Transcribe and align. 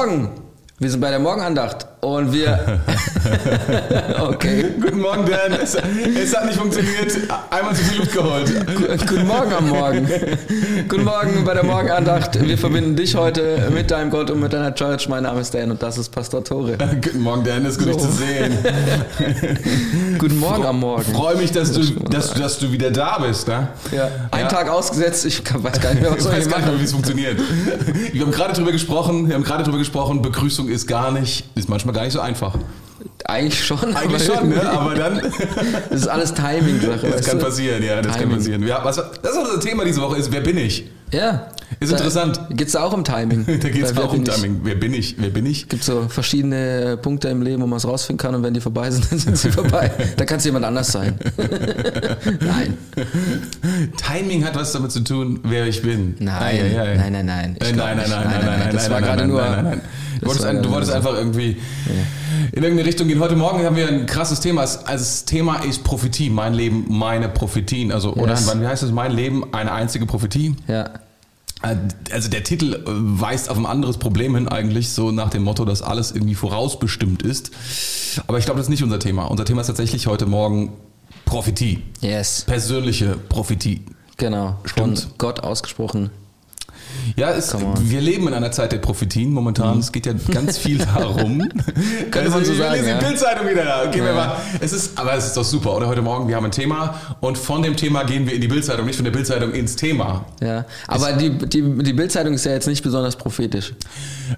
Morgen. 0.00 0.39
Wir 0.82 0.90
sind 0.90 1.00
bei 1.00 1.10
der 1.10 1.18
Morgenandacht 1.18 1.86
und 2.00 2.32
wir. 2.32 2.80
okay. 4.20 4.64
Guten 4.80 5.00
Morgen, 5.00 5.26
Dan. 5.26 5.60
Es, 5.60 5.74
es, 5.74 6.34
hat 6.34 6.46
nicht 6.46 6.58
funktioniert. 6.58 7.18
Einmal 7.50 7.74
zu 7.74 7.84
viel 7.84 7.98
Luft 7.98 8.14
geholt. 8.14 8.50
Guten 9.06 9.26
Morgen 9.26 9.52
am 9.52 9.68
Morgen. 9.68 10.08
Guten 10.88 11.04
Morgen 11.04 11.44
bei 11.44 11.52
der 11.52 11.64
Morgenandacht. 11.64 12.40
Wir 12.40 12.56
verbinden 12.56 12.96
dich 12.96 13.14
heute 13.14 13.70
mit 13.74 13.90
deinem 13.90 14.08
Gott 14.08 14.30
und 14.30 14.40
mit 14.40 14.54
deiner 14.54 14.74
Church. 14.74 15.06
Mein 15.10 15.24
Name 15.24 15.42
ist 15.42 15.52
Dan 15.52 15.70
und 15.70 15.82
das 15.82 15.98
ist 15.98 16.08
Pastor 16.08 16.42
Tore. 16.42 16.78
Guten 16.78 17.20
Morgen, 17.20 17.44
Dan. 17.44 17.66
Es 17.66 17.76
ist 17.76 17.84
gut, 17.84 18.00
so. 18.00 18.06
dich 18.06 18.16
zu 18.16 18.16
sehen. 18.16 18.58
Guten 20.18 20.38
Morgen 20.38 20.64
am 20.64 20.80
Morgen. 20.80 21.04
Ich 21.06 21.14
freue 21.14 21.36
mich, 21.36 21.52
dass 21.52 21.72
du, 21.72 21.82
dass, 22.08 22.32
dass 22.32 22.58
du 22.58 22.72
wieder 22.72 22.90
da 22.90 23.18
bist. 23.18 23.48
Ne? 23.48 23.68
Ja. 23.92 24.08
Ein 24.30 24.44
ja. 24.44 24.48
Tag 24.48 24.70
ausgesetzt. 24.70 25.26
Ich 25.26 25.42
weiß 25.44 25.78
gar 25.78 25.92
nicht 25.92 26.00
mehr, 26.00 26.10
was 26.10 26.24
ich 26.24 26.32
weiß 26.32 26.48
gar 26.48 26.60
nicht 26.60 26.68
mehr, 26.68 26.80
wie 26.80 26.84
es 26.84 26.92
funktioniert. 26.92 27.38
Wir 28.12 28.22
haben 28.22 28.32
gerade 28.32 28.54
drüber 28.54 28.72
gesprochen. 28.72 29.28
Wir 29.28 29.34
haben 29.34 29.44
gerade 29.44 29.62
drüber 29.62 29.76
gesprochen. 29.76 30.22
Begrüßung 30.22 30.69
ist 30.70 30.86
gar 30.86 31.10
nicht, 31.10 31.44
ist 31.54 31.68
manchmal 31.68 31.94
gar 31.94 32.04
nicht 32.04 32.12
so 32.12 32.20
einfach. 32.20 32.56
Eigentlich 33.24 33.64
schon. 33.64 33.94
Eigentlich 33.94 34.24
schon, 34.24 34.48
ne? 34.48 34.62
aber 34.70 34.94
dann. 34.94 35.20
das 35.90 36.00
ist 36.00 36.08
alles 36.08 36.34
Timing-Sache. 36.34 37.10
Das 37.10 37.26
kann 37.26 37.38
du? 37.38 37.44
passieren, 37.44 37.82
ja, 37.82 38.02
das 38.02 38.16
Timing. 38.16 38.28
kann 38.28 38.38
passieren. 38.38 38.66
Ja, 38.66 38.84
was, 38.84 38.96
das 38.96 39.32
ist 39.32 39.38
unser 39.38 39.60
Thema 39.60 39.84
diese 39.84 40.00
Woche, 40.00 40.18
ist, 40.18 40.32
wer 40.32 40.40
bin 40.40 40.58
ich? 40.58 40.90
Ja. 41.12 41.48
Ist 41.80 41.92
da 41.92 41.96
interessant. 41.96 42.38
Geht 42.50 42.68
es 42.68 42.76
auch 42.76 42.92
um 42.94 43.04
Timing. 43.04 43.46
da 43.46 43.68
geht 43.70 43.82
es 43.82 43.96
auch 43.96 44.12
um 44.12 44.22
Timing. 44.22 44.60
Wer 44.64 44.74
bin 44.74 44.92
ich? 44.92 45.16
Wer 45.18 45.30
bin 45.30 45.46
ich? 45.46 45.62
Es 45.62 45.68
gibt 45.68 45.82
so 45.82 46.08
verschiedene 46.08 46.98
Punkte 47.00 47.28
im 47.28 47.40
Leben, 47.40 47.62
wo 47.62 47.66
man 47.66 47.78
es 47.78 47.86
rausfinden 47.86 48.18
kann 48.18 48.34
und 48.34 48.42
wenn 48.42 48.52
die 48.52 48.60
vorbei 48.60 48.90
sind, 48.90 49.10
dann 49.10 49.18
sind 49.18 49.38
sie 49.38 49.50
vorbei. 49.50 49.90
da 50.16 50.24
kann 50.26 50.38
es 50.38 50.44
jemand 50.44 50.66
anders 50.66 50.92
sein. 50.92 51.18
nein. 52.40 52.76
Timing 53.96 54.44
hat 54.44 54.56
was 54.56 54.72
damit 54.72 54.92
zu 54.92 55.00
tun, 55.00 55.40
wer 55.44 55.66
ich 55.66 55.80
bin. 55.80 56.16
Nein, 56.18 56.72
nein, 56.74 57.12
nein, 57.12 57.26
nein. 57.26 57.56
Nein, 57.58 57.76
nein, 57.76 57.76
nein, 57.76 57.76
nein, 57.76 57.96
nein, 57.96 58.44
nein, 58.44 58.58
nein. 58.60 58.68
Das 58.72 58.90
war 58.90 59.00
gerade 59.00 59.26
nur. 59.26 59.40
Nein, 59.40 59.52
nein, 59.52 59.64
nein. 59.64 59.80
Du 60.20 60.26
wolltest, 60.26 60.44
ein, 60.44 60.62
du 60.62 60.70
wolltest 60.70 60.92
einfach 60.92 61.14
irgendwie 61.14 61.56
in 62.52 62.62
irgendeine 62.62 62.86
Richtung 62.86 63.08
gehen. 63.08 63.20
Heute 63.20 63.36
Morgen 63.36 63.64
haben 63.64 63.76
wir 63.76 63.88
ein 63.88 64.04
krasses 64.04 64.40
Thema. 64.40 64.60
Also 64.60 64.84
das 64.84 65.24
Thema 65.24 65.64
ist 65.64 65.82
Prophetie. 65.82 66.28
Mein 66.28 66.52
Leben, 66.52 66.84
meine 66.88 67.30
Prophetien. 67.30 67.90
Also, 67.90 68.12
oder 68.12 68.32
yes. 68.32 68.54
wie 68.60 68.66
heißt 68.66 68.82
es? 68.82 68.90
Mein 68.92 69.12
Leben, 69.12 69.54
eine 69.54 69.72
einzige 69.72 70.04
Prophetie. 70.04 70.56
Ja. 70.68 70.90
Äh, 71.62 71.76
also 72.12 72.28
der 72.28 72.44
Titel 72.44 72.74
äh, 72.74 72.82
weist 72.86 73.50
auf 73.50 73.58
ein 73.58 73.66
anderes 73.66 73.98
Problem 73.98 74.34
hin 74.34 74.48
eigentlich, 74.48 74.90
so 74.90 75.10
nach 75.10 75.30
dem 75.30 75.42
Motto, 75.42 75.64
dass 75.64 75.82
alles 75.82 76.12
irgendwie 76.12 76.34
vorausbestimmt 76.34 77.22
ist. 77.22 77.50
Aber 78.26 78.38
ich 78.38 78.44
glaube, 78.44 78.58
das 78.58 78.66
ist 78.66 78.70
nicht 78.70 78.82
unser 78.82 78.98
Thema. 78.98 79.24
Unser 79.24 79.44
Thema 79.44 79.60
ist 79.60 79.66
tatsächlich 79.68 80.06
heute 80.06 80.26
Morgen 80.26 80.72
Prophetie. 81.24 81.82
Yes. 82.00 82.44
Persönliche 82.46 83.16
Prophetie. 83.28 83.82
Genau. 84.16 84.58
Stimmt. 84.64 85.00
Von 85.00 85.12
Gott 85.18 85.40
ausgesprochen. 85.40 86.10
Ja, 87.16 87.30
es, 87.32 87.54
wir 87.80 88.00
leben 88.00 88.28
in 88.28 88.34
einer 88.34 88.52
Zeit 88.52 88.72
der 88.72 88.78
Prophetien 88.78 89.32
momentan. 89.32 89.74
Mhm. 89.74 89.80
Es 89.80 89.92
geht 89.92 90.06
ja 90.06 90.12
ganz 90.32 90.58
viel 90.58 90.78
darum. 90.94 91.48
Könnte 92.10 92.30
man 92.30 92.44
so 92.44 92.54
sagen. 92.54 92.74
Wir 92.74 92.82
lesen 92.82 92.88
ja. 92.88 92.98
die 92.98 93.04
Bildzeitung 93.04 93.48
wieder. 93.48 93.84
Okay, 93.86 93.98
ja. 93.98 94.12
mal. 94.14 94.36
Es 94.60 94.72
ist, 94.72 94.98
aber 94.98 95.14
es 95.14 95.26
ist 95.26 95.36
doch 95.36 95.44
super, 95.44 95.76
oder? 95.76 95.86
Heute 95.86 96.02
Morgen, 96.02 96.28
wir 96.28 96.36
haben 96.36 96.44
ein 96.44 96.50
Thema 96.50 96.94
und 97.20 97.38
von 97.38 97.62
dem 97.62 97.76
Thema 97.76 98.04
gehen 98.04 98.26
wir 98.26 98.34
in 98.34 98.40
die 98.40 98.48
Bildzeitung, 98.48 98.86
nicht 98.86 98.96
von 98.96 99.04
der 99.04 99.12
Bildzeitung 99.12 99.52
ins 99.52 99.76
Thema. 99.76 100.24
Ja, 100.40 100.64
aber 100.86 101.10
es, 101.10 101.18
die, 101.18 101.30
die, 101.30 101.82
die 101.82 101.92
Bildzeitung 101.92 102.34
ist 102.34 102.44
ja 102.44 102.52
jetzt 102.52 102.66
nicht 102.66 102.82
besonders 102.82 103.16
prophetisch. 103.16 103.74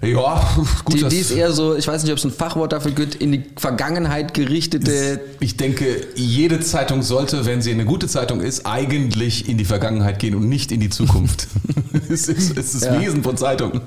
Ja, 0.01 0.41
gut. 0.85 0.95
Die, 0.95 1.07
die 1.07 1.17
ist 1.17 1.31
eher 1.31 1.51
so, 1.51 1.75
ich 1.75 1.87
weiß 1.87 2.03
nicht, 2.03 2.11
ob 2.11 2.17
es 2.17 2.25
ein 2.25 2.31
Fachwort 2.31 2.73
dafür 2.73 2.91
gibt, 2.91 3.15
in 3.15 3.31
die 3.31 3.43
Vergangenheit 3.57 4.33
gerichtete. 4.33 5.19
Ich 5.39 5.57
denke, 5.57 5.85
jede 6.15 6.59
Zeitung 6.59 7.01
sollte, 7.01 7.45
wenn 7.45 7.61
sie 7.61 7.71
eine 7.71 7.85
gute 7.85 8.07
Zeitung 8.07 8.41
ist, 8.41 8.65
eigentlich 8.65 9.47
in 9.47 9.57
die 9.57 9.65
Vergangenheit 9.65 10.19
gehen 10.19 10.35
und 10.35 10.49
nicht 10.49 10.71
in 10.71 10.79
die 10.79 10.89
Zukunft. 10.89 11.47
es 12.09 12.27
ist, 12.27 12.42
es 12.51 12.75
ist 12.75 12.85
ja. 12.85 12.99
Wesen 12.99 13.23
von 13.23 13.37
Zeitung. 13.37 13.81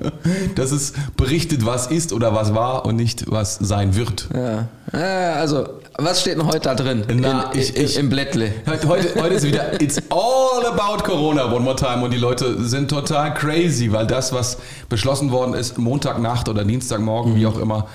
Dass 0.55 0.71
es 0.71 0.93
berichtet, 1.15 1.65
was 1.65 1.87
ist 1.87 2.13
oder 2.13 2.33
was 2.33 2.53
war 2.53 2.85
und 2.85 2.95
nicht, 2.95 3.29
was 3.29 3.55
sein 3.55 3.95
wird. 3.95 4.29
Ja. 4.33 4.67
Also, 4.91 5.67
was 5.97 6.21
steht 6.21 6.37
denn 6.37 6.45
heute 6.45 6.59
da 6.59 6.75
drin? 6.75 7.03
Na, 7.15 7.51
in, 7.51 7.59
ich, 7.59 7.75
ich, 7.75 7.97
Im 7.97 8.09
Blättle. 8.09 8.53
Heute, 8.67 8.87
heute 8.87 9.33
ist 9.33 9.43
wieder 9.43 9.81
It's 9.81 9.97
all 10.09 10.65
about 10.65 11.03
Corona 11.03 11.51
one 11.51 11.61
more 11.61 11.75
time 11.75 12.03
und 12.03 12.11
die 12.11 12.19
Leute 12.19 12.63
sind 12.63 12.89
total 12.89 13.33
crazy, 13.33 13.91
weil 13.91 14.05
das, 14.05 14.31
was 14.31 14.57
beschlossen 14.89 15.31
worden 15.31 15.55
ist, 15.55 15.77
Montagnacht 15.77 16.49
oder 16.49 16.63
Dienstagmorgen, 16.63 17.33
mhm. 17.33 17.37
wie 17.37 17.45
auch 17.47 17.57
immer, 17.57 17.87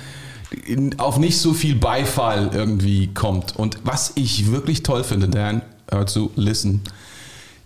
auf 0.98 1.18
nicht 1.18 1.38
so 1.38 1.54
viel 1.54 1.76
Beifall 1.76 2.50
irgendwie 2.52 3.08
kommt. 3.14 3.56
Und 3.56 3.78
was 3.84 4.12
ich 4.16 4.50
wirklich 4.50 4.82
toll 4.82 5.04
finde, 5.04 5.28
Dan, 5.28 5.62
hör 5.90 6.06
zu, 6.06 6.30
listen. 6.36 6.82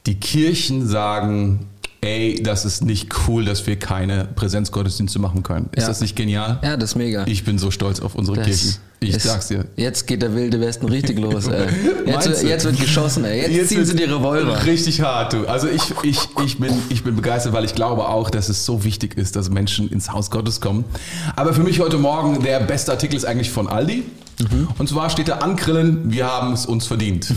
Die 0.07 0.21
Kirchen 0.21 0.87
sagen, 0.87 1.67
ey, 2.07 2.41
das 2.43 2.65
ist 2.65 2.85
nicht 2.85 3.13
cool, 3.27 3.45
dass 3.45 3.67
wir 3.67 3.79
keine 3.79 4.29
Präsenzgottesdienste 4.37 5.19
machen 5.19 5.43
können. 5.43 5.69
Ist 5.73 5.83
ja. 5.83 5.89
das 5.89 6.01
nicht 6.01 6.15
genial? 6.15 6.61
Ja, 6.63 6.77
das 6.77 6.91
ist 6.91 6.97
mega. 6.97 7.25
Ich 7.27 7.45
bin 7.45 7.59
so 7.59 7.71
stolz 7.71 8.01
auf 8.01 8.15
unsere 8.15 8.37
das 8.37 8.47
Kirchen. 8.47 8.77
Ich 9.01 9.11
ist, 9.11 9.25
sag's 9.25 9.49
dir. 9.49 9.67
Jetzt 9.77 10.07
geht 10.07 10.23
der 10.23 10.35
wilde 10.35 10.59
Westen 10.59 10.87
richtig 10.87 11.19
los, 11.19 11.49
ey. 11.49 11.67
Jetzt, 12.07 12.43
jetzt 12.43 12.65
wird 12.65 12.81
geschossen, 12.81 13.25
ey. 13.25 13.43
Jetzt, 13.43 13.51
jetzt 13.51 13.69
ziehen 13.69 13.85
sie 13.85 13.95
die 13.95 14.05
Revolver. 14.05 14.65
Richtig 14.65 15.03
hart, 15.03 15.35
du. 15.35 15.47
Also 15.47 15.69
ich, 15.69 15.83
ich, 16.03 16.19
ich, 16.43 16.59
bin, 16.59 16.73
ich 16.89 17.05
bin 17.05 17.15
begeistert, 17.15 17.53
weil 17.53 17.65
ich 17.65 17.75
glaube 17.75 18.09
auch, 18.09 18.31
dass 18.31 18.49
es 18.49 18.65
so 18.65 18.85
wichtig 18.85 19.19
ist, 19.19 19.37
dass 19.37 19.51
Menschen 19.51 19.91
ins 19.91 20.13
Haus 20.13 20.31
Gottes 20.31 20.63
kommen. 20.63 20.85
Aber 21.35 21.53
für 21.53 21.63
mich 21.63 21.81
heute 21.81 21.99
Morgen 21.99 22.43
der 22.43 22.61
beste 22.61 22.91
Artikel 22.93 23.17
ist 23.17 23.27
eigentlich 23.27 23.51
von 23.51 23.67
Aldi. 23.67 24.05
Mhm. 24.39 24.69
Und 24.79 24.89
zwar 24.89 25.09
steht 25.11 25.29
da 25.29 25.37
Angrillen, 25.39 26.13
wir 26.13 26.27
haben 26.27 26.53
es 26.53 26.67
uns 26.67 26.87
verdient. 26.87 27.33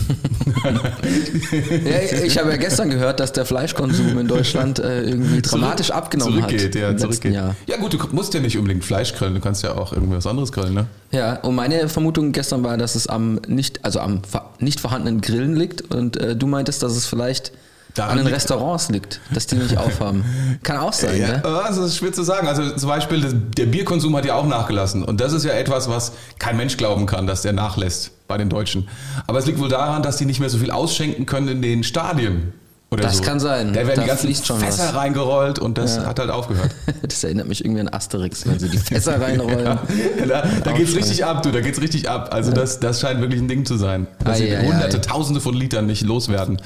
ja, 1.84 2.24
ich 2.24 2.38
habe 2.38 2.50
ja 2.50 2.56
gestern 2.56 2.90
gehört, 2.90 3.20
dass 3.20 3.32
der 3.32 3.46
Fleischkonsum 3.46 4.18
in 4.18 4.28
Deutschland 4.28 4.78
äh, 4.78 5.02
irgendwie 5.02 5.40
dramatisch 5.40 5.88
Zurück, 5.88 6.02
abgenommen 6.02 6.34
zurückgeht, 6.34 6.74
hat. 6.74 6.80
Ja, 6.80 6.96
zurückgeht. 6.96 7.34
Jahr. 7.34 7.56
Ja 7.66 7.78
gut, 7.78 7.94
du 7.94 7.98
musst 8.12 8.34
ja 8.34 8.40
nicht 8.40 8.58
unbedingt 8.58 8.84
Fleisch 8.84 9.14
grillen, 9.14 9.34
du 9.34 9.40
kannst 9.40 9.62
ja 9.62 9.74
auch 9.76 9.92
irgendwas 9.92 10.26
anderes 10.26 10.52
grillen, 10.52 10.74
ne? 10.74 10.86
Ja, 11.12 11.36
und 11.40 11.54
meine 11.54 11.88
Vermutung 11.88 12.32
gestern 12.32 12.62
war, 12.62 12.76
dass 12.76 12.94
es 12.94 13.06
am 13.06 13.40
nicht, 13.46 13.84
also 13.84 14.00
am 14.00 14.22
nicht 14.58 14.80
vorhandenen 14.80 15.20
Grillen 15.20 15.56
liegt 15.56 15.82
und 15.94 16.16
äh, 16.18 16.36
du 16.36 16.46
meintest, 16.46 16.82
dass 16.82 16.92
es 16.92 17.06
vielleicht 17.06 17.52
Daran 17.94 18.18
an 18.18 18.24
den 18.24 18.32
Restaurants 18.32 18.88
liegt, 18.88 19.20
dass 19.30 19.46
die 19.46 19.56
nicht 19.56 19.76
aufhaben. 19.78 20.24
Kann 20.62 20.76
auch 20.76 20.92
sein, 20.92 21.20
ja, 21.20 21.28
ne? 21.28 21.44
Also 21.44 21.82
das 21.82 21.90
ist 21.90 21.96
schwer 21.96 22.12
zu 22.12 22.22
sagen. 22.22 22.46
Also 22.46 22.70
zum 22.76 22.88
Beispiel, 22.88 23.32
der 23.56 23.66
Bierkonsum 23.66 24.14
hat 24.16 24.24
ja 24.24 24.34
auch 24.34 24.46
nachgelassen. 24.46 25.04
Und 25.04 25.20
das 25.20 25.32
ist 25.32 25.44
ja 25.44 25.52
etwas, 25.52 25.88
was 25.88 26.12
kein 26.38 26.56
Mensch 26.56 26.76
glauben 26.76 27.06
kann, 27.06 27.26
dass 27.26 27.42
der 27.42 27.52
nachlässt 27.52 28.12
bei 28.28 28.38
den 28.38 28.48
Deutschen. 28.48 28.88
Aber 29.26 29.38
es 29.38 29.46
liegt 29.46 29.58
wohl 29.58 29.68
daran, 29.68 30.02
dass 30.02 30.16
die 30.16 30.24
nicht 30.24 30.40
mehr 30.40 30.50
so 30.50 30.58
viel 30.58 30.70
ausschenken 30.70 31.26
können 31.26 31.48
in 31.48 31.62
den 31.62 31.82
Stadien. 31.82 32.52
Oder 32.92 33.04
das 33.04 33.18
so. 33.18 33.22
kann 33.22 33.38
sein. 33.38 33.72
Da 33.72 33.86
werden 33.86 33.96
da 33.96 34.02
die 34.02 34.08
ganzen 34.08 34.34
Fässer 34.34 34.88
was. 34.88 34.94
reingerollt 34.94 35.60
und 35.60 35.78
das 35.78 35.96
ja. 35.96 36.06
hat 36.06 36.18
halt 36.18 36.30
aufgehört. 36.30 36.70
Das 37.02 37.24
erinnert 37.24 37.48
mich 37.48 37.64
irgendwie 37.64 37.80
an 37.80 37.88
Asterix, 37.88 38.46
wenn 38.46 38.58
sie 38.58 38.68
die 38.68 38.78
Fässer 38.78 39.20
reinrollen. 39.20 39.64
ja, 39.64 39.78
da, 40.26 40.42
da 40.64 40.72
geht's 40.72 40.94
richtig 40.94 41.24
ab, 41.24 41.42
du, 41.42 41.50
da 41.50 41.60
geht's 41.60 41.80
richtig 41.80 42.08
ab. 42.08 42.30
Also 42.32 42.52
das, 42.52 42.78
das 42.80 43.00
scheint 43.00 43.20
wirklich 43.20 43.40
ein 43.40 43.48
Ding 43.48 43.64
zu 43.64 43.76
sein. 43.76 44.06
Dass 44.24 44.38
sie 44.38 44.56
hunderte, 44.56 45.00
tausende 45.00 45.40
von 45.40 45.54
Litern 45.54 45.86
nicht 45.86 46.02
loswerden. 46.02 46.60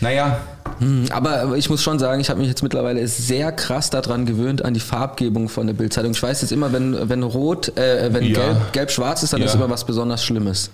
Naja. 0.00 0.40
Hm, 0.78 1.06
aber 1.10 1.56
ich 1.56 1.68
muss 1.68 1.82
schon 1.82 1.98
sagen, 1.98 2.20
ich 2.20 2.30
habe 2.30 2.40
mich 2.40 2.48
jetzt 2.48 2.62
mittlerweile 2.62 3.06
sehr 3.06 3.52
krass 3.52 3.90
daran 3.90 4.26
gewöhnt, 4.26 4.64
an 4.64 4.74
die 4.74 4.80
Farbgebung 4.80 5.48
von 5.48 5.66
der 5.66 5.74
Bildzeitung. 5.74 6.12
Ich 6.12 6.22
weiß 6.22 6.40
jetzt 6.40 6.52
immer, 6.52 6.72
wenn, 6.72 7.08
wenn 7.08 7.22
rot, 7.22 7.76
äh, 7.76 8.12
wenn 8.12 8.24
ja. 8.24 8.40
gelb, 8.40 8.72
gelb-schwarz 8.72 9.22
ist, 9.22 9.32
dann 9.32 9.42
ist 9.42 9.54
immer 9.54 9.68
was 9.68 9.84
besonders 9.84 10.24
Schlimmes. 10.24 10.70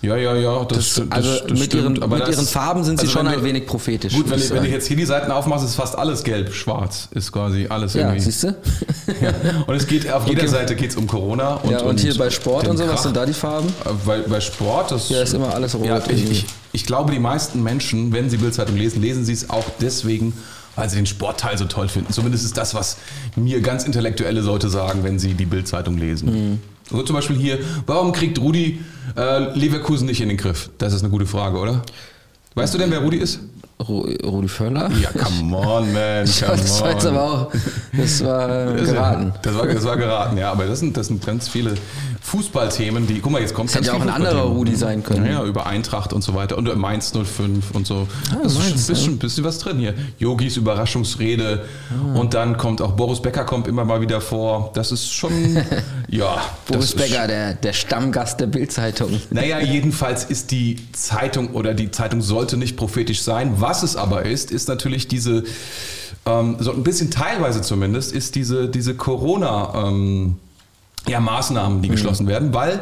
Ja, 0.00 0.16
ja, 0.16 0.34
ja. 0.34 0.64
Das, 0.64 0.94
das, 0.94 1.10
also 1.10 1.38
das, 1.40 1.50
mit, 1.50 1.64
stimmt. 1.64 1.98
ihren, 1.98 2.10
mit 2.10 2.28
ihren 2.28 2.46
Farben 2.46 2.84
sind 2.84 3.00
sie 3.00 3.06
also 3.06 3.18
schon 3.18 3.26
ein 3.26 3.42
wenig 3.42 3.66
prophetisch. 3.66 4.12
Gut, 4.12 4.30
wenn, 4.30 4.38
wenn 4.50 4.62
du 4.62 4.68
jetzt 4.68 4.86
hier 4.86 4.96
die 4.96 5.04
Seiten 5.04 5.32
aufmachst, 5.32 5.64
ist 5.64 5.74
fast 5.74 5.98
alles 5.98 6.22
gelb, 6.22 6.52
schwarz, 6.52 7.08
ist 7.10 7.32
quasi 7.32 7.66
alles 7.68 7.94
ja, 7.94 8.02
irgendwie. 8.02 8.20
siehst 8.20 8.44
du? 8.44 8.46
ja. 9.20 9.32
Und 9.66 9.74
es 9.74 9.86
geht 9.88 10.10
auf 10.10 10.26
jeder 10.28 10.42
okay. 10.42 10.50
Seite 10.50 10.76
geht's 10.76 10.94
um 10.94 11.08
Corona. 11.08 11.54
Und, 11.54 11.70
ja, 11.70 11.80
und, 11.80 11.88
und 11.88 12.00
hier 12.00 12.16
bei 12.16 12.30
Sport 12.30 12.68
und 12.68 12.76
so, 12.76 12.84
Krach. 12.84 12.94
was 12.94 13.02
sind 13.02 13.16
da 13.16 13.26
die 13.26 13.32
Farben? 13.32 13.68
Äh, 13.84 13.90
bei, 14.06 14.18
bei 14.20 14.40
Sport, 14.40 14.92
das 14.92 15.08
ja, 15.08 15.22
ist 15.22 15.34
immer 15.34 15.52
alles 15.52 15.74
rot. 15.74 15.86
Ja, 15.86 16.00
ich, 16.08 16.30
ich, 16.30 16.46
ich 16.72 16.86
glaube, 16.86 17.12
die 17.12 17.18
meisten 17.18 17.64
Menschen, 17.64 18.12
wenn 18.12 18.30
sie 18.30 18.36
Bildzeitung 18.36 18.76
lesen, 18.76 19.02
lesen 19.02 19.24
sie 19.24 19.32
es 19.32 19.50
auch 19.50 19.66
deswegen, 19.80 20.32
weil 20.76 20.88
sie 20.88 20.96
den 20.96 21.06
Sportteil 21.06 21.58
so 21.58 21.64
toll 21.64 21.88
finden. 21.88 22.12
Zumindest 22.12 22.44
ist 22.44 22.56
das, 22.56 22.72
was 22.72 22.98
mir 23.34 23.60
ganz 23.62 23.82
intellektuelle 23.82 24.42
Leute 24.42 24.68
sagen, 24.68 25.02
wenn 25.02 25.18
sie 25.18 25.34
die 25.34 25.46
Bildzeitung 25.46 25.98
lesen. 25.98 26.50
Mhm. 26.50 26.58
So 26.90 27.02
zum 27.02 27.16
Beispiel 27.16 27.36
hier, 27.36 27.58
warum 27.86 28.12
kriegt 28.12 28.38
Rudi 28.38 28.80
äh, 29.16 29.52
Leverkusen 29.58 30.06
nicht 30.06 30.20
in 30.20 30.28
den 30.28 30.38
Griff? 30.38 30.70
Das 30.78 30.92
ist 30.92 31.02
eine 31.02 31.10
gute 31.10 31.26
Frage, 31.26 31.58
oder? 31.58 31.82
Weißt 32.54 32.74
du 32.74 32.78
denn, 32.78 32.90
wer 32.90 33.00
Rudi 33.00 33.18
ist? 33.18 33.40
Rudi 33.80 34.48
Völler? 34.48 34.90
Ja, 35.00 35.10
come 35.12 35.56
on, 35.56 35.92
man. 35.92 36.24
Come 36.26 36.56
das 36.56 36.80
war 36.80 36.90
jetzt 36.90 37.06
aber 37.06 37.22
auch, 37.22 37.52
das 37.96 38.24
war 38.24 38.72
geraten. 38.74 39.32
Das 39.42 39.54
war, 39.54 39.66
das 39.66 39.84
war 39.84 39.96
geraten, 39.96 40.36
ja, 40.36 40.50
aber 40.50 40.66
das 40.66 40.80
sind, 40.80 40.96
das 40.96 41.06
sind 41.06 41.24
ganz 41.24 41.48
viele 41.48 41.74
Fußballthemen, 42.28 43.06
die, 43.06 43.20
guck 43.20 43.32
mal, 43.32 43.40
jetzt 43.40 43.54
kommt 43.54 43.70
es. 43.70 43.76
Hätte 43.76 43.86
ja 43.86 43.92
auch 43.94 44.00
ein 44.00 44.10
anderer 44.10 44.42
Rudi 44.42 44.76
sein 44.76 45.02
können. 45.02 45.24
Ja, 45.24 45.44
über 45.44 45.66
Eintracht 45.66 46.12
und 46.12 46.22
so 46.22 46.34
weiter 46.34 46.58
und 46.58 46.76
Mainz 46.76 47.12
05 47.12 47.70
und 47.72 47.86
so. 47.86 48.06
Ah, 48.30 48.40
das 48.42 48.52
ist 48.54 48.62
schon 48.62 48.72
ein 48.72 48.86
bisschen, 48.86 49.18
bisschen 49.18 49.44
was 49.44 49.58
drin 49.58 49.78
hier. 49.78 49.94
Yogis 50.18 50.56
Überraschungsrede 50.58 51.64
ah. 51.90 52.18
und 52.18 52.34
dann 52.34 52.58
kommt 52.58 52.82
auch 52.82 52.92
Boris 52.92 53.22
Becker 53.22 53.44
kommt 53.44 53.66
immer 53.66 53.84
mal 53.84 54.02
wieder 54.02 54.20
vor. 54.20 54.72
Das 54.74 54.92
ist 54.92 55.10
schon, 55.10 55.32
ja. 56.08 56.42
Boris 56.66 56.94
Becker, 56.94 57.26
der, 57.26 57.54
der 57.54 57.72
Stammgast 57.72 58.40
der 58.40 58.46
Bildzeitung. 58.46 59.20
Naja, 59.30 59.60
jedenfalls 59.60 60.24
ist 60.24 60.50
die 60.50 60.76
Zeitung 60.92 61.54
oder 61.54 61.72
die 61.72 61.90
Zeitung 61.90 62.20
sollte 62.20 62.58
nicht 62.58 62.76
prophetisch 62.76 63.22
sein, 63.22 63.60
was 63.68 63.82
es 63.82 63.96
aber 63.96 64.24
ist, 64.24 64.50
ist 64.50 64.68
natürlich 64.68 65.08
diese 65.08 65.44
ähm, 66.24 66.56
so 66.58 66.72
ein 66.72 66.82
bisschen 66.82 67.10
teilweise 67.10 67.60
zumindest, 67.60 68.12
ist 68.12 68.34
diese, 68.34 68.68
diese 68.68 68.94
Corona- 68.94 69.88
ähm, 69.88 70.36
ja, 71.06 71.20
Maßnahmen, 71.20 71.82
die 71.82 71.88
mhm. 71.88 71.92
geschlossen 71.92 72.26
werden, 72.26 72.52
weil 72.52 72.80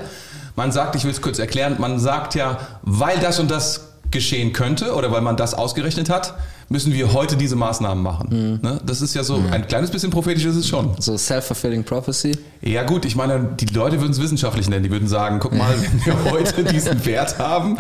man 0.57 0.73
sagt, 0.73 0.97
ich 0.97 1.05
will 1.05 1.11
es 1.11 1.21
kurz 1.21 1.39
erklären, 1.39 1.77
man 1.79 1.99
sagt 1.99 2.35
ja, 2.35 2.59
weil 2.83 3.19
das 3.19 3.39
und 3.39 3.51
das 3.51 3.86
geschehen 4.11 4.53
könnte 4.53 4.95
oder 4.95 5.11
weil 5.11 5.21
man 5.21 5.37
das 5.37 5.55
ausgerechnet 5.55 6.09
hat, 6.11 6.35
müssen 6.69 6.93
wir 6.93 7.13
heute 7.13 7.37
diese 7.37 7.55
Maßnahmen 7.55 8.03
machen. 8.03 8.29
Mhm. 8.31 8.69
Ne? 8.69 8.81
Das 8.85 9.01
ist 9.01 9.15
ja 9.15 9.23
so, 9.23 9.39
mhm. 9.39 9.53
ein 9.53 9.67
kleines 9.69 9.91
bisschen 9.91 10.11
prophetisch 10.11 10.45
ist 10.45 10.57
es 10.57 10.67
schon. 10.67 10.95
So 10.99 11.17
self-fulfilling 11.17 11.85
prophecy? 11.85 12.37
Ja 12.61 12.83
gut, 12.83 13.05
ich 13.05 13.15
meine, 13.15 13.51
die 13.61 13.67
Leute 13.67 14.01
würden 14.01 14.13
es 14.13 14.21
wissenschaftlich 14.21 14.69
nennen. 14.69 14.83
Die 14.83 14.91
würden 14.91 15.07
sagen, 15.07 15.39
guck 15.39 15.53
mal, 15.53 15.75
wenn 15.79 16.07
wir 16.07 16.25
heute 16.33 16.65
diesen 16.65 17.05
Wert 17.07 17.39
haben 17.39 17.77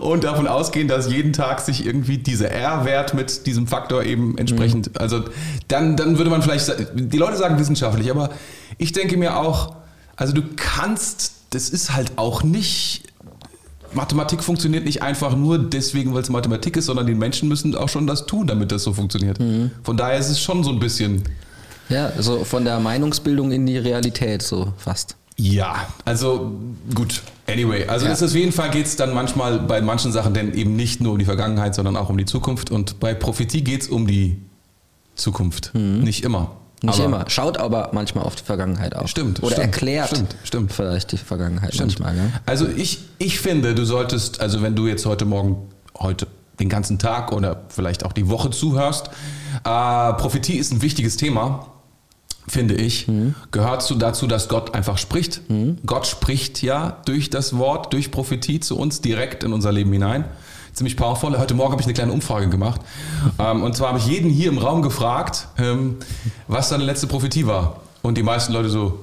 und 0.00 0.24
davon 0.24 0.46
ausgehen, 0.46 0.88
dass 0.88 1.10
jeden 1.10 1.32
Tag 1.32 1.60
sich 1.60 1.84
irgendwie 1.84 2.18
dieser 2.18 2.50
R-Wert 2.50 3.12
mit 3.12 3.46
diesem 3.46 3.66
Faktor 3.66 4.04
eben 4.04 4.38
entsprechend, 4.38 4.88
mhm. 4.88 4.98
also 4.98 5.22
dann, 5.68 5.96
dann 5.96 6.16
würde 6.16 6.30
man 6.30 6.42
vielleicht, 6.42 6.72
die 6.94 7.18
Leute 7.18 7.36
sagen 7.36 7.58
wissenschaftlich, 7.58 8.10
aber 8.10 8.30
ich 8.78 8.92
denke 8.92 9.18
mir 9.18 9.36
auch, 9.36 9.74
also 10.16 10.32
du 10.32 10.42
kannst, 10.56 11.32
das 11.50 11.68
ist 11.68 11.94
halt 11.94 12.12
auch 12.16 12.42
nicht 12.42 13.09
Mathematik 13.92 14.42
funktioniert 14.42 14.84
nicht 14.84 15.02
einfach 15.02 15.36
nur 15.36 15.58
deswegen, 15.58 16.14
weil 16.14 16.22
es 16.22 16.30
Mathematik 16.30 16.76
ist, 16.76 16.86
sondern 16.86 17.06
die 17.06 17.14
Menschen 17.14 17.48
müssen 17.48 17.74
auch 17.74 17.88
schon 17.88 18.06
das 18.06 18.26
tun, 18.26 18.46
damit 18.46 18.72
das 18.72 18.84
so 18.84 18.92
funktioniert. 18.92 19.40
Mhm. 19.40 19.70
Von 19.82 19.96
daher 19.96 20.18
ist 20.18 20.28
es 20.28 20.40
schon 20.40 20.62
so 20.64 20.70
ein 20.70 20.78
bisschen. 20.78 21.22
Ja, 21.88 22.12
so 22.18 22.44
von 22.44 22.64
der 22.64 22.78
Meinungsbildung 22.78 23.50
in 23.50 23.66
die 23.66 23.78
Realität, 23.78 24.42
so 24.42 24.72
fast. 24.76 25.16
Ja, 25.36 25.88
also 26.04 26.52
gut. 26.94 27.22
Anyway, 27.48 27.86
also 27.86 28.06
ja. 28.06 28.12
ist 28.12 28.22
auf 28.22 28.34
jeden 28.34 28.52
Fall 28.52 28.70
geht 28.70 28.86
es 28.86 28.96
dann 28.96 29.14
manchmal 29.14 29.58
bei 29.58 29.80
manchen 29.80 30.12
Sachen 30.12 30.34
denn 30.34 30.54
eben 30.54 30.76
nicht 30.76 31.00
nur 31.00 31.12
um 31.12 31.18
die 31.18 31.24
Vergangenheit, 31.24 31.74
sondern 31.74 31.96
auch 31.96 32.10
um 32.10 32.18
die 32.18 32.26
Zukunft. 32.26 32.70
Und 32.70 33.00
bei 33.00 33.14
Prophetie 33.14 33.64
geht 33.64 33.82
es 33.82 33.88
um 33.88 34.06
die 34.06 34.36
Zukunft. 35.14 35.72
Mhm. 35.74 36.00
Nicht 36.00 36.24
immer. 36.24 36.59
Nicht 36.82 36.94
aber 36.94 37.04
immer. 37.04 37.24
Schaut 37.28 37.58
aber 37.58 37.90
manchmal 37.92 38.24
auf 38.24 38.36
die 38.36 38.44
Vergangenheit 38.44 38.96
auch. 38.96 39.06
Stimmt. 39.06 39.42
Oder 39.42 39.52
stimmt, 39.52 39.66
erklärt 39.66 40.08
stimmt, 40.08 40.36
stimmt. 40.44 40.72
vielleicht 40.72 41.12
die 41.12 41.18
Vergangenheit 41.18 41.74
stimmt. 41.74 42.00
manchmal. 42.00 42.16
Ja? 42.16 42.32
Also 42.46 42.66
ich, 42.68 43.00
ich 43.18 43.40
finde, 43.40 43.74
du 43.74 43.84
solltest, 43.84 44.40
also 44.40 44.62
wenn 44.62 44.74
du 44.74 44.86
jetzt 44.86 45.04
heute 45.04 45.24
Morgen, 45.26 45.68
heute 45.98 46.26
den 46.58 46.68
ganzen 46.68 46.98
Tag 46.98 47.32
oder 47.32 47.62
vielleicht 47.68 48.04
auch 48.04 48.12
die 48.12 48.28
Woche 48.28 48.50
zuhörst, 48.50 49.08
äh, 49.64 50.12
Prophetie 50.14 50.56
ist 50.56 50.72
ein 50.72 50.80
wichtiges 50.80 51.16
Thema, 51.16 51.66
finde 52.48 52.74
ich. 52.74 53.08
Mhm. 53.08 53.34
Gehört 53.50 53.82
zu, 53.82 53.94
dazu, 53.94 54.26
dass 54.26 54.48
Gott 54.48 54.74
einfach 54.74 54.96
spricht. 54.96 55.42
Mhm. 55.50 55.78
Gott 55.84 56.06
spricht 56.06 56.62
ja 56.62 56.98
durch 57.04 57.28
das 57.28 57.58
Wort, 57.58 57.92
durch 57.92 58.10
Prophetie 58.10 58.60
zu 58.60 58.78
uns 58.78 59.02
direkt 59.02 59.44
in 59.44 59.52
unser 59.52 59.72
Leben 59.72 59.92
hinein 59.92 60.24
ziemlich 60.80 60.96
powerful. 60.96 61.38
Heute 61.38 61.52
Morgen 61.52 61.72
habe 61.72 61.82
ich 61.82 61.86
eine 61.86 61.92
kleine 61.92 62.10
Umfrage 62.10 62.48
gemacht. 62.48 62.80
Ähm, 63.38 63.62
und 63.62 63.76
zwar 63.76 63.88
habe 63.88 63.98
ich 63.98 64.06
jeden 64.06 64.30
hier 64.30 64.48
im 64.48 64.56
Raum 64.56 64.80
gefragt, 64.80 65.46
ähm, 65.58 65.96
was 66.48 66.70
seine 66.70 66.84
letzte 66.84 67.06
Prophetie 67.06 67.46
war. 67.46 67.82
Und 68.00 68.16
die 68.16 68.22
meisten 68.22 68.54
Leute 68.54 68.70
so, 68.70 68.98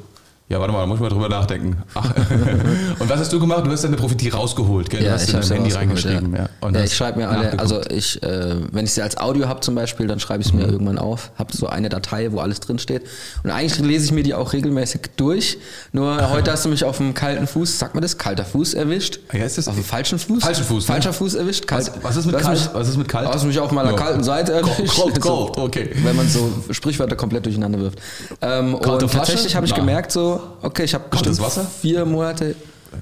ja, 0.49 0.61
warte 0.61 0.71
mal, 0.71 0.79
da 0.79 0.85
muss 0.85 0.95
ich 0.95 1.01
mal 1.01 1.09
drüber 1.09 1.27
nachdenken. 1.27 1.75
Ach. 1.93 2.09
und 2.99 3.09
was 3.09 3.19
hast 3.19 3.33
du 3.33 3.39
gemacht? 3.39 3.65
Du 3.65 3.71
hast 3.71 3.83
deine 3.83 3.97
Prophetie 3.97 4.29
rausgeholt, 4.29 4.89
gell? 4.89 5.01
Du 5.01 5.05
ja, 5.05 5.11
hast 5.11 5.27
ich 5.27 5.33
in 5.33 5.41
dein 5.41 5.51
Handy 5.51 5.71
reingeschrieben. 5.71 6.33
Ja, 6.33 6.47
ja. 6.63 6.69
ja 6.69 6.83
ich 6.85 6.95
schreibe 6.95 7.19
mir 7.19 7.27
alle, 7.27 7.59
also 7.59 7.81
ich, 7.89 8.23
äh, 8.23 8.55
wenn 8.71 8.85
ich 8.85 8.93
sie 8.93 9.01
als 9.01 9.17
Audio 9.17 9.49
habe 9.49 9.59
zum 9.59 9.75
Beispiel, 9.75 10.07
dann 10.07 10.21
schreibe 10.21 10.39
ich 10.43 10.47
es 10.47 10.53
mir 10.53 10.65
mhm. 10.65 10.71
irgendwann 10.71 10.99
auf, 10.99 11.31
habe 11.37 11.51
so 11.53 11.67
eine 11.67 11.89
Datei, 11.89 12.31
wo 12.31 12.39
alles 12.39 12.61
drin 12.61 12.79
steht. 12.79 13.01
Und 13.43 13.51
eigentlich 13.51 13.77
lese 13.79 14.05
ich 14.05 14.11
mir 14.13 14.23
die 14.23 14.35
auch 14.35 14.53
regelmäßig 14.53 15.01
durch. 15.17 15.57
Nur 15.91 16.29
heute 16.31 16.49
hast 16.49 16.63
du 16.63 16.69
mich 16.69 16.85
auf 16.85 16.95
dem 16.95 17.13
kalten 17.13 17.45
Fuß, 17.45 17.77
sag 17.77 17.93
mal 17.93 17.99
das, 17.99 18.17
kalter 18.17 18.45
Fuß 18.45 18.73
erwischt. 18.73 19.19
Ja, 19.33 19.43
ist 19.43 19.57
das 19.57 19.67
auf 19.67 19.75
dem 19.75 19.83
falschen 19.83 20.17
Fuß? 20.17 20.43
Falschen 20.43 20.63
Fuß. 20.63 20.87
Ne? 20.87 20.93
Falscher 20.93 21.11
Fuß 21.11 21.33
erwischt. 21.33 21.67
Kalt. 21.67 21.91
Was, 21.93 22.03
was 22.03 22.15
ist 22.15 22.25
mit 22.25 22.37
kalt? 22.37 22.57
Mich, 22.57 22.69
was 22.71 22.87
ist 22.87 22.95
mit 22.95 23.09
kalt? 23.09 23.27
Hast 23.27 23.43
du 23.43 23.47
mich 23.47 23.59
auf 23.59 23.73
meiner 23.73 23.89
no. 23.89 23.97
kalten 23.97 24.23
Seite 24.23 24.53
erwischt. 24.53 24.95
Cold, 24.95 25.19
cold, 25.19 25.55
so, 25.55 25.61
okay. 25.61 25.89
Wenn 26.03 26.15
man 26.15 26.29
so 26.29 26.49
Sprichwörter 26.71 27.17
komplett 27.17 27.43
durcheinander 27.43 27.79
wirft. 27.79 27.99
Ähm, 28.41 28.75
und 28.75 29.11
tatsächlich 29.11 29.53
habe 29.53 29.65
ich 29.65 29.75
gemerkt 29.75 30.13
so, 30.13 30.36
okay, 30.61 30.83
ich 30.83 30.93
habe 30.93 31.05
Kaltes 31.09 31.41
Wasser? 31.41 31.65
Vier 31.81 32.05
Monate. 32.05 32.55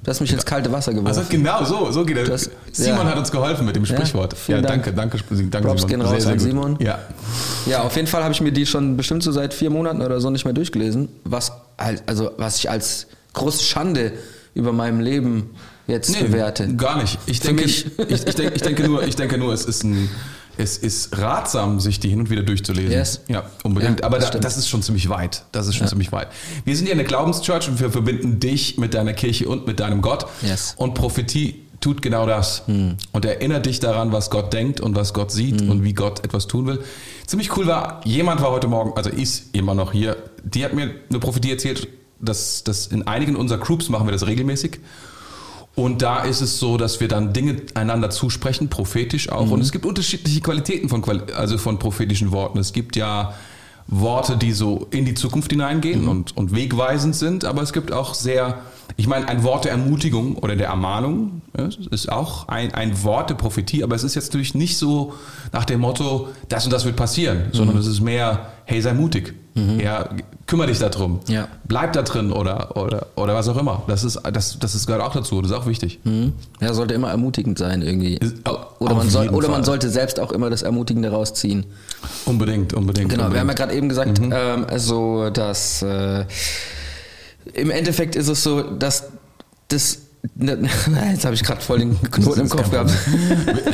Du 0.03 0.09
hast 0.09 0.19
mich 0.19 0.33
ins 0.33 0.45
kalte 0.45 0.71
Wasser 0.71 0.93
geworfen. 0.93 1.07
Also 1.07 1.23
genau, 1.29 1.63
so, 1.63 1.91
so 1.91 2.05
geht 2.05 2.27
das. 2.27 2.49
Simon 2.71 3.05
ja. 3.05 3.11
hat 3.11 3.17
uns 3.17 3.31
geholfen 3.31 3.65
mit 3.65 3.75
dem 3.75 3.85
Sprichwort. 3.85 4.35
Ja, 4.47 4.55
ja 4.57 4.61
danke, 4.61 4.91
danke, 4.91 5.17
danke 5.29 5.67
Props 5.67 5.81
Simon. 5.81 5.87
Gehen 5.87 6.01
raus 6.01 6.11
sehr, 6.11 6.21
sehr 6.21 6.39
Simon. 6.39 6.77
Ja. 6.79 6.99
ja, 7.65 7.81
auf 7.81 7.95
jeden 7.95 8.07
Fall 8.07 8.23
habe 8.23 8.33
ich 8.33 8.41
mir 8.41 8.51
die 8.51 8.65
schon 8.65 8.97
bestimmt 8.97 9.23
so 9.23 9.31
seit 9.31 9.53
vier 9.53 9.69
Monaten 9.69 10.01
oder 10.01 10.19
so 10.19 10.29
nicht 10.29 10.45
mehr 10.45 10.53
durchgelesen, 10.53 11.09
was 11.23 11.51
halt, 11.77 12.03
also 12.07 12.31
was 12.37 12.57
ich 12.57 12.69
als 12.69 13.07
große 13.33 13.63
Schande 13.63 14.13
über 14.53 14.71
meinem 14.71 14.99
Leben 14.99 15.51
jetzt 15.88 16.09
nee, 16.09 16.23
bewerte. 16.23 16.73
Gar 16.75 17.01
nicht. 17.01 17.19
Ich 17.25 17.39
denke, 17.39 17.63
ich, 17.63 17.85
ich, 17.97 18.27
ich, 18.27 18.35
denke, 18.35 18.53
ich 18.55 18.61
denke 18.61 18.88
nur, 18.88 19.03
ich 19.03 19.15
denke 19.15 19.38
nur, 19.38 19.53
es 19.53 19.65
ist 19.65 19.83
ein 19.83 20.09
es 20.57 20.77
ist 20.77 21.17
ratsam, 21.17 21.79
sich 21.79 21.99
die 21.99 22.09
hin 22.09 22.19
und 22.19 22.29
wieder 22.29 22.43
durchzulesen. 22.43 22.91
Yes. 22.91 23.21
Ja, 23.27 23.43
unbedingt. 23.63 23.99
Ja, 23.99 24.05
Aber 24.05 24.19
das, 24.19 24.31
da, 24.31 24.39
das, 24.39 24.57
ist 24.57 24.69
schon 24.69 24.81
ziemlich 24.81 25.09
weit. 25.09 25.43
Das 25.51 25.67
ist 25.67 25.75
schon 25.75 25.85
ja. 25.85 25.89
ziemlich 25.89 26.11
weit. 26.11 26.29
Wir 26.63 26.75
sind 26.75 26.87
ja 26.87 26.93
eine 26.93 27.03
Glaubenschurch 27.03 27.67
und 27.69 27.79
wir 27.79 27.91
verbinden 27.91 28.39
dich 28.39 28.77
mit 28.77 28.93
deiner 28.93 29.13
Kirche 29.13 29.47
und 29.47 29.67
mit 29.67 29.79
deinem 29.79 30.01
Gott. 30.01 30.25
Yes. 30.41 30.75
Und 30.77 30.93
Prophetie 30.93 31.65
tut 31.81 32.01
genau 32.01 32.25
das. 32.25 32.63
Hm. 32.65 32.95
Und 33.11 33.25
erinnert 33.25 33.65
dich 33.65 33.79
daran, 33.79 34.11
was 34.11 34.29
Gott 34.29 34.53
denkt 34.53 34.79
und 34.79 34.95
was 34.95 35.13
Gott 35.13 35.31
sieht 35.31 35.61
hm. 35.61 35.69
und 35.69 35.83
wie 35.83 35.93
Gott 35.93 36.23
etwas 36.23 36.47
tun 36.47 36.65
will. 36.67 36.79
Ziemlich 37.27 37.55
cool 37.57 37.67
war, 37.67 38.01
jemand 38.05 38.41
war 38.41 38.51
heute 38.51 38.67
Morgen, 38.67 38.93
also 38.95 39.09
ist 39.09 39.55
immer 39.55 39.75
noch 39.75 39.91
hier, 39.91 40.17
die 40.43 40.65
hat 40.65 40.73
mir 40.73 40.91
eine 41.09 41.19
Prophetie 41.19 41.51
erzählt, 41.51 41.87
dass, 42.19 42.63
dass 42.63 42.87
in 42.87 43.05
einigen 43.07 43.35
unserer 43.35 43.59
Groups 43.59 43.89
machen 43.89 44.07
wir 44.07 44.11
das 44.11 44.25
regelmäßig. 44.25 44.79
Und 45.75 46.01
da 46.01 46.24
ist 46.24 46.42
es 46.42 46.57
so, 46.60 46.77
dass 46.77 47.01
wir 47.01 47.10
dann 47.10 47.33
Dinge 47.33 47.57
einander 47.74 48.10
zusprechen, 48.10 48.69
prophetisch 48.69 49.30
auch. 49.30 49.45
Mhm. 49.45 49.51
Und 49.54 49.62
es 49.62 49.72
gibt 49.72 49.86
unterschiedliche 49.86 50.39
Qualitäten 50.39 50.88
von, 50.88 51.04
also 51.36 51.57
von 51.57 51.80
prophetischen 51.80 52.31
Worten. 52.31 52.60
Es 52.60 52.72
gibt 52.72 52.95
ja 52.95 53.33
Worte, 53.88 54.38
die 54.38 54.51
so 54.51 54.88
in 54.89 55.06
die 55.06 55.13
Zukunft 55.13 55.51
hineingehen 55.51 56.04
mhm. 56.04 56.10
und, 56.10 56.38
und 56.38 56.56
wegweisend 56.56 57.16
sind, 57.16 57.45
aber 57.45 57.62
es 57.62 57.72
gibt 57.72 57.92
auch 57.92 58.16
sehr, 58.16 58.62
ich 58.98 59.06
meine, 59.07 59.27
ein 59.27 59.44
Wort 59.44 59.66
der 59.66 59.74
Ermutigung 59.74 60.38
oder 60.38 60.56
der 60.56 60.68
Ermahnung 60.68 61.42
ja, 61.56 61.69
ist 61.92 62.12
auch 62.12 62.48
ein, 62.48 62.74
ein 62.74 63.04
Wort 63.04 63.30
der 63.30 63.36
Prophetie, 63.36 63.83
aber 63.83 63.95
es 63.95 64.04
ist 64.04 64.16
jetzt 64.16 64.30
natürlich 64.30 64.56
nicht 64.56 64.77
so 64.77 65.13
nach 65.51 65.66
dem 65.66 65.81
Motto, 65.81 66.30
das 66.50 66.66
und 66.66 66.74
das 66.74 66.86
wird 66.86 66.95
passieren, 66.95 67.50
mhm. 67.50 67.54
sondern 67.54 67.77
es 67.77 67.86
ist 67.86 68.01
mehr, 68.01 68.48
hey, 68.66 68.81
sei 68.81 68.94
mutig. 68.94 69.36
Mhm. 69.54 69.80
Ja, 69.80 70.10
kümmere 70.47 70.68
dich 70.68 70.80
darum. 70.80 71.19
Ja. 71.27 71.47
Bleib 71.65 71.94
da 71.94 72.03
drin 72.03 72.31
oder, 72.31 72.77
oder, 72.77 73.08
oder 73.15 73.34
was 73.34 73.48
auch 73.48 73.58
immer. 73.58 73.84
Das, 73.88 74.03
ist, 74.03 74.19
das, 74.31 74.60
das 74.60 74.75
ist, 74.75 74.86
gehört 74.86 75.01
auch 75.01 75.13
dazu. 75.13 75.41
Das 75.41 75.51
ist 75.51 75.58
auch 75.58 75.65
wichtig. 75.65 76.00
Mhm. 76.03 76.34
Ja, 76.62 76.74
sollte 76.74 76.93
immer 76.93 77.10
ermutigend 77.10 77.58
sein 77.58 77.81
irgendwie. 77.81 78.19
oder 78.79 78.96
man, 78.96 79.10
soll, 79.10 79.29
oder 79.29 79.50
man 79.50 79.63
sollte 79.63 79.89
selbst 79.89 80.19
auch 80.19 80.31
immer 80.31 80.50
das 80.50 80.62
Ermutigende 80.62 81.10
rausziehen. 81.10 81.65
Unbedingt, 82.25 82.74
unbedingt. 82.74 83.10
Genau, 83.10 83.25
unbedingt. 83.25 83.34
wir 83.34 83.39
haben 83.39 83.48
ja 83.48 83.53
gerade 83.53 83.74
eben 83.74 83.89
gesagt, 83.89 84.19
mhm. 84.19 84.34
ähm, 84.36 84.65
also, 84.69 85.29
dass 85.31 85.81
äh, 85.81 86.25
im 87.53 87.72
Endeffekt 87.72 88.15
ist 88.15 88.27
es 88.27 88.43
so, 88.43 88.62
dass 88.62 89.10
das 89.69 90.04
jetzt 91.12 91.25
habe 91.25 91.36
ich 91.36 91.44
gerade 91.44 91.62
voll 91.62 91.79
den 91.79 92.01
Knoten 92.01 92.41
im 92.41 92.50
Kopf 92.50 92.70
gehabt. 92.70 92.91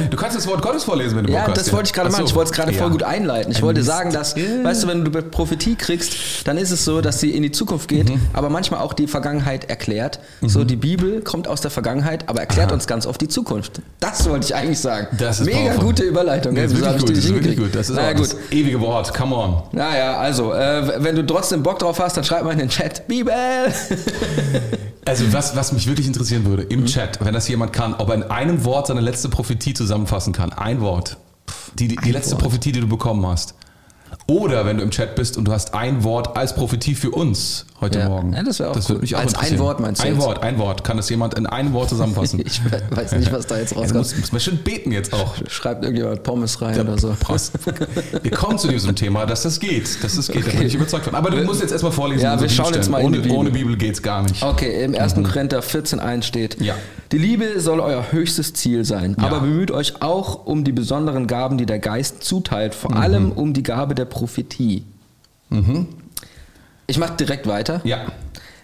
Du 0.10 0.18
kannst 0.18 0.38
das 0.38 0.48
Wort 0.48 0.62
Gottes 0.62 0.84
vorlesen, 0.84 1.18
wenn 1.18 1.26
du 1.26 1.34
Ja, 1.34 1.46
Bock 1.46 1.56
das 1.56 1.72
wollte 1.72 1.88
ich 1.88 1.94
gerade 1.94 2.10
machen. 2.10 2.26
Ich 2.26 2.36
wollte 2.36 2.52
es 2.52 2.56
gerade 2.56 2.72
ja. 2.72 2.78
voll 2.78 2.92
gut 2.92 3.04
einleiten. 3.04 3.52
Ich 3.52 3.58
Ein 3.58 3.64
wollte 3.64 3.84
sagen, 3.84 4.12
dass, 4.12 4.36
yeah. 4.36 4.64
weißt 4.64 4.84
du, 4.84 4.88
wenn 4.88 5.06
du 5.06 5.12
Prophetie 5.22 5.76
kriegst, 5.76 6.48
dann 6.48 6.58
ist 6.58 6.72
es 6.72 6.86
so, 6.86 7.02
dass 7.02 7.20
sie 7.20 7.32
in 7.32 7.44
die 7.44 7.52
Zukunft 7.52 7.88
geht, 7.88 8.10
mhm. 8.10 8.22
aber 8.34 8.50
manchmal 8.50 8.82
auch 8.82 8.94
die 8.94 9.08
Vergangenheit 9.08 9.70
erklärt. 9.70 10.20
Mhm. 10.42 10.50
So, 10.50 10.64
die 10.64 10.76
Bibel 10.76 11.22
kommt 11.22 11.48
aus 11.48 11.62
der 11.62 11.72
Vergangenheit, 11.72 12.28
aber 12.30 12.42
erklärt 12.42 12.68
Aha. 12.68 12.76
uns 12.76 12.88
ganz 12.88 13.06
oft 13.06 13.22
die 13.22 13.28
Zukunft. 13.28 13.82
Das 14.00 14.28
wollte 14.30 14.46
ich 14.46 14.56
eigentlich 14.56 14.80
sagen. 14.80 15.08
Das 15.18 15.40
ist 15.40 15.46
Mega 15.46 15.60
powerful. 15.60 15.84
gute 15.84 16.04
Überleitung. 16.04 16.56
Das 16.56 16.72
ist 16.72 16.80
wirklich 16.80 17.00
gut. 17.02 17.10
Das 17.10 17.18
ist 17.18 17.34
wirklich 17.34 17.58
gut. 17.58 17.76
Das 17.76 17.90
ist 17.90 17.96
naja, 17.96 18.14
gut. 18.14 18.26
das 18.26 18.36
ewige 18.52 18.80
Wort. 18.82 19.14
Come 19.14 19.36
on. 19.36 19.64
Naja, 19.72 20.18
also, 20.18 20.54
äh, 20.54 21.04
wenn 21.04 21.16
du 21.16 21.26
trotzdem 21.26 21.64
Bock 21.64 21.80
drauf 21.80 22.00
hast, 22.00 22.18
dann 22.18 22.24
schreib 22.24 22.44
mal 22.44 22.52
in 22.52 22.60
den 22.60 22.70
Chat 22.70 23.08
Bibel. 23.08 23.34
Also 25.04 25.34
was, 25.34 25.56
was 25.56 25.72
mich 25.72 25.88
wirklich 25.88 26.06
interessieren 26.42 26.46
würde, 26.46 26.64
im 26.64 26.82
mhm. 26.82 26.86
Chat, 26.86 27.24
wenn 27.24 27.34
das 27.34 27.48
jemand 27.48 27.74
kann, 27.74 27.94
ob 27.96 28.10
er 28.10 28.16
in 28.16 28.24
einem 28.24 28.66
Wort 28.66 28.88
seine 28.88 29.02
letzte 29.02 29.30
Prophetie 29.30 29.74
zusammenfassen 29.74 30.34
kann. 30.34 30.52
Ein 30.52 30.82
Wort. 30.82 31.18
Die, 31.76 31.88
die, 31.88 31.96
die 31.96 32.12
letzte 32.12 32.34
Wort. 32.34 32.44
Prophetie, 32.44 32.72
die 32.72 32.82
du 32.82 32.88
bekommen 32.88 33.26
hast. 33.26 33.56
Oder 34.32 34.66
wenn 34.66 34.78
du 34.78 34.84
im 34.84 34.92
Chat 34.92 35.16
bist 35.16 35.38
und 35.38 35.44
du 35.44 35.52
hast 35.52 35.74
ein 35.74 36.06
Wort 36.06 36.38
als 36.38 36.56
Prophetie 36.56 36.96
für 36.96 37.12
uns 37.12 37.66
heute 37.82 38.00
ja. 38.00 38.08
Morgen. 38.08 38.32
Ja, 38.32 38.44
das 38.44 38.60
wäre 38.60 38.70
auch 38.70 38.76
das 38.76 38.90
cool. 38.90 39.00
Mich 39.00 39.16
auch 39.16 39.20
als 39.20 39.36
ein 39.36 39.60
Wort 39.60 39.82
meinst 39.82 40.02
du? 40.02 40.08
Ein 40.08 40.14
jetzt? 40.14 40.24
Wort, 40.24 40.42
ein 40.42 40.58
Wort. 40.58 40.84
Kann 40.86 40.96
das 40.96 41.10
jemand 41.10 41.34
in 41.34 41.48
einem 41.48 41.74
Wort 41.74 41.90
zusammenfassen? 41.90 42.40
ich 42.46 42.62
weiß 42.92 43.12
nicht, 43.14 43.32
was 43.34 43.48
da 43.48 43.58
jetzt 43.58 43.72
rauskommt. 43.76 43.92
Ja, 43.92 43.98
muss, 43.98 44.18
muss 44.18 44.32
man 44.32 44.40
schön 44.40 44.58
beten 44.60 44.94
jetzt 44.94 45.14
auch. 45.14 45.36
Schreibt 45.50 45.84
irgendjemand 45.84 46.24
Pommes 46.24 46.62
rein 46.62 46.76
ja, 46.76 46.84
oder 46.84 46.98
so. 46.98 47.10
Wir 48.22 48.32
kommen 48.32 48.58
zu 48.58 48.70
diesem 48.70 48.96
Thema, 48.96 49.26
dass 49.26 49.44
das 49.44 49.60
geht. 49.60 50.02
Dass 50.02 50.16
das 50.16 50.28
geht, 50.28 50.44
okay. 50.44 50.52
da 50.52 50.58
bin 50.60 50.68
ich 50.68 50.76
überzeugt 50.76 51.06
von. 51.06 51.16
Aber 51.16 51.30
du 51.30 51.44
musst 51.44 51.62
jetzt 51.62 51.72
erstmal 51.72 51.92
vorlesen. 51.92 52.24
Ja, 52.24 52.40
wir 52.40 52.48
schauen 52.48 52.74
jetzt 52.74 52.90
mal 52.90 53.04
ohne, 53.04 53.18
in 53.18 53.24
die 53.24 53.28
Bibel. 53.28 53.38
Ohne 53.38 53.50
Bibel 53.50 53.76
geht 53.76 53.96
es 53.96 54.02
gar 54.02 54.22
nicht. 54.24 54.42
Okay, 54.42 54.84
im 54.84 54.96
1. 54.96 55.16
Mhm. 55.18 55.24
Korinther 55.24 55.60
14.1 55.60 56.24
steht, 56.24 56.62
ja. 56.62 56.76
die 57.12 57.18
Liebe 57.18 57.60
soll 57.60 57.80
euer 57.80 58.12
höchstes 58.12 58.54
Ziel 58.54 58.86
sein, 58.86 59.18
aber 59.18 59.42
bemüht 59.42 59.72
euch 59.72 60.02
auch 60.02 60.46
um 60.46 60.64
die 60.64 60.72
besonderen 60.72 61.28
Gaben, 61.28 61.58
die 61.58 61.66
der 61.66 61.80
Geist 61.80 62.24
zuteilt, 62.24 62.76
vor 62.76 62.92
mhm. 62.92 62.98
allem 62.98 63.32
um 63.32 63.54
die 63.54 63.64
Gabe 63.64 63.96
der 63.96 64.06
Prophetie. 64.06 64.21
Mhm. 65.50 65.88
Ich 66.88 66.98
mache 66.98 67.16
direkt 67.16 67.48
weiter. 67.48 67.82
Ja. 67.84 68.12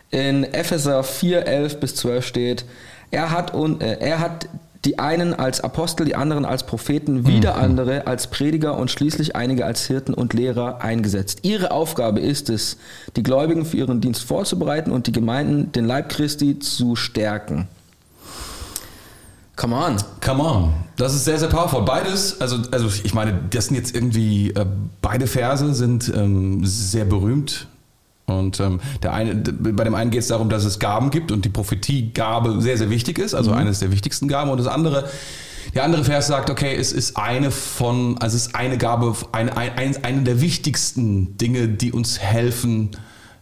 In 0.10 0.44
Epheser 0.44 1.04
4, 1.04 1.46
11 1.46 1.80
bis 1.80 1.96
12 1.96 2.26
steht, 2.26 2.66
er 3.12 3.32
hat, 3.32 3.54
un, 3.54 3.82
äh, 3.82 3.98
er 4.00 4.20
hat 4.20 4.48
die 4.86 5.00
einen 5.00 5.34
als 5.34 5.62
Apostel, 5.62 6.06
die 6.06 6.16
anderen 6.16 6.46
als 6.46 6.66
Propheten, 6.66 7.28
wieder 7.28 7.56
mhm. 7.56 7.62
andere 7.62 8.08
als 8.08 8.28
Prediger 8.28 8.78
und 8.78 8.90
schließlich 8.90 9.36
einige 9.36 9.66
als 9.66 9.86
Hirten 9.86 10.14
und 10.14 10.34
Lehrer 10.34 10.82
eingesetzt. 10.82 11.40
Ihre 11.42 11.72
Aufgabe 11.72 12.20
ist 12.20 12.50
es, 12.50 12.78
die 13.16 13.24
Gläubigen 13.24 13.66
für 13.66 13.78
ihren 13.78 14.02
Dienst 14.02 14.24
vorzubereiten 14.24 14.92
und 14.92 15.08
die 15.08 15.12
Gemeinden, 15.12 15.72
den 15.72 15.86
Leib 15.86 16.10
Christi, 16.10 16.60
zu 16.60 16.96
stärken. 16.96 17.68
Come 19.58 19.76
on. 19.76 19.98
Come 20.22 20.44
on. 20.44 20.74
Das 20.98 21.14
ist 21.14 21.26
sehr, 21.26 21.40
sehr 21.40 21.50
powerful. 21.50 21.82
Beides, 21.84 22.40
also, 22.40 22.58
also 22.72 22.88
ich 23.04 23.14
meine, 23.14 23.40
das 23.50 23.66
sind 23.66 23.76
jetzt 23.76 23.94
irgendwie, 23.94 24.52
äh, 24.52 24.66
beide 25.02 25.26
Verse 25.28 25.74
sind 25.74 26.12
ähm, 26.16 26.64
sehr 26.64 27.06
berühmt. 27.06 27.68
Und 28.28 28.60
ähm, 28.60 28.80
der 29.02 29.14
eine, 29.14 29.36
bei 29.36 29.84
dem 29.84 29.96
einen 29.96 30.12
geht 30.12 30.22
es 30.22 30.28
darum, 30.28 30.50
dass 30.50 30.64
es 30.64 30.80
Gaben 30.80 31.10
gibt 31.10 31.32
und 31.32 31.44
die 31.44 31.50
Prophetiegabe 31.50 32.62
sehr, 32.62 32.78
sehr 32.78 32.90
wichtig 32.90 33.18
ist, 33.18 33.34
also 33.34 33.52
mhm. 33.52 33.58
eines 33.58 33.80
der 33.80 33.92
wichtigsten 33.92 34.28
Gaben. 34.28 34.52
Und 34.52 34.60
das 34.60 34.68
andere, 34.68 35.10
der 35.74 35.84
andere 35.84 36.04
Vers 36.04 36.28
sagt, 36.28 36.50
okay, 36.50 36.76
es 36.76 36.92
ist 36.92 37.18
eine 37.18 37.50
von, 37.50 38.18
also 38.20 38.36
es 38.36 38.48
ist 38.48 38.56
eine 38.56 38.78
Gabe, 38.78 39.16
eine, 39.32 39.58
ein, 39.58 40.04
eine 40.04 40.22
der 40.22 40.40
wichtigsten 40.40 41.38
Dinge, 41.38 41.68
die 41.68 41.92
uns 41.92 42.20
helfen, 42.20 42.92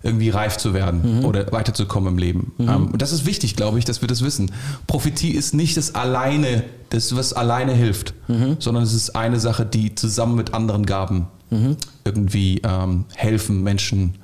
irgendwie 0.06 0.30
reif 0.30 0.58
zu 0.58 0.74
werden 0.74 1.20
mhm. 1.20 1.26
oder 1.26 1.52
weiterzukommen 1.52 2.14
im 2.14 2.18
Leben. 2.18 2.54
Mhm. 2.58 2.70
Ähm, 2.70 2.88
und 2.92 3.02
das 3.02 3.12
ist 3.12 3.26
wichtig, 3.26 3.56
glaube 3.56 3.80
ich, 3.80 3.86
dass 3.86 4.02
wir 4.02 4.08
das 4.08 4.24
wissen. 4.24 4.52
Prophetie 4.88 5.32
ist 5.32 5.54
nicht 5.54 5.76
das 5.78 5.96
alleine, 5.96 6.64
das, 6.92 7.16
was 7.16 7.34
alleine 7.34 7.74
hilft, 7.74 8.14
mhm. 8.28 8.58
sondern 8.60 8.84
es 8.84 8.94
ist 8.94 9.16
eine 9.16 9.40
Sache, 9.40 9.66
die 9.66 9.96
zusammen 9.96 10.36
mit 10.36 10.54
anderen 10.54 10.86
Gaben 10.86 11.28
mhm. 11.50 11.78
irgendwie 12.04 12.62
ähm, 12.64 13.06
helfen, 13.16 13.64
Menschen 13.64 14.16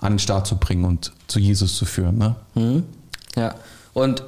an 0.00 0.14
den 0.14 0.18
Start 0.18 0.46
zu 0.46 0.56
bringen 0.56 0.84
und 0.84 1.12
zu 1.26 1.38
Jesus 1.38 1.76
zu 1.76 1.84
führen. 1.84 2.18
Ne? 2.18 2.36
Mhm. 2.54 2.84
Ja, 3.36 3.54
und 3.92 4.22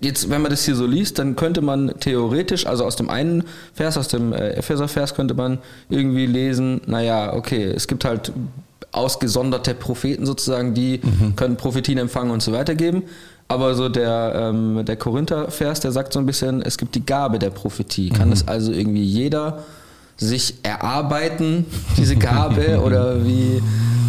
jetzt, 0.00 0.30
wenn 0.30 0.42
man 0.42 0.50
das 0.50 0.64
hier 0.64 0.76
so 0.76 0.86
liest, 0.86 1.18
dann 1.18 1.34
könnte 1.34 1.60
man 1.60 1.92
theoretisch, 1.98 2.66
also 2.66 2.84
aus 2.84 2.96
dem 2.96 3.10
einen 3.10 3.44
Vers, 3.74 3.98
aus 3.98 4.08
dem 4.08 4.32
äh, 4.32 4.50
Epheser-Vers, 4.50 5.14
könnte 5.14 5.34
man 5.34 5.58
irgendwie 5.88 6.26
lesen, 6.26 6.80
naja, 6.86 7.32
okay, 7.32 7.64
es 7.64 7.88
gibt 7.88 8.04
halt 8.04 8.32
ausgesonderte 8.92 9.74
Propheten 9.74 10.26
sozusagen, 10.26 10.74
die 10.74 11.00
mhm. 11.02 11.36
können 11.36 11.56
Prophetien 11.56 11.98
empfangen 11.98 12.30
und 12.30 12.42
so 12.42 12.52
weiter 12.52 12.74
geben. 12.74 13.04
Aber 13.48 13.74
so 13.74 13.88
der, 13.88 14.50
ähm, 14.50 14.84
der 14.84 14.96
Korinther-Vers, 14.96 15.80
der 15.80 15.92
sagt 15.92 16.12
so 16.12 16.18
ein 16.18 16.26
bisschen, 16.26 16.60
es 16.60 16.76
gibt 16.76 16.94
die 16.94 17.04
Gabe 17.04 17.38
der 17.38 17.50
Prophetie. 17.50 18.10
Kann 18.10 18.28
mhm. 18.28 18.34
es 18.34 18.46
also 18.46 18.72
irgendwie 18.72 19.04
jeder 19.04 19.64
sich 20.18 20.54
erarbeiten, 20.64 21.64
diese 21.96 22.16
Gabe? 22.16 22.80
oder 22.84 23.24
wie, 23.24 23.62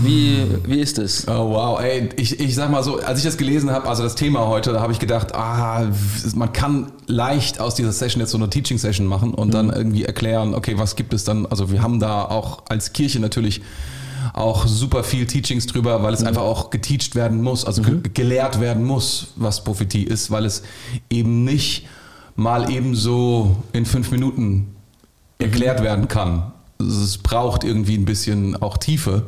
wie, 0.03 0.43
wie 0.65 0.79
ist 0.79 0.97
es? 0.97 1.27
Oh 1.27 1.51
wow, 1.51 1.79
ey, 1.79 2.09
ich, 2.17 2.39
ich 2.39 2.55
sag 2.55 2.69
mal 2.69 2.83
so, 2.83 2.99
als 2.99 3.19
ich 3.19 3.25
das 3.25 3.37
gelesen 3.37 3.71
habe, 3.71 3.87
also 3.87 4.03
das 4.03 4.15
Thema 4.15 4.47
heute, 4.47 4.73
da 4.73 4.81
habe 4.81 4.91
ich 4.91 4.99
gedacht, 4.99 5.35
ah, 5.35 5.87
man 6.35 6.51
kann 6.51 6.91
leicht 7.07 7.61
aus 7.61 7.75
dieser 7.75 7.93
Session 7.93 8.19
jetzt 8.19 8.31
so 8.31 8.37
eine 8.37 8.49
Teaching-Session 8.49 9.05
machen 9.05 9.33
und 9.33 9.49
mhm. 9.49 9.51
dann 9.51 9.69
irgendwie 9.69 10.03
erklären, 10.03 10.53
okay, 10.53 10.73
was 10.77 10.97
gibt 10.97 11.13
es 11.13 11.23
dann? 11.23 11.45
Also 11.45 11.71
wir 11.71 11.81
haben 11.81 11.99
da 11.99 12.23
auch 12.23 12.63
als 12.67 12.91
Kirche 12.91 13.19
natürlich 13.19 13.61
auch 14.33 14.67
super 14.67 15.03
viel 15.03 15.25
Teachings 15.25 15.67
drüber, 15.67 16.03
weil 16.03 16.13
es 16.13 16.21
mhm. 16.21 16.27
einfach 16.27 16.41
auch 16.41 16.69
geteacht 16.69 17.15
werden 17.15 17.41
muss, 17.41 17.65
also 17.65 17.81
mhm. 17.81 18.03
gelehrt 18.13 18.59
werden 18.59 18.85
muss, 18.85 19.33
was 19.35 19.63
Prophetie 19.63 20.03
ist, 20.03 20.31
weil 20.31 20.45
es 20.45 20.63
eben 21.09 21.43
nicht 21.43 21.87
mal 22.35 22.71
eben 22.71 22.95
so 22.95 23.57
in 23.73 23.85
fünf 23.85 24.11
Minuten 24.11 24.43
mhm. 24.43 24.67
erklärt 25.39 25.83
werden 25.83 26.07
kann. 26.07 26.51
Es 26.79 27.17
braucht 27.17 27.63
irgendwie 27.63 27.97
ein 27.97 28.05
bisschen 28.05 28.55
auch 28.61 28.77
Tiefe. 28.77 29.25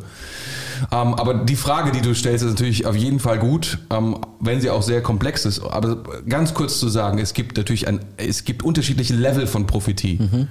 Ähm, 0.91 1.13
aber 1.13 1.33
die 1.33 1.55
Frage, 1.55 1.91
die 1.91 2.01
du 2.01 2.15
stellst, 2.15 2.43
ist 2.43 2.51
natürlich 2.51 2.85
auf 2.85 2.95
jeden 2.95 3.19
Fall 3.19 3.37
gut, 3.37 3.79
ähm, 3.91 4.17
wenn 4.39 4.61
sie 4.61 4.69
auch 4.69 4.81
sehr 4.81 5.01
komplex 5.01 5.45
ist. 5.45 5.59
Aber 5.59 5.97
ganz 6.27 6.53
kurz 6.53 6.79
zu 6.79 6.89
sagen, 6.89 7.19
es 7.19 7.33
gibt 7.33 7.57
natürlich 7.57 7.87
ein, 7.87 7.99
es 8.17 8.45
gibt 8.45 8.63
unterschiedliche 8.63 9.13
Level 9.13 9.47
von 9.47 9.67
Prophetie. 9.67 10.17
Mhm. 10.19 10.47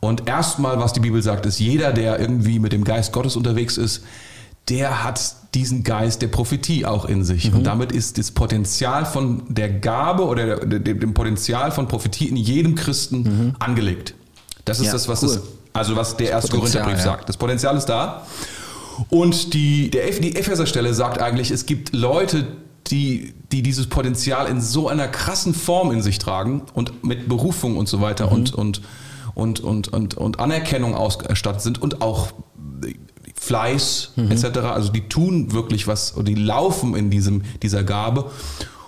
Und 0.00 0.28
erstmal, 0.28 0.78
was 0.78 0.92
die 0.92 1.00
Bibel 1.00 1.22
sagt, 1.22 1.46
ist, 1.46 1.58
jeder, 1.58 1.92
der 1.92 2.20
irgendwie 2.20 2.58
mit 2.58 2.72
dem 2.72 2.84
Geist 2.84 3.12
Gottes 3.12 3.36
unterwegs 3.36 3.76
ist, 3.76 4.04
der 4.68 5.02
hat 5.02 5.34
diesen 5.54 5.82
Geist 5.82 6.22
der 6.22 6.28
Prophetie 6.28 6.84
auch 6.84 7.06
in 7.06 7.24
sich. 7.24 7.50
Mhm. 7.50 7.58
Und 7.58 7.64
damit 7.64 7.90
ist 7.90 8.18
das 8.18 8.30
Potenzial 8.30 9.06
von 9.06 9.42
der 9.48 9.70
Gabe 9.70 10.24
oder 10.24 10.64
dem 10.66 11.14
Potenzial 11.14 11.72
von 11.72 11.88
Prophetie 11.88 12.26
in 12.26 12.36
jedem 12.36 12.74
Christen 12.74 13.22
mhm. 13.22 13.54
angelegt. 13.58 14.14
Das 14.64 14.78
ist 14.78 14.86
ja, 14.86 14.92
das, 14.92 15.08
was 15.08 15.22
cool. 15.22 15.30
es, 15.30 15.40
also 15.72 15.96
was 15.96 16.16
der 16.16 16.30
erste 16.30 16.56
Korintherbrief 16.56 16.98
ja. 16.98 17.02
sagt. 17.02 17.28
Das 17.28 17.36
Potenzial 17.36 17.76
ist 17.76 17.86
da. 17.86 18.26
Und 19.08 19.54
die, 19.54 19.90
der, 19.90 20.10
die 20.10 20.36
Epheser-Stelle 20.36 20.92
sagt 20.92 21.20
eigentlich, 21.20 21.50
es 21.50 21.66
gibt 21.66 21.94
Leute, 21.94 22.46
die, 22.88 23.34
die 23.52 23.62
dieses 23.62 23.86
Potenzial 23.86 24.48
in 24.48 24.60
so 24.60 24.88
einer 24.88 25.08
krassen 25.08 25.54
Form 25.54 25.92
in 25.92 26.02
sich 26.02 26.18
tragen 26.18 26.62
und 26.74 27.04
mit 27.04 27.28
Berufung 27.28 27.76
und 27.76 27.88
so 27.88 28.00
weiter 28.00 28.26
mhm. 28.26 28.32
und, 28.32 28.54
und 28.54 28.82
und, 29.38 29.60
und, 29.60 29.88
und, 29.88 30.16
und 30.16 30.40
Anerkennung 30.40 30.94
ausgestattet 30.96 31.62
sind 31.62 31.80
und 31.80 32.02
auch 32.02 32.32
Fleiß 33.36 34.12
mhm. 34.16 34.32
etc. 34.32 34.58
Also 34.58 34.90
die 34.90 35.08
tun 35.08 35.52
wirklich 35.52 35.86
was 35.86 36.16
oder 36.16 36.24
die 36.24 36.34
laufen 36.34 36.96
in 36.96 37.08
diesem, 37.08 37.42
dieser 37.62 37.84
Gabe. 37.84 38.30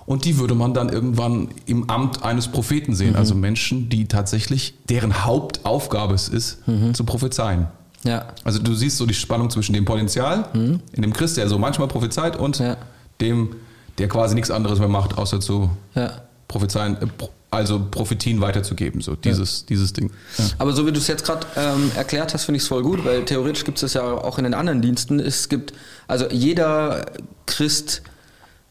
Und 0.06 0.24
die 0.24 0.38
würde 0.38 0.56
man 0.56 0.74
dann 0.74 0.88
irgendwann 0.88 1.50
im 1.66 1.88
Amt 1.88 2.24
eines 2.24 2.48
Propheten 2.48 2.96
sehen. 2.96 3.10
Mhm. 3.10 3.16
Also 3.16 3.36
Menschen, 3.36 3.88
die 3.90 4.06
tatsächlich, 4.06 4.74
deren 4.88 5.24
Hauptaufgabe 5.24 6.14
es 6.14 6.28
ist, 6.28 6.66
mhm. 6.66 6.94
zu 6.94 7.04
prophezeien. 7.04 7.68
Ja. 8.02 8.26
Also 8.42 8.60
du 8.60 8.74
siehst 8.74 8.96
so 8.96 9.06
die 9.06 9.14
Spannung 9.14 9.50
zwischen 9.50 9.72
dem 9.72 9.84
Potenzial 9.84 10.46
mhm. 10.52 10.80
in 10.90 11.02
dem 11.02 11.12
Christ, 11.12 11.36
der 11.36 11.48
so 11.48 11.60
manchmal 11.60 11.86
prophezeit, 11.86 12.36
und 12.36 12.58
ja. 12.58 12.76
dem, 13.20 13.54
der 13.98 14.08
quasi 14.08 14.34
nichts 14.34 14.50
anderes 14.50 14.80
mehr 14.80 14.88
macht, 14.88 15.16
außer 15.16 15.38
zu 15.38 15.70
ja. 15.94 16.10
prophezeien, 16.48 17.00
äh, 17.00 17.06
also 17.50 17.84
Prophetien 17.90 18.40
weiterzugeben, 18.40 19.00
so 19.00 19.16
dieses, 19.16 19.60
ja. 19.60 19.66
dieses 19.70 19.92
Ding. 19.92 20.10
Ja. 20.38 20.44
Aber 20.58 20.72
so 20.72 20.86
wie 20.86 20.92
du 20.92 20.98
es 20.98 21.08
jetzt 21.08 21.24
gerade 21.24 21.46
ähm, 21.56 21.90
erklärt 21.96 22.32
hast, 22.32 22.44
finde 22.44 22.58
ich 22.58 22.62
es 22.62 22.68
voll 22.68 22.82
gut, 22.82 23.04
weil 23.04 23.24
theoretisch 23.24 23.64
gibt 23.64 23.78
es 23.78 23.82
das 23.82 23.94
ja 23.94 24.02
auch 24.02 24.38
in 24.38 24.44
den 24.44 24.54
anderen 24.54 24.80
Diensten. 24.80 25.18
Es 25.18 25.48
gibt, 25.48 25.72
also 26.06 26.28
jeder 26.30 27.06
Christ 27.46 28.02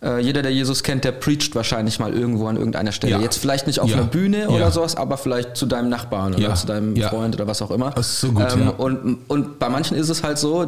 äh, 0.01 0.21
jeder, 0.21 0.41
der 0.41 0.53
Jesus 0.53 0.83
kennt, 0.83 1.03
der 1.03 1.11
preacht 1.11 1.55
wahrscheinlich 1.55 1.99
mal 1.99 2.13
irgendwo 2.13 2.47
an 2.47 2.55
irgendeiner 2.55 2.93
Stelle. 2.93 3.13
Ja. 3.13 3.19
Jetzt 3.19 3.37
vielleicht 3.37 3.67
nicht 3.67 3.81
auf 3.81 3.89
ja. 3.89 3.97
einer 3.97 4.05
Bühne 4.05 4.47
oder 4.47 4.59
ja. 4.59 4.71
sowas, 4.71 4.95
aber 4.95 5.17
vielleicht 5.17 5.57
zu 5.57 5.65
deinem 5.65 5.89
Nachbarn 5.89 6.33
oder 6.35 6.55
zu 6.55 6.67
deinem 6.67 6.95
Freund 6.95 7.35
oder 7.35 7.47
was 7.47 7.61
auch 7.61 7.71
immer. 7.71 7.91
Das 7.91 8.09
ist 8.09 8.21
so 8.21 8.31
gut, 8.31 8.45
ähm, 8.53 8.69
und, 8.77 9.17
und 9.27 9.59
bei 9.59 9.67
manchen 9.67 9.97
ist 9.97 10.07
es 10.07 10.23
halt 10.23 10.37
so, 10.37 10.67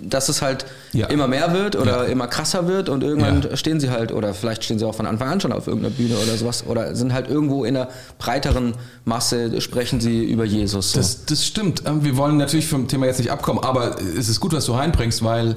dass 0.00 0.30
es 0.30 0.40
halt 0.40 0.64
immer 0.92 1.28
mehr 1.28 1.52
wird 1.52 1.76
oder 1.76 2.06
immer 2.06 2.26
krasser 2.26 2.68
wird 2.68 2.88
und 2.88 3.02
irgendwann 3.02 3.54
stehen 3.56 3.80
sie 3.80 3.90
halt, 3.90 4.12
oder 4.12 4.32
vielleicht 4.32 4.64
stehen 4.64 4.78
sie 4.78 4.86
auch 4.86 4.94
von 4.94 5.06
Anfang 5.06 5.28
an 5.28 5.40
schon 5.40 5.52
auf 5.52 5.66
irgendeiner 5.66 5.94
Bühne 5.94 6.16
oder 6.16 6.36
sowas, 6.36 6.64
oder 6.66 6.94
sind 6.94 7.12
halt 7.12 7.28
irgendwo 7.28 7.64
in 7.64 7.76
einer 7.76 7.88
breiteren 8.18 8.74
Masse, 9.04 9.60
sprechen 9.60 10.00
sie 10.00 10.24
über 10.24 10.44
Jesus. 10.44 10.92
So. 10.92 10.98
Das, 10.98 11.26
das 11.26 11.44
stimmt. 11.44 11.82
Ähm, 11.86 12.02
wir 12.02 12.16
wollen 12.16 12.38
natürlich 12.38 12.66
vom 12.66 12.88
Thema 12.88 13.06
jetzt 13.06 13.18
nicht 13.18 13.30
abkommen, 13.30 13.62
aber 13.62 13.96
es 14.00 14.28
ist 14.28 14.40
gut, 14.40 14.54
was 14.54 14.64
du 14.64 14.72
reinbringst, 14.72 15.22
weil 15.22 15.56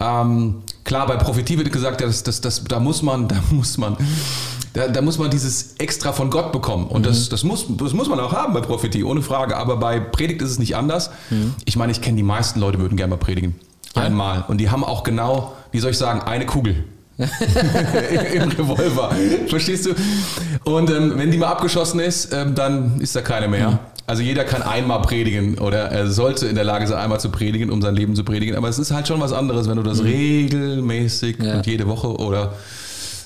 ähm, 0.00 0.62
klar, 0.82 1.06
bei 1.06 1.16
Prophetie 1.16 1.56
wird 1.58 1.72
gesagt, 1.72 2.00
das, 2.00 2.22
das, 2.22 2.40
das, 2.40 2.64
da 2.64 2.80
muss 2.80 3.02
man, 3.02 3.28
da 3.28 3.36
muss 3.50 3.78
man, 3.78 3.96
da, 4.72 4.88
da 4.88 5.02
muss 5.02 5.18
man 5.18 5.30
dieses 5.30 5.76
extra 5.78 6.12
von 6.12 6.30
Gott 6.30 6.52
bekommen. 6.52 6.86
Und 6.86 7.02
mhm. 7.02 7.06
das, 7.06 7.28
das, 7.28 7.44
muss, 7.44 7.66
das 7.68 7.92
muss 7.92 8.08
man 8.08 8.18
auch 8.20 8.32
haben 8.32 8.52
bei 8.52 8.60
Prophetie, 8.60 9.04
ohne 9.04 9.22
Frage. 9.22 9.56
Aber 9.56 9.76
bei 9.76 10.00
Predigt 10.00 10.42
ist 10.42 10.50
es 10.50 10.58
nicht 10.58 10.76
anders. 10.76 11.10
Mhm. 11.30 11.54
Ich 11.64 11.76
meine, 11.76 11.92
ich 11.92 12.00
kenne 12.00 12.16
die 12.16 12.22
meisten 12.22 12.60
Leute, 12.60 12.78
würden 12.78 12.96
gerne 12.96 13.10
mal 13.10 13.16
predigen. 13.16 13.54
Ja. 13.94 14.02
Einmal. 14.02 14.44
Und 14.48 14.58
die 14.58 14.70
haben 14.70 14.84
auch 14.84 15.04
genau, 15.04 15.54
wie 15.70 15.78
soll 15.78 15.92
ich 15.92 15.98
sagen, 15.98 16.22
eine 16.22 16.46
Kugel. 16.46 16.84
Im 17.16 17.28
Revolver. 18.48 19.12
Verstehst 19.46 19.86
du? 19.86 19.90
Und 20.64 20.90
ähm, 20.90 21.12
wenn 21.16 21.30
die 21.30 21.38
mal 21.38 21.46
abgeschossen 21.46 22.00
ist, 22.00 22.32
ähm, 22.32 22.56
dann 22.56 23.00
ist 23.00 23.14
da 23.14 23.22
keine 23.22 23.46
mehr. 23.46 23.70
Mhm. 23.70 23.78
Also 24.06 24.22
jeder 24.22 24.44
kann 24.44 24.62
einmal 24.62 25.00
predigen 25.02 25.58
oder 25.58 25.90
er 25.90 26.10
sollte 26.10 26.46
in 26.46 26.56
der 26.56 26.64
Lage 26.64 26.86
sein, 26.86 26.98
einmal 26.98 27.20
zu 27.20 27.30
predigen, 27.30 27.70
um 27.70 27.80
sein 27.80 27.94
Leben 27.94 28.14
zu 28.14 28.24
predigen. 28.24 28.54
Aber 28.54 28.68
es 28.68 28.78
ist 28.78 28.90
halt 28.90 29.08
schon 29.08 29.20
was 29.20 29.32
anderes, 29.32 29.68
wenn 29.68 29.76
du 29.76 29.82
das 29.82 30.00
mhm. 30.00 30.08
regelmäßig 30.08 31.38
ja. 31.40 31.56
und 31.56 31.66
jede 31.66 31.86
Woche 31.86 32.14
oder 32.16 32.54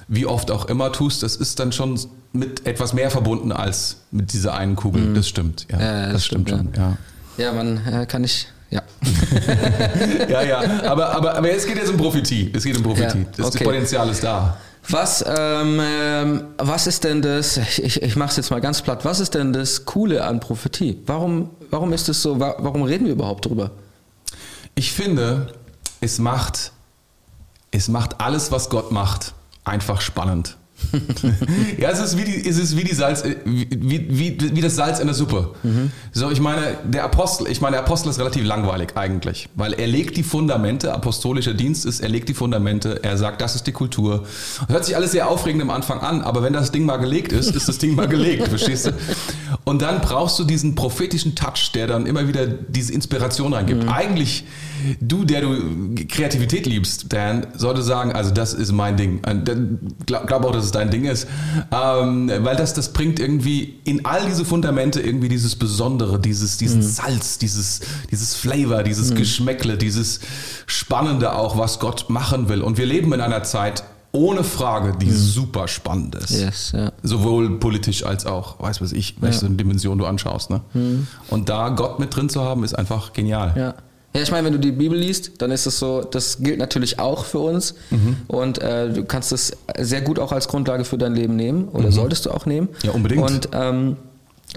wie 0.06 0.24
oft 0.24 0.50
auch 0.50 0.66
immer 0.66 0.92
tust. 0.92 1.22
Das 1.22 1.34
ist 1.34 1.58
dann 1.58 1.72
schon 1.72 1.98
mit 2.32 2.66
etwas 2.66 2.92
mehr 2.92 3.10
verbunden 3.10 3.50
als 3.50 4.02
mit 4.12 4.32
dieser 4.32 4.54
einen 4.54 4.76
Kugel. 4.76 5.02
Mhm. 5.02 5.14
Das 5.14 5.28
stimmt. 5.28 5.66
Ja, 5.70 5.80
ja 5.80 6.02
das, 6.04 6.12
das, 6.12 6.26
stimmt, 6.26 6.48
stimmt 6.48 6.76
schon. 6.76 6.96
Ja, 7.38 7.44
ja 7.44 7.52
man 7.52 7.84
äh, 7.86 8.06
kann 8.06 8.22
nicht 8.22 8.48
ja. 8.70 8.82
ja, 10.28 10.42
ja. 10.42 10.82
Aber, 10.84 11.14
aber, 11.14 11.36
aber 11.36 11.50
es 11.50 11.66
geht 11.66 11.76
jetzt 11.76 11.90
um 11.90 11.96
Prophetie. 11.96 12.52
Es 12.54 12.64
geht 12.64 12.76
um 12.76 12.82
Prophetie. 12.82 13.18
Ja, 13.18 13.24
okay. 13.24 13.26
Das 13.36 13.50
Potenzial 13.56 14.08
ist 14.10 14.22
da. 14.22 14.58
Was, 14.90 15.24
ähm, 15.26 15.80
ähm, 15.82 16.44
was 16.56 16.86
ist 16.86 17.04
denn 17.04 17.20
das, 17.20 17.58
ich, 17.78 18.02
ich 18.02 18.16
mache 18.16 18.30
es 18.30 18.36
jetzt 18.36 18.50
mal 18.50 18.60
ganz 18.60 18.80
platt, 18.82 19.04
was 19.04 19.20
ist 19.20 19.34
denn 19.34 19.52
das 19.52 19.84
Coole 19.84 20.24
an 20.24 20.40
Prophetie? 20.40 21.02
Warum, 21.06 21.50
warum 21.70 21.92
ist 21.92 22.08
es 22.08 22.22
so, 22.22 22.40
warum 22.40 22.82
reden 22.82 23.04
wir 23.04 23.12
überhaupt 23.12 23.44
drüber? 23.44 23.70
Ich 24.74 24.92
finde, 24.92 25.52
es 26.00 26.18
macht, 26.18 26.72
es 27.70 27.88
macht 27.88 28.20
alles, 28.20 28.50
was 28.52 28.70
Gott 28.70 28.92
macht, 28.92 29.34
einfach 29.64 30.00
spannend. 30.00 30.57
ja, 31.78 31.90
es 31.90 32.00
ist 32.00 32.16
wie, 32.16 32.24
die, 32.24 32.48
es 32.48 32.58
ist 32.58 32.76
wie, 32.76 32.84
die 32.84 32.94
Salz, 32.94 33.22
äh, 33.22 33.36
wie, 33.44 34.06
wie, 34.08 34.38
wie 34.54 34.60
das 34.60 34.76
Salz 34.76 35.00
in 35.00 35.06
der 35.06 35.14
Suppe. 35.14 35.50
Mhm. 35.62 35.90
So, 36.12 36.30
ich 36.30 36.40
meine, 36.40 36.78
der 36.84 37.04
Apostel, 37.04 37.48
ich 37.48 37.60
meine, 37.60 37.76
der 37.76 37.84
Apostel 37.84 38.08
ist 38.10 38.18
relativ 38.18 38.44
langweilig 38.44 38.90
eigentlich, 38.94 39.48
weil 39.54 39.74
er 39.74 39.86
legt 39.86 40.16
die 40.16 40.22
Fundamente, 40.22 40.92
apostolischer 40.92 41.54
Dienst 41.54 41.84
ist, 41.84 42.00
er 42.00 42.08
legt 42.08 42.28
die 42.28 42.34
Fundamente, 42.34 43.00
er 43.02 43.18
sagt, 43.18 43.40
das 43.40 43.54
ist 43.54 43.66
die 43.66 43.72
Kultur. 43.72 44.24
Hört 44.68 44.84
sich 44.84 44.96
alles 44.96 45.12
sehr 45.12 45.28
aufregend 45.28 45.62
am 45.62 45.70
Anfang 45.70 46.00
an, 46.00 46.22
aber 46.22 46.42
wenn 46.42 46.52
das 46.52 46.72
Ding 46.72 46.86
mal 46.86 46.96
gelegt 46.96 47.32
ist, 47.32 47.54
ist 47.54 47.68
das 47.68 47.78
Ding 47.78 47.94
mal 47.94 48.08
gelegt, 48.08 48.48
verstehst 48.48 48.86
du? 48.86 48.92
Und 49.64 49.82
dann 49.82 50.00
brauchst 50.00 50.38
du 50.38 50.44
diesen 50.44 50.74
prophetischen 50.74 51.34
Touch, 51.34 51.72
der 51.74 51.86
dann 51.86 52.06
immer 52.06 52.28
wieder 52.28 52.46
diese 52.46 52.92
Inspiration 52.92 53.52
reingibt. 53.52 53.84
Mhm. 53.84 53.88
Eigentlich, 53.90 54.44
du, 55.00 55.24
der 55.24 55.42
du 55.42 55.94
Kreativität 56.08 56.66
liebst, 56.66 57.12
Dan, 57.12 57.46
sollte 57.56 57.82
sagen, 57.82 58.12
also 58.12 58.30
das 58.30 58.54
ist 58.54 58.72
mein 58.72 58.96
Ding. 58.96 59.20
Glaub, 60.06 60.26
glaub 60.26 60.44
auch, 60.44 60.52
dass 60.52 60.64
es 60.64 60.72
dein 60.72 60.90
Ding 60.90 61.04
ist. 61.04 61.26
Ähm, 61.70 62.30
weil 62.40 62.56
das, 62.56 62.74
das 62.74 62.92
bringt 62.92 63.20
irgendwie 63.20 63.80
in 63.84 64.04
all 64.04 64.24
diese 64.26 64.44
Fundamente 64.44 65.00
irgendwie 65.00 65.28
dieses 65.28 65.56
Besondere, 65.56 66.18
dieses, 66.18 66.56
diesen 66.56 66.80
mhm. 66.80 66.86
Salz, 66.86 67.38
dieses, 67.38 67.80
dieses 68.10 68.34
Flavor, 68.34 68.82
dieses 68.82 69.10
mhm. 69.10 69.16
Geschmäckle, 69.16 69.76
dieses 69.76 70.20
Spannende 70.66 71.34
auch, 71.34 71.58
was 71.58 71.78
Gott 71.78 72.10
machen 72.10 72.48
will. 72.48 72.62
Und 72.62 72.78
wir 72.78 72.86
leben 72.86 73.12
in 73.12 73.20
einer 73.20 73.42
Zeit, 73.42 73.84
ohne 74.12 74.42
Frage, 74.42 74.96
die 74.98 75.06
mhm. 75.06 75.16
super 75.16 75.68
spannend 75.68 76.14
ist. 76.14 76.30
Yes, 76.30 76.72
ja. 76.72 76.92
Sowohl 77.02 77.58
politisch 77.58 78.04
als 78.04 78.24
auch, 78.24 78.58
weiß 78.60 78.80
was 78.80 78.92
ich, 78.92 79.20
welche 79.20 79.46
ja. 79.46 79.52
Dimension 79.52 79.98
du 79.98 80.06
anschaust. 80.06 80.50
Ne? 80.50 80.62
Mhm. 80.72 81.06
Und 81.28 81.48
da 81.48 81.68
Gott 81.70 81.98
mit 81.98 82.14
drin 82.16 82.28
zu 82.28 82.42
haben, 82.42 82.64
ist 82.64 82.74
einfach 82.74 83.12
genial. 83.12 83.52
Ja. 83.56 83.74
Ja, 84.14 84.22
ich 84.22 84.30
meine, 84.30 84.46
wenn 84.46 84.54
du 84.54 84.58
die 84.58 84.72
Bibel 84.72 84.98
liest, 84.98 85.32
dann 85.42 85.50
ist 85.50 85.66
es 85.66 85.78
so, 85.78 86.02
das 86.02 86.38
gilt 86.40 86.58
natürlich 86.58 86.98
auch 86.98 87.24
für 87.24 87.40
uns. 87.40 87.74
Mhm. 87.90 88.16
Und 88.26 88.58
äh, 88.58 88.90
du 88.90 89.04
kannst 89.04 89.32
es 89.32 89.52
sehr 89.78 90.00
gut 90.00 90.18
auch 90.18 90.32
als 90.32 90.48
Grundlage 90.48 90.84
für 90.84 90.96
dein 90.96 91.14
Leben 91.14 91.36
nehmen 91.36 91.68
oder 91.68 91.88
mhm. 91.88 91.92
solltest 91.92 92.26
du 92.26 92.30
auch 92.30 92.46
nehmen. 92.46 92.68
Ja, 92.82 92.92
unbedingt. 92.92 93.22
Und 93.22 93.48
ähm, 93.52 93.96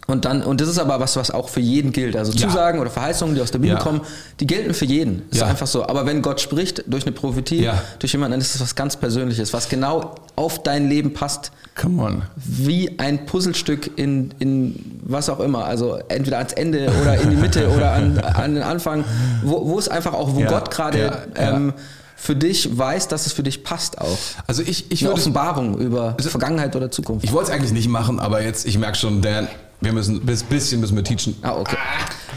und 0.08 0.25
dann, 0.25 0.41
und 0.41 0.60
das 0.60 0.67
ist 0.67 0.79
aber 0.79 1.00
was, 1.00 1.15
was 1.15 1.31
auch 1.31 1.48
für 1.48 1.60
jeden 1.60 1.91
gilt. 1.91 2.15
Also 2.15 2.34
ja. 2.34 2.48
Zusagen 2.48 2.79
oder 2.79 2.89
Verheißungen, 2.89 3.36
die 3.36 3.41
aus 3.41 3.51
der 3.51 3.60
Bibel 3.60 3.77
ja. 3.77 3.81
kommen, 3.81 4.01
die 4.39 4.48
gelten 4.48 4.74
für 4.74 4.86
jeden. 4.86 5.24
Ist 5.29 5.39
ja. 5.39 5.48
einfach 5.48 5.67
so. 5.67 5.88
Aber 5.88 6.05
wenn 6.05 6.22
Gott 6.22 6.41
spricht 6.41 6.84
durch 6.88 7.05
eine 7.05 7.13
Prophetie, 7.13 7.70
durch 8.00 8.12
jemanden, 8.12 8.31
dann 8.31 8.41
ist 8.41 8.55
es 8.55 8.62
was 8.62 8.75
ganz 8.75 8.98
Persönliches, 8.98 9.53
was 9.53 9.70
genau 9.70 10.15
auf 10.36 10.63
dein 10.63 10.89
Leben 10.89 11.13
passt. 11.13 11.51
Come 11.79 12.03
on. 12.03 12.22
Wie 12.36 13.00
ein 13.00 13.25
Puzzlestück 13.25 13.98
in, 13.98 14.34
in 14.39 15.00
was 15.03 15.29
auch 15.29 15.39
immer. 15.39 15.65
Also 15.65 16.00
entweder 16.10 16.38
ans 16.39 16.53
Ende 16.53 16.91
oder 17.01 17.15
in 17.15 17.29
die 17.29 17.38
Mitte 17.38 17.70
oder 17.70 17.93
an, 17.93 18.17
an 18.17 18.55
den 18.55 18.63
Anfang, 18.63 19.05
wo, 19.43 19.67
wo 19.67 19.79
es 19.79 19.88
einfach 19.88 20.13
auch, 20.13 20.36
wo 20.36 20.41
Gott 20.41 20.72
gerade 20.72 21.27
ähm, 21.36 21.74
für 22.22 22.36
dich 22.36 22.77
weiß, 22.77 23.08
dass 23.08 23.25
es 23.25 23.34
für 23.34 23.43
dich 23.43 23.63
passt 23.63 24.00
auch. 24.00 24.17
Also 24.46 24.62
ich, 24.62 24.91
ich 24.91 25.03
eine 25.03 25.13
Offenbarung 25.13 25.79
über 25.79 26.15
also, 26.17 26.29
Vergangenheit 26.29 26.75
oder 26.75 26.91
Zukunft. 26.91 27.25
Ich 27.25 27.31
wollte 27.31 27.50
es 27.50 27.55
eigentlich 27.55 27.72
nicht 27.72 27.88
machen, 27.88 28.20
aber 28.20 28.43
jetzt, 28.43 28.67
ich 28.67 28.77
merke 28.77 28.98
schon, 28.98 29.22
Dan, 29.22 29.48
wir 29.81 29.93
müssen, 29.93 30.21
bis 30.21 30.43
bisschen 30.43 30.79
müssen 30.79 30.95
wir 30.95 31.03
teachen. 31.03 31.35
Ah, 31.41 31.57
okay. 31.57 31.77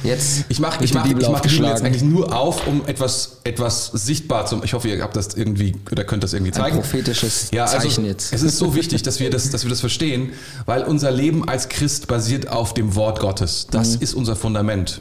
Jetzt. 0.02 0.44
Ich 0.48 0.60
mache 0.60 0.84
ich 0.84 0.92
mach, 0.92 1.04
ich 1.06 1.12
mach 1.14 1.20
die 1.20 1.48
Bibel 1.54 1.66
jetzt 1.66 1.82
eigentlich 1.82 2.02
nur 2.02 2.36
auf, 2.36 2.66
um 2.66 2.86
etwas, 2.86 3.38
etwas 3.44 3.86
sichtbar 3.86 4.44
zu 4.44 4.62
Ich 4.62 4.74
hoffe, 4.74 4.88
ihr 4.88 5.02
habt 5.02 5.16
das 5.16 5.34
irgendwie 5.34 5.76
oder 5.90 6.04
könnt 6.04 6.22
das 6.22 6.34
irgendwie 6.34 6.52
zeigen. 6.52 6.76
Ein 6.76 6.82
prophetisches 6.82 7.48
ja, 7.52 7.64
also 7.64 7.78
Zeichen 7.78 8.04
jetzt. 8.04 8.32
Es 8.32 8.42
ist 8.42 8.58
so 8.58 8.74
wichtig, 8.74 9.02
dass 9.02 9.20
wir 9.20 9.30
das, 9.30 9.48
dass 9.50 9.64
wir 9.64 9.70
das 9.70 9.80
verstehen, 9.80 10.32
weil 10.66 10.84
unser 10.84 11.10
Leben 11.10 11.48
als 11.48 11.68
Christ 11.68 12.06
basiert 12.06 12.48
auf 12.48 12.74
dem 12.74 12.94
Wort 12.96 13.20
Gottes. 13.20 13.66
Das 13.70 13.96
mhm. 13.96 14.02
ist 14.02 14.14
unser 14.14 14.36
Fundament. 14.36 15.00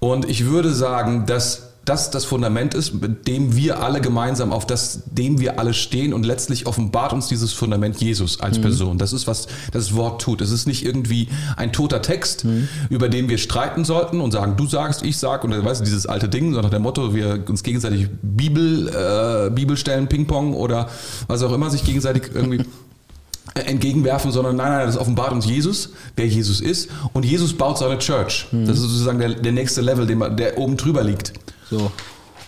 Und 0.00 0.28
ich 0.28 0.46
würde 0.46 0.74
sagen, 0.74 1.26
dass 1.26 1.65
das 1.86 2.10
das 2.10 2.24
Fundament 2.24 2.74
ist, 2.74 3.00
mit 3.00 3.28
dem 3.28 3.54
wir 3.54 3.82
alle 3.82 4.00
gemeinsam, 4.00 4.52
auf 4.52 4.66
das, 4.66 5.02
dem 5.06 5.40
wir 5.40 5.58
alle 5.58 5.72
stehen 5.72 6.12
und 6.12 6.26
letztlich 6.26 6.66
offenbart 6.66 7.12
uns 7.12 7.28
dieses 7.28 7.52
Fundament 7.52 8.00
Jesus 8.00 8.40
als 8.40 8.58
mhm. 8.58 8.62
Person. 8.62 8.98
Das 8.98 9.12
ist, 9.12 9.26
was 9.26 9.46
das 9.72 9.94
Wort 9.94 10.20
tut. 10.20 10.40
Es 10.40 10.50
ist 10.50 10.66
nicht 10.66 10.84
irgendwie 10.84 11.28
ein 11.56 11.72
toter 11.72 12.02
Text, 12.02 12.44
mhm. 12.44 12.68
über 12.90 13.08
den 13.08 13.28
wir 13.28 13.38
streiten 13.38 13.84
sollten 13.84 14.20
und 14.20 14.32
sagen, 14.32 14.56
du 14.56 14.66
sagst, 14.66 15.04
ich 15.04 15.16
sag 15.16 15.44
und 15.44 15.64
weißt 15.64 15.80
du, 15.80 15.84
dieses 15.84 16.06
alte 16.06 16.28
Ding, 16.28 16.52
sondern 16.52 16.72
der 16.72 16.80
Motto, 16.80 17.14
wir 17.14 17.44
uns 17.48 17.62
gegenseitig 17.62 18.08
Bibel, 18.20 18.88
äh, 18.88 19.50
Bibelstellen, 19.50 20.08
Ping-Pong 20.08 20.54
oder 20.54 20.88
was 21.28 21.42
auch 21.44 21.52
immer 21.52 21.70
sich 21.70 21.84
gegenseitig 21.84 22.30
irgendwie 22.34 22.64
entgegenwerfen, 23.54 24.32
sondern 24.32 24.56
nein, 24.56 24.72
nein, 24.72 24.86
das 24.86 24.98
offenbart 24.98 25.30
uns 25.30 25.46
Jesus, 25.46 25.90
wer 26.16 26.26
Jesus 26.26 26.60
ist. 26.60 26.90
Und 27.12 27.24
Jesus 27.24 27.52
baut 27.54 27.78
seine 27.78 27.98
Church. 27.98 28.48
Mhm. 28.50 28.66
Das 28.66 28.76
ist 28.76 28.82
sozusagen 28.82 29.20
der, 29.20 29.34
der 29.34 29.52
nächste 29.52 29.82
Level, 29.82 30.04
der 30.06 30.58
oben 30.58 30.76
drüber 30.76 31.04
liegt. 31.04 31.32
So. 31.70 31.90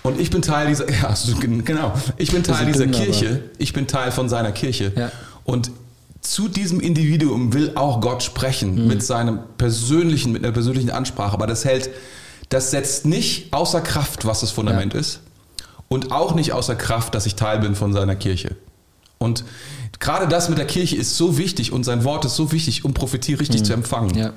Und 0.03 0.21
ich 0.21 0.31
bin 0.31 0.43
Teil 0.43 0.69
dieser, 0.69 0.89
ja, 0.91 1.15
genau, 1.65 1.93
ich 2.17 2.31
bin 2.33 2.43
Teil 2.43 2.67
dieser 2.67 2.87
dünn, 2.87 2.93
Kirche, 2.93 3.29
aber. 3.29 3.41
ich 3.59 3.73
bin 3.73 3.87
Teil 3.87 4.13
von 4.13 4.29
seiner 4.29 4.53
Kirche. 4.53 4.93
Ja. 4.97 5.13
Und 5.45 5.71
zu 6.21 6.49
diesem 6.49 6.81
Individuum 6.81 7.53
will 7.53 7.73
auch 7.75 8.01
Gott 8.01 8.23
sprechen, 8.23 8.75
mhm. 8.75 8.87
mit 8.87 9.03
seinem 9.03 9.41
persönlichen, 9.57 10.33
mit 10.33 10.45
einer 10.45 10.53
persönlichen 10.53 10.91
Ansprache. 10.91 11.33
Aber 11.33 11.47
das 11.47 11.65
hält, 11.65 11.91
das 12.49 12.71
setzt 12.71 13.07
nicht 13.07 13.53
außer 13.53 13.81
Kraft, 13.81 14.25
was 14.25 14.41
das 14.41 14.51
Fundament 14.51 14.95
ja. 14.95 15.01
ist. 15.01 15.21
Und 15.89 16.13
auch 16.13 16.35
nicht 16.35 16.53
außer 16.53 16.75
Kraft, 16.75 17.15
dass 17.15 17.25
ich 17.25 17.35
Teil 17.35 17.61
bin 17.61 17.75
von 17.75 17.93
seiner 17.93 18.15
Kirche. 18.15 18.57
Und 19.17 19.45
gerade 20.01 20.29
das 20.29 20.49
mit 20.49 20.59
der 20.59 20.67
Kirche 20.67 20.97
ist 20.97 21.17
so 21.17 21.39
wichtig 21.39 21.73
und 21.73 21.85
sein 21.85 22.05
Wort 22.05 22.25
ist 22.25 22.37
so 22.37 22.53
wichtig, 22.53 22.85
um 22.85 22.95
Prophetie 22.95 23.35
richtig 23.35 23.63
mhm. 23.63 23.65
zu 23.65 23.73
empfangen. 23.73 24.15
Ja. 24.15 24.33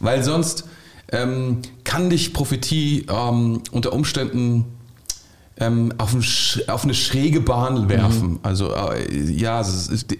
Weil 0.00 0.22
sonst 0.22 0.64
ähm, 1.12 1.58
kann 1.84 2.10
dich 2.10 2.32
Prophetie 2.32 3.06
ähm, 3.08 3.62
unter 3.70 3.92
Umständen 3.92 4.64
ähm, 5.58 5.92
auf, 5.98 6.14
ein, 6.14 6.24
auf, 6.68 6.84
eine 6.84 6.94
schräge 6.94 7.40
Bahn 7.40 7.88
werfen. 7.88 8.30
Mhm. 8.30 8.40
Also 8.42 8.74
äh, 8.74 9.30
ja, 9.30 9.62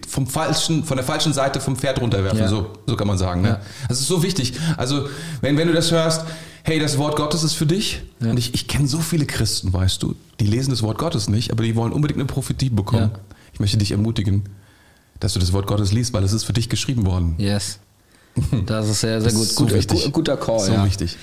vom 0.07 0.27
falschen, 0.27 0.85
von 0.85 0.97
der 0.97 1.05
falschen 1.05 1.33
Seite 1.33 1.61
vom 1.61 1.77
Pferd 1.77 2.01
runterwerfen, 2.01 2.41
ja. 2.41 2.49
so, 2.49 2.71
so 2.87 2.97
kann 2.97 3.07
man 3.09 3.19
sagen. 3.19 3.43
Ne? 3.43 3.49
Ja. 3.49 3.61
Das 3.89 4.01
ist 4.01 4.07
so 4.07 4.23
wichtig. 4.23 4.55
Also 4.77 5.09
wenn, 5.41 5.57
wenn 5.57 5.69
du 5.69 5.75
das 5.75 5.91
hörst, 5.91 6.27
hey, 6.65 6.79
das 6.79 6.99
Wort 6.99 7.17
Gottes 7.17 7.43
ist 7.43 7.55
für 7.55 7.67
dich. 7.67 8.03
Ja. 8.21 8.31
Und 8.31 8.37
ich, 8.37 8.55
ich 8.55 8.69
kenne 8.69 8.87
so 8.87 8.99
viele 8.99 9.27
Christen, 9.27 9.73
weißt 9.73 10.03
du, 10.03 10.15
die 10.39 10.47
lesen 10.47 10.71
das 10.71 10.83
Wort 10.83 10.99
Gottes 10.99 11.29
nicht, 11.29 11.51
aber 11.51 11.65
die 11.65 11.75
wollen 11.75 11.93
unbedingt 11.93 12.21
eine 12.21 12.27
Prophetie 12.27 12.71
bekommen. 12.71 13.11
Ich 13.53 13.61
möchte 13.61 13.79
dich 13.79 13.93
ermutigen, 13.93 14.45
dass 15.21 15.33
du 15.33 15.41
das 15.41 15.53
Wort 15.53 15.67
Gottes 15.67 15.93
liest, 15.93 16.13
weil 16.13 16.25
es 16.25 16.33
ist 16.33 16.45
für 16.45 16.53
dich 16.53 16.69
geschrieben 16.69 17.07
worden. 17.07 17.35
Yes. 17.39 17.79
Das 18.67 18.89
ist 18.89 19.01
sehr, 19.01 19.21
sehr 19.21 19.33
gut. 19.33 19.47
So 19.47 19.65
Gut, 19.65 19.75
wichtig. 19.75 20.13
guter 20.13 20.37
Call. 20.37 20.61
So 20.61 20.73
ja. 20.73 20.85
wichtig. 20.85 21.17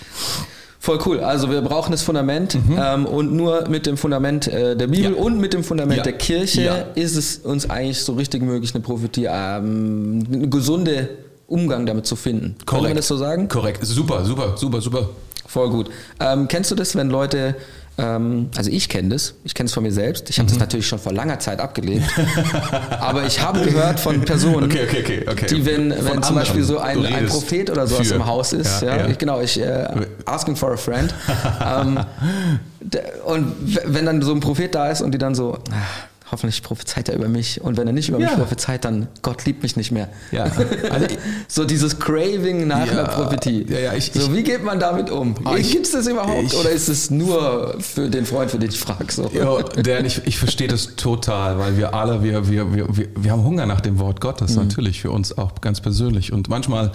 Voll 0.81 0.99
cool. 1.05 1.19
Also 1.19 1.49
wir 1.49 1.61
brauchen 1.61 1.91
das 1.91 2.01
Fundament 2.01 2.55
mhm. 2.55 2.79
ähm, 2.81 3.05
und 3.05 3.33
nur 3.33 3.67
mit 3.67 3.85
dem 3.85 3.97
Fundament 3.97 4.47
äh, 4.47 4.77
der 4.77 4.87
Bibel 4.87 5.13
ja. 5.13 5.17
und 5.17 5.39
mit 5.39 5.53
dem 5.53 5.63
Fundament 5.63 5.97
ja. 5.97 6.03
der 6.03 6.13
Kirche 6.13 6.61
ja. 6.61 6.75
ist 6.95 7.17
es 7.17 7.39
uns 7.39 7.69
eigentlich 7.69 8.01
so 8.01 8.13
richtig 8.13 8.41
möglich, 8.41 8.73
eine 8.73 8.81
Prophetie, 8.81 9.27
ähm, 9.29 10.25
eine 10.31 10.47
gesunde 10.47 11.09
Umgang 11.47 11.85
damit 11.85 12.05
zu 12.05 12.15
finden. 12.15 12.55
Korrekt. 12.65 12.69
Kann 12.69 12.83
man 12.83 12.95
das 12.95 13.07
so 13.07 13.17
sagen? 13.17 13.49
Korrekt. 13.49 13.85
Super, 13.85 14.23
super, 14.23 14.55
super, 14.55 14.81
super. 14.81 15.09
Voll 15.45 15.69
gut. 15.69 15.89
Ähm, 16.19 16.47
kennst 16.47 16.71
du 16.71 16.75
das, 16.75 16.95
wenn 16.95 17.09
Leute 17.09 17.55
also 17.99 18.71
ich 18.71 18.89
kenne 18.89 19.09
das, 19.09 19.35
ich 19.43 19.53
kenne 19.53 19.67
es 19.67 19.73
von 19.73 19.83
mir 19.83 19.91
selbst. 19.91 20.29
Ich 20.29 20.39
habe 20.39 20.45
mhm. 20.47 20.53
das 20.53 20.59
natürlich 20.59 20.87
schon 20.87 20.99
vor 20.99 21.13
langer 21.13 21.39
Zeit 21.39 21.59
abgelegt. 21.59 22.05
aber 22.99 23.25
ich 23.25 23.41
habe 23.41 23.61
gehört 23.61 23.99
von 23.99 24.21
Personen, 24.21 24.65
okay, 24.65 24.83
okay, 24.83 25.25
okay, 25.29 25.45
die, 25.47 25.65
wenn, 25.65 25.89
wenn 25.89 26.23
zum 26.23 26.35
Beispiel 26.35 26.63
so 26.63 26.79
ein, 26.79 27.05
ein 27.05 27.27
Prophet 27.27 27.69
oder 27.69 27.87
sowas 27.87 28.07
für. 28.07 28.15
im 28.15 28.25
Haus 28.25 28.53
ist, 28.53 28.81
ja, 28.81 28.89
ja, 28.89 28.97
ja. 28.97 29.07
Ich, 29.07 29.17
genau, 29.17 29.41
ich 29.41 29.59
äh, 29.59 29.87
asking 30.25 30.55
for 30.55 30.73
a 30.73 30.77
friend. 30.77 31.13
ähm, 31.65 31.99
und 33.25 33.55
wenn 33.85 34.05
dann 34.05 34.21
so 34.21 34.33
ein 34.33 34.39
Prophet 34.39 34.73
da 34.73 34.89
ist 34.89 35.01
und 35.01 35.11
die 35.11 35.17
dann 35.17 35.35
so, 35.35 35.59
ah, 35.71 35.75
hoffentlich 36.31 36.61
prophezeit 36.63 37.09
er 37.09 37.15
über 37.15 37.27
mich. 37.27 37.61
Und 37.61 37.77
wenn 37.77 37.87
er 37.87 37.93
nicht 37.93 38.09
über 38.09 38.19
ja. 38.19 38.29
mich 38.29 38.37
prophezeit, 38.37 38.85
dann 38.85 39.07
Gott 39.21 39.45
liebt 39.45 39.63
mich 39.63 39.75
nicht 39.75 39.91
mehr. 39.91 40.09
Ja. 40.31 40.45
Also 40.89 41.07
so 41.47 41.65
dieses 41.65 41.99
Craving 41.99 42.67
nach 42.67 42.85
ja. 42.85 42.91
einer 42.91 43.03
Prophetie. 43.05 43.65
Ja, 43.69 43.93
ich, 43.93 44.11
so, 44.13 44.33
wie 44.33 44.43
geht 44.43 44.63
man 44.63 44.79
damit 44.79 45.09
um? 45.09 45.35
Ah, 45.43 45.55
Gibt 45.55 45.85
es 45.85 45.91
das 45.91 46.07
überhaupt 46.07 46.43
ich, 46.43 46.55
oder 46.55 46.69
ist 46.69 46.87
es 46.87 47.09
nur 47.09 47.75
für 47.79 48.09
den 48.09 48.25
Freund, 48.25 48.51
für 48.51 48.59
den 48.59 48.69
ich 48.69 48.79
frage? 48.79 49.11
So? 49.11 49.29
Ja, 49.33 49.61
Dan, 49.61 50.05
ich, 50.05 50.21
ich 50.25 50.37
verstehe 50.37 50.67
das 50.67 50.95
total, 50.95 51.59
weil 51.59 51.77
wir 51.77 51.93
alle, 51.93 52.23
wir, 52.23 52.49
wir, 52.49 52.75
wir, 52.75 52.87
wir 53.15 53.31
haben 53.31 53.43
Hunger 53.43 53.65
nach 53.65 53.81
dem 53.81 53.99
Wort 53.99 54.21
Gottes, 54.21 54.51
mhm. 54.51 54.63
natürlich, 54.63 55.01
für 55.01 55.11
uns 55.11 55.37
auch 55.37 55.61
ganz 55.61 55.81
persönlich. 55.81 56.33
Und 56.33 56.49
manchmal 56.49 56.91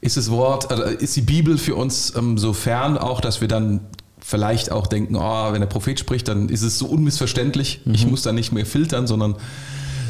ist 0.00 0.16
das 0.16 0.30
Wort, 0.30 0.70
also 0.70 0.82
ist 0.82 1.16
die 1.16 1.22
Bibel 1.22 1.56
für 1.56 1.74
uns 1.74 2.14
ähm, 2.16 2.36
so 2.36 2.52
fern 2.52 2.98
auch, 2.98 3.20
dass 3.20 3.40
wir 3.40 3.48
dann 3.48 3.80
vielleicht 4.26 4.72
auch 4.72 4.86
denken, 4.86 5.16
oh, 5.16 5.52
wenn 5.52 5.60
der 5.60 5.68
Prophet 5.68 6.00
spricht, 6.00 6.28
dann 6.28 6.48
ist 6.48 6.62
es 6.62 6.78
so 6.78 6.86
unmissverständlich. 6.86 7.82
Mhm. 7.84 7.94
Ich 7.94 8.06
muss 8.06 8.22
da 8.22 8.32
nicht 8.32 8.52
mehr 8.52 8.64
filtern, 8.64 9.06
sondern 9.06 9.36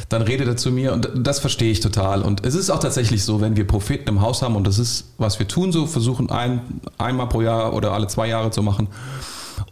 dann 0.08 0.22
redet 0.22 0.46
er 0.46 0.56
zu 0.56 0.70
mir 0.70 0.92
und 0.92 1.10
das 1.16 1.40
verstehe 1.40 1.72
ich 1.72 1.80
total. 1.80 2.22
Und 2.22 2.46
es 2.46 2.54
ist 2.54 2.70
auch 2.70 2.78
tatsächlich 2.78 3.24
so, 3.24 3.40
wenn 3.40 3.56
wir 3.56 3.66
Propheten 3.66 4.08
im 4.08 4.20
Haus 4.20 4.42
haben 4.42 4.54
und 4.54 4.68
das 4.68 4.78
ist, 4.78 5.06
was 5.18 5.40
wir 5.40 5.48
tun, 5.48 5.72
so 5.72 5.86
versuchen 5.86 6.30
ein, 6.30 6.80
einmal 6.96 7.28
pro 7.28 7.42
Jahr 7.42 7.74
oder 7.74 7.92
alle 7.92 8.06
zwei 8.06 8.28
Jahre 8.28 8.52
zu 8.52 8.62
machen. 8.62 8.86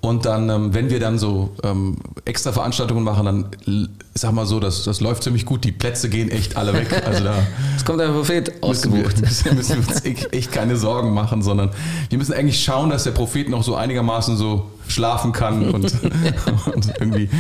Und 0.03 0.25
dann, 0.25 0.51
ähm, 0.51 0.75
wenn 0.75 0.91
wir 0.91 0.99
dann 0.99 1.17
so 1.17 1.55
ähm, 1.63 1.97
extra 2.25 2.51
Veranstaltungen 2.51 3.05
machen, 3.05 3.25
dann 3.25 3.89
sag 4.15 4.33
mal 4.33 4.47
so, 4.47 4.59
das, 4.59 4.83
das 4.83 5.01
läuft 5.01 5.23
ziemlich 5.23 5.47
gut. 5.47 5.63
Die 5.63 5.71
Plätze 5.71 6.09
gehen 6.09 6.29
echt 6.29 6.57
alle 6.57 6.75
weg. 6.75 7.05
Also 7.07 7.23
da 7.23 7.37
Es 7.77 7.85
kommt 7.85 8.01
ein 8.01 8.13
Prophet 8.13 8.49
müssen 8.49 8.61
wir, 8.61 8.69
ausgebucht. 8.69 9.21
müssen, 9.21 9.55
müssen 9.55 9.87
wir 9.87 9.89
uns 9.89 10.05
echt 10.05 10.33
echt 10.33 10.51
keine 10.51 10.77
Sorgen 10.77 11.15
machen, 11.15 11.41
sondern 11.41 11.71
wir 12.09 12.19
müssen 12.19 12.33
eigentlich 12.33 12.65
schauen, 12.65 12.91
dass 12.91 13.05
der 13.05 13.13
Prophet 13.13 13.49
noch 13.49 13.63
so 13.63 13.77
einigermaßen 13.77 14.37
so 14.37 14.73
schlafen 14.89 15.31
kann 15.31 15.71
und, 15.71 15.85
und 16.75 16.93
irgendwie. 16.99 17.31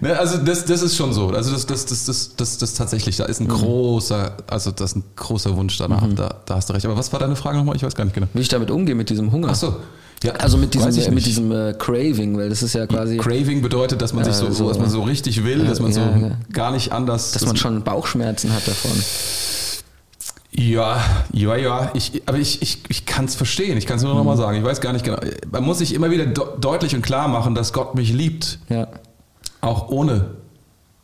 Ne, 0.00 0.16
also 0.16 0.38
das, 0.38 0.66
das 0.66 0.82
ist 0.82 0.94
schon 0.94 1.12
so. 1.12 1.30
Also 1.30 1.50
das, 1.50 1.66
das, 1.66 1.84
das, 1.84 2.04
das, 2.04 2.36
das, 2.36 2.58
das 2.58 2.74
tatsächlich, 2.74 3.16
da 3.16 3.24
ist 3.24 3.40
ein 3.40 3.48
großer, 3.48 4.36
also 4.46 4.70
das 4.70 4.92
ist 4.92 4.96
ein 4.98 5.04
großer 5.16 5.56
Wunsch 5.56 5.76
danach. 5.78 6.06
Da, 6.14 6.36
da 6.46 6.54
hast 6.54 6.68
du 6.70 6.74
recht. 6.74 6.86
Aber 6.86 6.96
was 6.96 7.12
war 7.12 7.18
deine 7.18 7.34
Frage 7.34 7.58
nochmal? 7.58 7.74
Ich 7.74 7.82
weiß 7.82 7.96
gar 7.96 8.04
nicht 8.04 8.14
genau. 8.14 8.28
Wie 8.34 8.40
ich 8.40 8.48
damit 8.48 8.70
umgehe, 8.70 8.94
mit 8.94 9.10
diesem 9.10 9.32
Hunger. 9.32 9.48
Ach 9.50 9.56
so. 9.56 9.74
Ja, 10.24 10.32
Also 10.32 10.56
mit 10.56 10.72
diesem, 10.74 10.88
ich 10.90 11.10
mit 11.10 11.26
diesem 11.26 11.52
äh, 11.52 11.74
Craving, 11.78 12.36
weil 12.38 12.48
das 12.48 12.62
ist 12.62 12.74
ja 12.74 12.86
quasi, 12.86 13.18
Craving 13.18 13.60
bedeutet, 13.62 14.00
dass 14.02 14.12
man 14.14 14.24
sich 14.24 14.34
so, 14.34 14.46
Äh, 14.46 14.52
so, 14.52 14.68
dass 14.68 14.78
man 14.78 14.88
so 14.90 15.02
richtig 15.02 15.44
will, 15.44 15.62
ja, 15.62 15.68
dass 15.68 15.80
man 15.80 15.92
so 15.92 16.00
ja, 16.00 16.16
ja. 16.16 16.30
gar 16.52 16.70
nicht 16.72 16.92
anders. 16.92 17.32
dass 17.32 17.44
man 17.46 17.56
schon 17.56 17.82
Bauchschmerzen 17.84 18.52
hat 18.54 18.66
davon. 18.66 18.92
Ja, 20.56 21.02
ja, 21.32 21.56
ja. 21.56 21.90
Ich, 21.94 22.22
aber 22.26 22.38
ich, 22.38 22.62
ich, 22.62 22.82
ich 22.88 23.06
kann 23.06 23.24
es 23.24 23.34
verstehen. 23.34 23.76
Ich 23.76 23.86
kann 23.86 23.96
es 23.96 24.02
nur 24.04 24.14
noch 24.14 24.20
Mhm. 24.20 24.26
mal 24.26 24.36
sagen. 24.36 24.56
Ich 24.58 24.64
weiß 24.64 24.80
gar 24.80 24.92
nicht 24.92 25.04
genau. 25.04 25.18
Man 25.50 25.64
muss 25.64 25.78
sich 25.78 25.92
immer 25.94 26.10
wieder 26.10 26.26
de 26.26 26.44
deutlich 26.60 26.94
und 26.94 27.02
klar 27.02 27.26
machen, 27.28 27.54
dass 27.56 27.72
Gott 27.72 27.94
mich 27.96 28.12
liebt. 28.12 28.60
Ja. 28.68 28.86
Auch 29.60 29.88
ohne. 29.88 30.26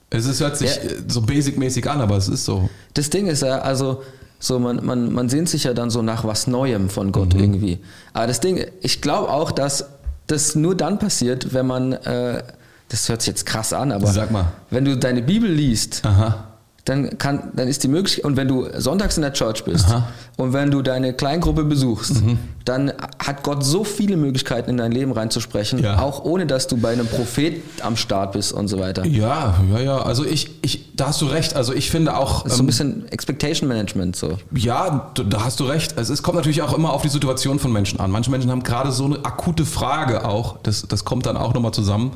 Es 0.09 0.27
ist, 0.27 0.41
hört 0.41 0.57
sich 0.57 0.71
Ja. 0.71 0.83
äh, 0.83 0.97
so 1.09 1.23
basic-mäßig 1.23 1.89
an, 1.91 2.01
aber 2.01 2.17
es 2.17 2.29
ist 2.29 2.45
so. 2.45 2.71
Das 2.95 3.11
Ding 3.11 3.27
ist 3.27 3.43
ja, 3.43 3.59
also, 3.59 4.03
so 4.41 4.59
man, 4.59 4.85
man, 4.85 5.13
man 5.13 5.29
sehnt 5.29 5.49
sich 5.49 5.65
ja 5.65 5.75
dann 5.75 5.91
so 5.91 6.03
nach 6.03 6.25
was 6.25 6.47
Neuem 6.49 6.89
von 6.91 7.13
Gott 7.13 7.35
Mhm. 7.35 7.41
irgendwie. 7.41 7.79
Aber 8.15 8.27
das 8.27 8.41
Ding, 8.41 8.65
ich 8.81 9.01
glaube 9.03 9.29
auch, 9.31 9.53
dass 9.53 9.85
das 10.27 10.55
nur 10.57 10.75
dann 10.75 10.99
passiert, 10.99 11.53
wenn 11.55 11.67
man, 11.67 11.93
äh, 11.93 12.43
das 12.89 13.09
hört 13.09 13.21
sich 13.23 13.29
jetzt 13.29 13.47
krass 13.47 13.73
an, 13.73 13.93
aber 13.93 14.07
Sag 14.09 14.31
mal. 14.33 14.47
wenn 14.71 14.85
du 14.85 14.97
deine 14.97 15.23
Bibel 15.23 15.49
liest, 15.51 16.03
Aha. 16.05 16.47
Dann 16.85 17.19
kann, 17.19 17.51
dann 17.55 17.69
ist 17.69 17.83
die 17.83 17.89
Möglichkeit, 17.89 18.25
und 18.25 18.37
wenn 18.37 18.49
du 18.49 18.67
sonntags 18.79 19.17
in 19.17 19.23
der 19.23 19.33
Church 19.33 19.65
bist 19.65 19.87
Aha. 19.87 20.09
und 20.37 20.53
wenn 20.53 20.71
du 20.71 20.83
deine 20.83 21.13
Kleingruppe 21.13 21.65
besuchst, 21.65 22.23
dann 22.65 22.93
hat 23.19 23.43
Gott 23.43 23.65
so 23.65 23.85
viele 23.85 24.17
Möglichkeiten 24.17 24.71
in 24.71 24.77
dein 24.77 24.93
Leben 24.93 25.13
reinzusprechen, 25.13 25.79
Ja. 25.81 26.01
auch 26.01 26.25
ohne 26.25 26.47
dass 26.47 26.67
du 26.69 26.77
bei 26.77 26.93
einem 26.93 27.07
Prophet 27.07 27.63
am 27.83 27.97
Start 27.97 28.33
bist 28.33 28.53
und 28.53 28.69
so 28.69 28.79
weiter. 28.79 29.05
Ja, 29.07 29.55
ja, 29.73 29.81
ja. 29.81 29.99
Also 30.03 30.25
ich, 30.25 30.51
ich, 30.63 30.95
da 30.97 31.09
hast 31.09 31.21
du 31.21 31.27
recht. 31.27 31.57
Also 31.57 31.73
ich 31.75 31.91
finde 31.91 32.17
auch. 32.17 32.43
Das 32.43 32.53
ist 32.53 32.59
so 32.59 32.63
ein 32.63 32.65
ähm, 32.65 32.67
bisschen 32.67 33.09
Expectation 33.13 33.69
Management 33.69 34.17
so. 34.17 34.39
Ja, 34.55 35.11
da 35.15 35.45
hast 35.45 35.61
du 35.61 35.65
recht. 35.65 35.95
Es 35.97 36.11
ist, 36.11 36.23
kommt 36.23 36.37
natürlich 36.37 36.63
auch 36.63 36.77
immer 36.77 36.93
auf 36.93 37.03
die 37.03 37.09
Situation 37.09 37.59
von 37.59 37.73
Menschen 37.73 38.01
an. 38.01 38.11
Manche 38.11 38.31
Menschen 38.31 38.51
haben 38.51 38.63
gerade 38.63 38.93
so 38.93 39.05
eine 39.07 39.25
akute 39.25 39.65
Frage 39.65 40.25
auch. 40.27 40.59
Das, 40.63 40.87
das 40.89 41.05
kommt 41.05 41.27
dann 41.27 41.37
auch 41.37 41.55
nochmal 41.55 41.73
zusammen. 41.73 42.13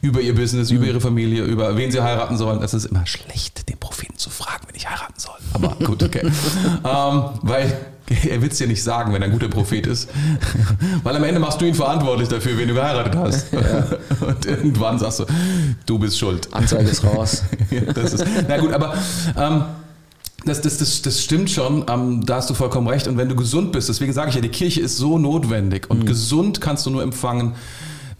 Über 0.00 0.20
ihr 0.20 0.34
Business, 0.34 0.70
über 0.70 0.86
ihre 0.86 1.00
Familie, 1.00 1.44
über 1.44 1.76
wen 1.76 1.90
sie 1.90 2.02
heiraten 2.02 2.36
sollen. 2.36 2.62
Es 2.62 2.74
ist 2.74 2.86
immer 2.86 3.06
schlecht, 3.06 3.68
den 3.68 3.76
Propheten 4.02 4.18
zu 4.18 4.30
fragen, 4.30 4.64
wenn 4.66 4.74
ich 4.74 4.88
heiraten 4.88 5.14
soll. 5.16 5.34
Aber 5.52 5.76
gut, 5.84 6.02
okay. 6.02 6.22
ähm, 6.84 7.24
weil 7.42 7.86
er 8.24 8.42
will 8.42 8.50
es 8.50 8.58
dir 8.58 8.66
nicht 8.66 8.82
sagen, 8.82 9.12
wenn 9.12 9.22
er 9.22 9.28
ein 9.28 9.32
guter 9.32 9.48
Prophet 9.48 9.86
ist. 9.86 10.10
Weil 11.02 11.16
am 11.16 11.24
Ende 11.24 11.40
machst 11.40 11.60
du 11.60 11.64
ihn 11.64 11.74
verantwortlich 11.74 12.28
dafür, 12.28 12.58
wen 12.58 12.68
du 12.68 12.74
geheiratet 12.74 13.16
hast. 13.16 13.46
Und 14.20 14.44
irgendwann 14.44 14.98
sagst 14.98 15.20
du, 15.20 15.24
du 15.86 15.98
bist 15.98 16.18
schuld. 16.18 16.52
Anzeige 16.52 16.90
ist 16.90 17.04
raus. 17.04 17.42
Ja, 17.70 17.80
das 17.92 18.12
ist, 18.12 18.26
na 18.48 18.58
gut, 18.58 18.72
aber 18.72 18.94
ähm, 19.34 19.64
das, 20.44 20.60
das, 20.60 20.76
das, 20.76 21.00
das 21.00 21.22
stimmt 21.22 21.48
schon, 21.48 21.86
ähm, 21.88 22.26
da 22.26 22.36
hast 22.36 22.50
du 22.50 22.54
vollkommen 22.54 22.88
recht. 22.88 23.06
Und 23.08 23.16
wenn 23.16 23.30
du 23.30 23.36
gesund 23.36 23.72
bist, 23.72 23.88
deswegen 23.88 24.12
sage 24.12 24.28
ich 24.28 24.34
ja, 24.34 24.42
die 24.42 24.50
Kirche 24.50 24.82
ist 24.82 24.98
so 24.98 25.18
notwendig. 25.18 25.88
Mhm. 25.88 26.00
Und 26.00 26.06
gesund 26.06 26.60
kannst 26.60 26.84
du 26.84 26.90
nur 26.90 27.02
empfangen, 27.02 27.54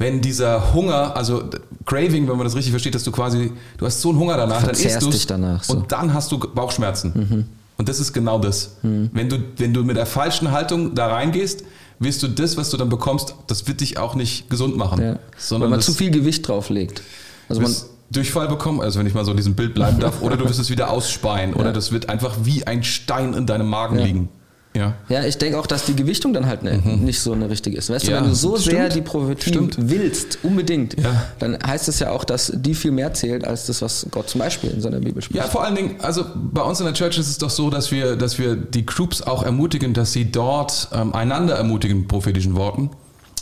wenn 0.03 0.21
dieser 0.21 0.75
Hunger, 0.75 1.17
also 1.17 1.45
Craving, 1.87 2.29
wenn 2.29 2.37
man 2.37 2.45
das 2.45 2.55
richtig 2.55 2.73
versteht, 2.73 2.95
dass 2.95 3.05
du 3.05 3.13
quasi, 3.13 3.53
du 3.79 3.87
hast 3.87 4.01
so 4.01 4.11
einen 4.11 4.19
Hunger 4.19 4.37
danach, 4.37 4.63
dann 4.63 4.71
isst 4.71 5.01
du 5.01 5.11
so. 5.13 5.35
Mhm. 5.37 5.61
und 5.69 5.93
dann 5.93 6.13
hast 6.13 6.31
du 6.33 6.39
Bauchschmerzen. 6.39 7.49
Und 7.79 7.89
das 7.89 8.01
ist 8.01 8.13
genau 8.13 8.39
das. 8.39 8.77
Wenn, 8.83 9.29
du, 9.29 9.39
wenn 9.57 9.73
du 9.73 9.83
mit 9.85 9.97
der 9.97 10.07
falschen 10.07 10.51
Haltung 10.51 10.95
da 10.95 11.07
reingehst, 11.07 11.65
wirst 11.99 12.23
du 12.23 12.29
das, 12.29 12.57
was 12.57 12.71
du 12.71 12.77
dann 12.77 12.89
bekommst, 12.89 13.35
das 13.47 13.67
wird 13.69 13.81
dich 13.81 13.97
auch 13.97 14.15
nicht 14.15 14.51
gesund 14.51 14.77
machen. 14.77 15.03
Ja. 15.03 15.19
Sondern 15.39 15.71
man 15.71 15.79
das, 15.79 15.87
zu 15.87 15.95
viel 15.95 16.11
Gewicht 16.11 16.47
drauflegt. 16.47 17.03
Also 17.49 17.63
man, 17.63 17.75
Durchfall 18.11 18.49
bekommen, 18.49 18.81
also 18.81 18.99
wenn 18.99 19.07
ich 19.07 19.15
mal 19.15 19.25
so 19.25 19.31
in 19.31 19.37
diesem 19.37 19.55
Bild 19.55 19.73
bleiben 19.75 19.99
darf, 20.01 20.21
oder 20.21 20.37
du 20.37 20.45
wirst 20.49 20.61
es 20.61 20.69
wieder 20.69 20.91
ausspeien, 20.91 21.55
oder 21.55 21.73
das 21.79 21.93
wird 21.93 22.09
einfach 22.09 22.37
wie 22.43 22.67
ein 22.67 22.83
Stein 22.83 23.35
in 23.35 23.47
deinem 23.47 23.69
Magen 23.69 23.99
Ja. 23.99 24.05
liegen. 24.05 24.29
Ja. 24.75 24.95
ja, 25.11 25.25
ich 25.25 25.37
denke 25.37 25.59
auch, 25.59 25.67
dass 25.67 25.85
die 25.85 25.95
Gewichtung 25.95 26.33
dann 26.33 26.47
halt 26.47 26.63
ne, 26.63 26.79
nicht 26.79 27.21
so 27.21 27.33
eine 27.35 27.51
richtige 27.51 27.77
ist. 27.77 27.91
Weißt 27.91 28.07
Mhm. 28.07 28.11
Ja, 28.11 28.19
du, 28.19 28.25
wenn 28.25 28.31
du 28.31 28.37
so 28.37 28.57
stimmt. 28.57 28.77
sehr 28.77 28.89
die 28.89 29.03
Prophetie 29.03 29.51
Stimmt. 29.51 29.77
willst, 29.79 30.39
unbedingt, 30.43 30.99
Ja. 30.99 31.25
dann 31.41 31.59
heißt 31.67 31.89
es 31.89 31.99
ja 31.99 32.11
auch, 32.11 32.25
dass 32.25 32.51
die 32.55 32.75
viel 32.75 32.91
mehr 32.91 33.13
zählt 33.13 33.47
als 33.47 33.67
das, 33.67 33.83
was 33.83 34.07
Gott 34.11 34.31
zum 34.31 34.39
Beispiel 34.41 34.71
in 34.71 34.81
seiner 34.81 35.01
Bibel 35.01 35.21
spricht. 35.21 35.37
Ja, 35.37 35.45
vor 35.51 35.63
allen 35.65 35.75
Dingen, 35.75 35.97
also 36.01 36.25
bei 36.35 36.63
uns 36.63 36.81
in 36.81 36.87
der 36.87 36.95
Church 36.95 37.19
ist 37.19 37.29
es 37.29 37.37
doch 37.37 37.51
so, 37.51 37.69
dass 37.69 37.91
wir, 37.93 38.17
dass 38.17 38.39
wir 38.39 38.57
die 38.57 38.87
Groups 38.87 39.21
auch 39.21 39.43
ermutigen, 39.43 39.93
dass 39.93 40.13
sie 40.13 40.33
dort 40.33 40.89
ähm, 40.95 41.15
einander 41.15 41.55
ermutigen 41.57 41.99
mit 42.01 42.09
prophetischen 42.09 42.55
Worten. 42.57 42.89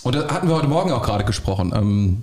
Und 0.03 0.14
da 0.16 0.29
hatten 0.33 0.49
wir 0.49 0.57
heute 0.57 0.66
Morgen 0.69 0.90
auch 0.90 1.03
gerade 1.03 1.25
gesprochen. 1.25 1.73
Ähm, 1.77 2.23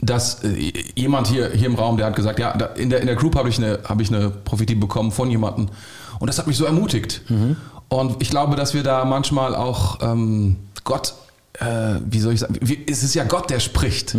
dass 0.00 0.44
äh, 0.44 0.72
jemand 0.94 1.26
hier, 1.26 1.50
hier 1.52 1.66
im 1.66 1.74
Raum, 1.74 1.96
der 1.96 2.06
hat 2.06 2.14
gesagt, 2.14 2.38
ja, 2.38 2.56
da, 2.56 2.66
in, 2.66 2.88
der, 2.88 3.00
in 3.00 3.06
der 3.08 3.16
Group 3.16 3.34
habe 3.34 3.48
ich, 3.48 3.58
eine, 3.58 3.80
habe 3.88 4.00
ich 4.02 4.14
eine 4.14 4.30
Prophetie 4.30 4.76
bekommen 4.76 5.10
von 5.10 5.28
jemandem. 5.28 5.68
Und 6.20 6.28
das 6.28 6.38
hat 6.38 6.46
mich 6.46 6.56
so 6.56 6.64
ermutigt. 6.66 7.22
Und 7.88 8.20
ich 8.20 8.30
glaube, 8.30 8.56
dass 8.56 8.74
wir 8.74 8.82
da 8.82 9.04
manchmal 9.04 9.54
auch 9.54 9.98
ähm, 10.02 10.56
Gott, 10.84 11.14
äh, 11.58 11.94
wie 12.04 12.20
soll 12.20 12.34
ich 12.34 12.40
sagen, 12.40 12.56
wir, 12.60 12.76
es 12.86 13.02
ist 13.02 13.14
ja 13.14 13.24
Gott, 13.24 13.50
der 13.50 13.60
spricht. 13.60 14.14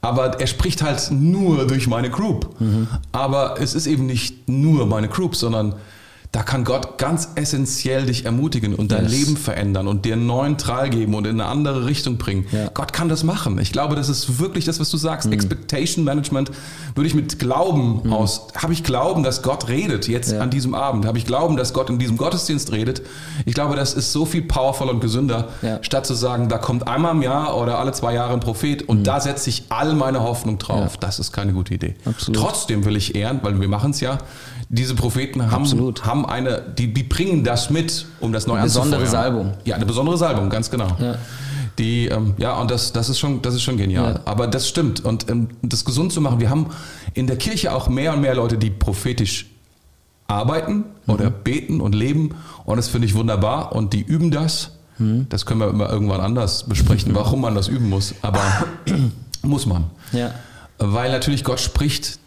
Aber 0.00 0.40
er 0.40 0.46
spricht 0.46 0.82
halt 0.82 1.10
nur 1.10 1.66
durch 1.66 1.86
meine 1.86 2.10
Group. 2.10 2.54
Aber 3.12 3.60
es 3.60 3.74
ist 3.74 3.86
eben 3.86 4.06
nicht 4.06 4.48
nur 4.48 4.86
meine 4.86 5.08
Group, 5.08 5.34
sondern 5.36 5.74
da 6.32 6.42
kann 6.42 6.64
Gott 6.64 6.98
ganz 6.98 7.28
essentiell 7.34 8.06
dich 8.06 8.24
ermutigen 8.24 8.74
und 8.74 8.92
dein 8.92 9.04
Yes. 9.04 9.12
Leben 9.12 9.36
verändern 9.36 9.86
und 9.88 10.04
dir 10.04 10.14
einen 10.14 10.26
neuen 10.26 10.58
Trall 10.58 10.90
geben 10.90 11.14
und 11.14 11.26
in 11.26 11.40
eine 11.40 11.48
andere 11.50 11.86
Richtung 11.86 12.18
bringen. 12.18 12.46
Ja. 12.52 12.68
Gott 12.74 12.92
kann 12.92 13.08
das 13.08 13.22
machen. 13.24 13.58
Ich 13.58 13.72
glaube, 13.72 13.94
das 13.96 14.08
ist 14.08 14.38
wirklich 14.38 14.64
das, 14.64 14.80
was 14.80 14.90
du 14.90 14.96
sagst. 14.96 15.30
Expectation 15.32 16.04
Management 16.04 16.50
würde 16.94 17.06
ich 17.08 17.14
mit 17.14 17.38
Glauben 17.38 18.12
aus. 18.12 18.48
Habe 18.56 18.72
ich 18.72 18.82
Glauben, 18.84 19.22
dass 19.22 19.42
Gott 19.42 19.68
redet 19.68 20.08
jetzt 20.08 20.32
Ja. 20.32 20.40
an 20.40 20.50
diesem 20.50 20.74
Abend? 20.74 21.06
Habe 21.06 21.18
ich 21.18 21.26
Glauben, 21.26 21.56
dass 21.56 21.72
Gott 21.72 21.90
in 21.90 21.98
diesem 21.98 22.16
Gottesdienst 22.16 22.72
redet? 22.72 23.02
Ich 23.44 23.54
glaube, 23.54 23.76
das 23.76 23.94
ist 23.94 24.12
so 24.12 24.24
viel 24.26 24.42
powervoller 24.42 24.92
und 24.92 25.00
gesünder, 25.00 25.48
Ja. 25.62 25.78
statt 25.82 26.06
zu 26.06 26.14
sagen, 26.14 26.48
da 26.48 26.58
kommt 26.58 26.86
einmal 26.88 27.12
im 27.14 27.22
Jahr 27.22 27.56
oder 27.56 27.78
alle 27.78 27.92
zwei 27.92 28.14
Jahre 28.14 28.32
ein 28.32 28.40
Prophet 28.40 28.82
und 28.88 29.04
da 29.04 29.20
setze 29.20 29.48
ich 29.50 29.64
all 29.68 29.94
meine 29.94 30.22
Hoffnung 30.22 30.58
drauf. 30.58 30.96
Das 30.96 31.18
ist 31.18 31.32
keine 31.32 31.52
gute 31.52 31.74
Idee. 31.74 31.94
Absolut. 32.04 32.40
Trotzdem 32.40 32.84
will 32.84 32.96
ich 32.96 33.14
ehren, 33.14 33.40
weil 33.42 33.60
wir 33.60 33.68
machen 33.68 33.90
es 33.92 34.00
ja. 34.00 34.18
Diese 34.68 34.96
Propheten 34.96 35.42
haben, 35.52 35.62
Absolut. 35.62 36.04
haben 36.06 36.15
eine, 36.24 36.62
die, 36.78 36.92
die 36.92 37.02
bringen 37.02 37.44
das 37.44 37.70
mit, 37.70 38.06
um 38.20 38.32
das 38.32 38.46
neu 38.46 38.54
Eine 38.54 38.64
besondere. 38.64 39.06
Salbung. 39.06 39.54
Ja, 39.64 39.76
eine 39.76 39.86
besondere 39.86 40.16
Salbung, 40.16 40.48
ganz 40.48 40.70
genau. 40.70 40.88
Ja. 40.98 41.16
Die, 41.78 42.06
ähm, 42.06 42.34
ja, 42.38 42.54
und 42.58 42.70
das, 42.70 42.92
das 42.92 43.08
ist 43.10 43.18
schon, 43.18 43.42
das 43.42 43.54
ist 43.54 43.62
schon 43.62 43.76
genial. 43.76 44.14
Ja. 44.14 44.20
Aber 44.24 44.46
das 44.46 44.68
stimmt. 44.68 45.04
Und 45.04 45.28
ähm, 45.30 45.48
das 45.62 45.84
gesund 45.84 46.12
zu 46.12 46.20
machen, 46.20 46.40
wir 46.40 46.48
haben 46.48 46.70
in 47.12 47.26
der 47.26 47.36
Kirche 47.36 47.74
auch 47.74 47.88
mehr 47.88 48.14
und 48.14 48.22
mehr 48.22 48.34
Leute, 48.34 48.56
die 48.56 48.70
prophetisch 48.70 49.46
arbeiten 50.26 50.84
oder 51.06 51.30
beten 51.30 51.80
und 51.80 51.94
leben. 51.94 52.34
Und 52.64 52.76
das 52.78 52.88
finde 52.88 53.06
ich 53.06 53.14
wunderbar. 53.14 53.72
Und 53.72 53.92
die 53.92 54.00
üben 54.00 54.30
das. 54.30 54.72
Das 54.98 55.44
können 55.44 55.60
wir 55.60 55.68
immer 55.68 55.90
irgendwann 55.90 56.22
anders 56.22 56.64
besprechen, 56.64 57.14
warum 57.14 57.42
man 57.42 57.54
das 57.54 57.68
üben 57.68 57.90
muss. 57.90 58.14
Aber 58.22 58.40
muss 59.42 59.66
man. 59.66 59.84
Ja. 60.12 60.32
Weil 60.78 61.10
natürlich 61.12 61.44
Gott 61.44 61.60
spricht, 61.60 62.18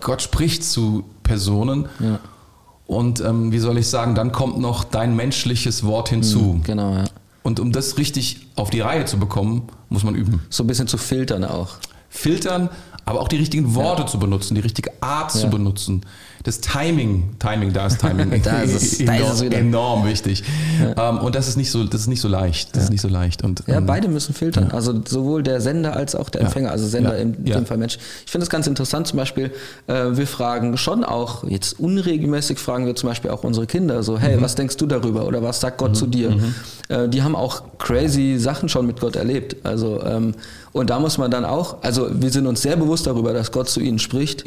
Gott 0.00 0.20
spricht 0.20 0.64
zu 0.64 1.04
Personen. 1.22 1.86
Ja. 2.00 2.18
Und 2.88 3.20
ähm, 3.20 3.52
wie 3.52 3.58
soll 3.58 3.76
ich 3.76 3.86
sagen, 3.86 4.14
dann 4.14 4.32
kommt 4.32 4.58
noch 4.58 4.82
dein 4.82 5.14
menschliches 5.14 5.84
Wort 5.84 6.08
hinzu. 6.08 6.60
Genau, 6.64 6.94
ja. 6.94 7.04
Und 7.42 7.60
um 7.60 7.70
das 7.70 7.98
richtig 7.98 8.46
auf 8.56 8.70
die 8.70 8.80
Reihe 8.80 9.04
zu 9.04 9.18
bekommen, 9.18 9.68
muss 9.90 10.04
man 10.04 10.14
üben. 10.14 10.40
So 10.48 10.64
ein 10.64 10.66
bisschen 10.66 10.88
zu 10.88 10.96
filtern 10.96 11.44
auch. 11.44 11.76
Filtern, 12.08 12.70
aber 13.08 13.20
auch 13.20 13.28
die 13.28 13.36
richtigen 13.36 13.74
Worte 13.74 14.06
zu 14.06 14.18
benutzen, 14.18 14.54
die 14.54 14.60
richtige 14.60 14.90
Art 15.00 15.30
zu 15.32 15.44
Ja. 15.44 15.46
benutzen. 15.48 16.02
Das 16.44 16.60
Timing, 16.60 17.34
Timing, 17.40 17.72
da 17.72 17.86
ist 17.86 18.00
Timing 18.00 18.30
Da 18.42 18.60
ist 18.62 18.74
es- 18.74 18.98
da 19.04 19.14
ist 19.14 19.20
enorm, 19.20 19.32
es 19.32 19.42
wieder. 19.42 19.58
enorm 19.58 20.06
wichtig. 20.06 20.44
Ähm, 20.96 21.18
und 21.18 21.34
das 21.34 21.48
ist 21.48 21.56
nicht 21.56 21.70
so, 21.70 21.82
das 21.84 22.02
ist 22.02 22.06
nicht 22.06 22.20
so 22.20 22.28
leicht. 22.28 22.76
Das 22.76 22.84
ist 22.84 22.90
nicht 22.90 23.00
so 23.00 23.08
leicht. 23.08 23.42
Und, 23.42 23.64
Ja, 23.66 23.78
ähm, 23.78 23.86
beide 23.86 24.08
müssen 24.08 24.34
filtern. 24.34 24.70
Also 24.70 24.94
sowohl 25.06 25.42
der 25.42 25.60
Sender 25.60 25.96
als 25.96 26.14
auch 26.14 26.28
der 26.28 26.42
Empfänger. 26.42 26.70
Also 26.70 26.86
Sender 26.86 27.16
Ja. 27.16 27.22
in 27.22 27.36
Ja. 27.44 27.56
dem 27.56 27.66
Fall 27.66 27.76
Mensch. 27.76 27.98
Ich 28.24 28.30
finde 28.30 28.44
es 28.44 28.50
ganz 28.50 28.66
interessant, 28.66 29.08
zum 29.08 29.16
Beispiel, 29.16 29.50
äh, 29.88 30.16
wir 30.16 30.26
fragen 30.26 30.76
schon 30.76 31.02
auch, 31.04 31.42
jetzt 31.44 31.80
unregelmäßig 31.80 32.58
fragen 32.58 32.86
wir 32.86 32.94
zum 32.94 33.08
Beispiel 33.08 33.30
auch 33.32 33.42
unsere 33.42 33.66
Kinder 33.66 34.02
so, 34.02 34.18
hey, 34.18 34.40
was 34.40 34.54
denkst 34.54 34.76
du 34.76 34.86
darüber? 34.86 35.26
Oder 35.26 35.42
was 35.42 35.60
sagt 35.60 35.78
Gott 35.78 35.96
zu 35.96 36.06
dir? 36.06 36.38
Äh, 36.88 37.08
die 37.08 37.22
haben 37.22 37.34
auch 37.34 37.62
crazy 37.78 38.36
Sachen 38.38 38.68
schon 38.68 38.86
mit 38.86 39.00
Gott 39.00 39.16
erlebt. 39.16 39.56
Also, 39.64 40.02
ähm, 40.04 40.34
und 40.78 40.90
da 40.90 40.98
muss 41.00 41.18
man 41.18 41.30
dann 41.30 41.44
auch, 41.44 41.82
also 41.82 42.08
wir 42.12 42.30
sind 42.30 42.46
uns 42.46 42.62
sehr 42.62 42.76
bewusst 42.76 43.06
darüber, 43.06 43.32
dass 43.32 43.52
Gott 43.52 43.68
zu 43.68 43.80
ihnen 43.80 43.98
spricht. 43.98 44.44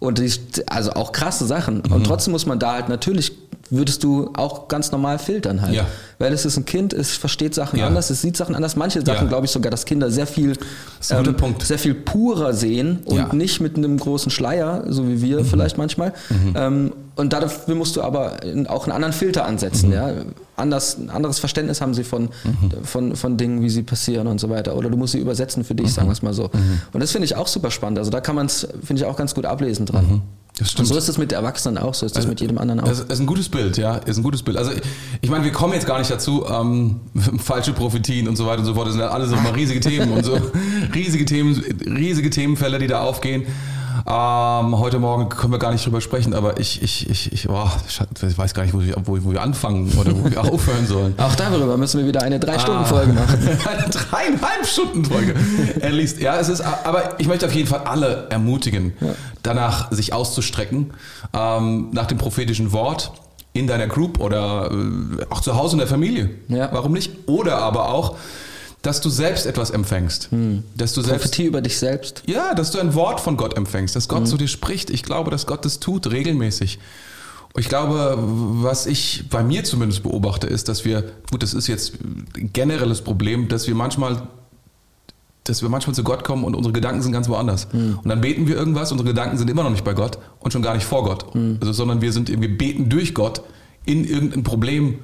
Und 0.00 0.18
die, 0.18 0.30
also 0.66 0.92
auch 0.92 1.12
krasse 1.12 1.46
Sachen. 1.46 1.80
Und 1.80 2.04
trotzdem 2.04 2.32
muss 2.32 2.44
man 2.46 2.58
da 2.58 2.74
halt 2.74 2.88
natürlich 2.88 3.32
würdest 3.70 4.04
du 4.04 4.30
auch 4.34 4.68
ganz 4.68 4.92
normal 4.92 5.18
filtern 5.18 5.62
halt. 5.62 5.74
Ja. 5.74 5.86
Weil 6.18 6.34
es 6.34 6.44
ist 6.44 6.58
ein 6.58 6.66
Kind, 6.66 6.92
es 6.92 7.16
versteht 7.16 7.54
Sachen 7.54 7.78
Ja. 7.78 7.86
anders, 7.86 8.10
es 8.10 8.20
sieht 8.20 8.36
Sachen 8.36 8.54
anders. 8.54 8.76
Manche 8.76 9.00
Sachen 9.00 9.24
Ja. 9.24 9.28
glaube 9.28 9.46
ich 9.46 9.52
sogar, 9.52 9.70
dass 9.70 9.86
Kinder 9.86 10.10
sehr 10.10 10.26
viel, 10.26 10.52
ähm, 11.10 11.34
sehr 11.62 11.78
viel 11.78 11.94
purer 11.94 12.52
sehen 12.52 12.98
und. 13.06 13.32
Mhm. 13.32 13.38
nicht 13.38 13.60
mit 13.60 13.76
einem 13.76 13.98
großen 13.98 14.30
Schleier, 14.30 14.84
so 14.88 15.08
wie 15.08 15.22
wir 15.22 15.44
vielleicht 15.46 15.78
manchmal. 15.78 16.12
Ähm, 16.54 16.92
und 17.16 17.32
dafür 17.32 17.74
musst 17.74 17.96
du 17.96 18.02
aber 18.02 18.36
auch 18.68 18.84
einen 18.84 18.92
anderen 18.92 19.12
Filter 19.12 19.42
Mhm. 19.42 19.48
ansetzen. 19.48 19.92
Ja? 19.92 20.10
Anders, 20.56 20.98
ein 20.98 21.10
anderes 21.10 21.38
Verständnis 21.38 21.80
haben 21.80 21.94
sie 21.94 22.04
von, 22.04 22.28
von, 22.84 23.16
von 23.16 23.36
Dingen, 23.36 23.62
wie 23.62 23.70
sie 23.70 23.82
passieren 23.82 24.26
und 24.26 24.40
so 24.40 24.50
weiter. 24.50 24.76
Oder 24.76 24.90
du 24.90 24.96
musst 24.96 25.12
sie 25.12 25.18
übersetzen 25.18 25.64
für 25.64 25.74
dich, 25.74 25.86
Mhm. 25.86 25.90
sagen 25.90 26.08
wir 26.08 26.12
es 26.12 26.22
mal 26.22 26.34
so. 26.34 26.50
Und 26.92 27.00
das 27.00 27.10
finde 27.12 27.26
ich 27.26 27.36
auch 27.36 27.46
super 27.48 27.70
spannend. 27.70 27.98
Also 27.98 28.10
da 28.10 28.20
kann 28.20 28.34
man 28.36 28.46
es, 28.46 28.66
finde 28.84 29.02
ich, 29.02 29.06
auch 29.06 29.16
ganz 29.16 29.34
gut 29.34 29.46
ablesen 29.46 29.86
dran. 29.86 30.04
Mhm. 30.06 30.22
Das 30.56 30.68
Und 30.68 30.70
stimmt. 30.70 30.88
so 30.88 30.96
ist 30.96 31.08
es 31.08 31.18
mit 31.18 31.32
Erwachsenen 31.32 31.78
auch, 31.78 31.94
so 31.94 32.06
ist 32.06 32.16
es 32.16 32.28
mit 32.28 32.40
jedem 32.40 32.58
anderen 32.58 32.78
auch. 32.78 32.86
Das 32.86 33.00
ist 33.00 33.18
ein 33.18 33.26
gutes 33.26 33.48
Bild, 33.48 33.76
ja, 33.76 33.96
ist 33.96 34.18
ein 34.18 34.22
gutes 34.22 34.44
Bild. 34.44 34.56
Also 34.56 34.70
ich, 35.20 35.28
meine, 35.28 35.42
wir 35.44 35.50
kommen 35.50 35.72
jetzt 35.72 35.84
gar 35.86 35.98
nicht 35.98 36.12
dazu, 36.12 36.44
ähm, 36.48 37.00
falsche 37.38 37.72
Prophetien 37.72 38.28
und 38.28 38.36
so 38.36 38.46
weiter 38.46 38.60
und 38.60 38.66
so 38.66 38.74
fort. 38.74 38.86
Das 38.86 38.94
sind 38.94 39.02
alles 39.02 39.30
so 39.30 39.36
mal 39.36 39.50
riesige 39.52 39.80
Themen 39.80 40.12
und 40.12 40.24
so 40.24 40.38
riesige 40.94 41.24
Themen, 41.24 41.60
riesige 41.84 42.30
Themenfelder, 42.30 42.78
die 42.78 42.86
da 42.86 43.00
aufgehen. 43.00 43.42
Ähm, 44.06 44.78
heute 44.78 44.98
Morgen 44.98 45.30
können 45.30 45.52
wir 45.52 45.58
gar 45.58 45.72
nicht 45.72 45.86
drüber 45.86 46.02
sprechen, 46.02 46.34
aber 46.34 46.60
ich, 46.60 46.82
ich, 46.82 47.08
ich, 47.08 47.32
ich, 47.32 47.46
boah, 47.46 47.72
ich 47.88 48.36
weiß 48.38 48.52
gar 48.52 48.64
nicht, 48.64 48.74
wo 48.74 48.82
wir, 48.82 48.96
wo, 49.04 49.16
wo 49.24 49.32
wir 49.32 49.40
anfangen 49.40 49.90
oder 49.98 50.12
wo 50.14 50.30
wir 50.30 50.40
aufhören 50.52 50.86
sollen. 50.86 51.14
Auch 51.18 51.34
darüber 51.36 51.78
müssen 51.78 52.00
wir 52.00 52.06
wieder 52.06 52.20
eine 52.22 52.36
Ah. 52.36 52.38
Drei-Stunden-Folge 52.38 53.12
machen. 53.14 53.38
Eine 53.66 53.88
dreieinhalb 53.90 54.66
Stunden 54.66 55.04
Folge. 55.06 55.34
At 55.80 55.92
least. 55.92 56.20
Ja, 56.20 56.36
es 56.36 56.50
ist, 56.50 56.60
aber 56.60 57.18
ich 57.18 57.28
möchte 57.28 57.46
auf 57.46 57.54
jeden 57.54 57.66
Fall 57.68 57.80
alle 57.84 58.26
ermutigen, 58.28 58.92
danach 59.42 59.90
sich 59.90 60.12
auszustrecken, 60.12 60.92
ähm, 61.32 61.88
nach 61.92 62.06
dem 62.06 62.18
prophetischen 62.18 62.72
Wort 62.72 63.12
in 63.54 63.66
deiner 63.66 63.86
Group 63.86 64.20
oder 64.20 64.70
äh, 64.70 65.24
auch 65.30 65.40
zu 65.40 65.56
Hause 65.56 65.74
in 65.76 65.78
der 65.78 65.88
Familie. 65.88 66.28
Ja. 66.48 66.68
Warum 66.72 66.92
nicht? 66.92 67.10
Oder 67.26 67.58
aber 67.58 67.88
auch, 67.88 68.16
dass 68.84 69.00
du 69.00 69.08
selbst 69.08 69.46
etwas 69.46 69.70
empfängst. 69.70 70.28
Dass 70.76 70.92
du 70.92 71.00
selbst 71.00 71.22
Prophetie 71.24 71.46
über 71.46 71.60
dich 71.62 71.78
selbst. 71.78 72.22
ja, 72.26 72.54
dass 72.54 72.70
du 72.70 72.78
ein 72.78 72.94
Wort 72.94 73.18
von 73.18 73.36
Gott 73.36 73.56
empfängst, 73.56 73.96
dass 73.96 74.08
Gott 74.08 74.28
zu 74.28 74.36
dir 74.36 74.46
spricht. 74.46 74.90
Ich 74.90 75.02
glaube, 75.02 75.30
dass 75.30 75.46
Gott 75.46 75.64
das 75.64 75.80
tut 75.80 76.10
regelmäßig. 76.10 76.78
Ich 77.56 77.68
glaube, 77.68 78.18
was 78.18 78.86
ich 78.86 79.24
bei 79.30 79.42
mir 79.42 79.64
zumindest 79.64 80.02
beobachte, 80.02 80.46
ist, 80.48 80.68
dass 80.68 80.84
wir, 80.84 81.04
gut, 81.30 81.42
das 81.42 81.54
ist 81.54 81.66
jetzt 81.66 81.94
ein 82.02 82.50
generelles 82.52 83.00
Problem, 83.00 83.48
dass 83.48 83.66
wir 83.68 83.74
manchmal, 83.74 84.28
dass 85.44 85.62
wir 85.62 85.68
manchmal 85.68 85.94
zu 85.94 86.02
Gott 86.02 86.22
kommen 86.24 86.44
und 86.44 86.54
unsere 86.54 86.72
Gedanken 86.72 87.00
sind 87.00 87.12
ganz 87.12 87.28
woanders. 87.28 87.68
Und 87.72 88.06
dann 88.08 88.20
beten 88.20 88.48
wir 88.48 88.56
irgendwas, 88.56 88.92
unsere 88.92 89.08
Gedanken 89.08 89.38
sind 89.38 89.48
immer 89.48 89.62
noch 89.62 89.70
nicht 89.70 89.84
bei 89.84 89.94
Gott 89.94 90.18
und 90.40 90.52
schon 90.52 90.62
gar 90.62 90.74
nicht 90.74 90.84
vor 90.84 91.04
Gott. 91.04 91.26
Also, 91.60 91.72
sondern 91.72 92.02
wir 92.02 92.12
sind, 92.12 92.28
wir 92.28 92.58
beten 92.58 92.88
durch 92.90 93.14
Gott 93.14 93.40
in 93.86 94.04
irgendein 94.04 94.42
Problem, 94.42 94.98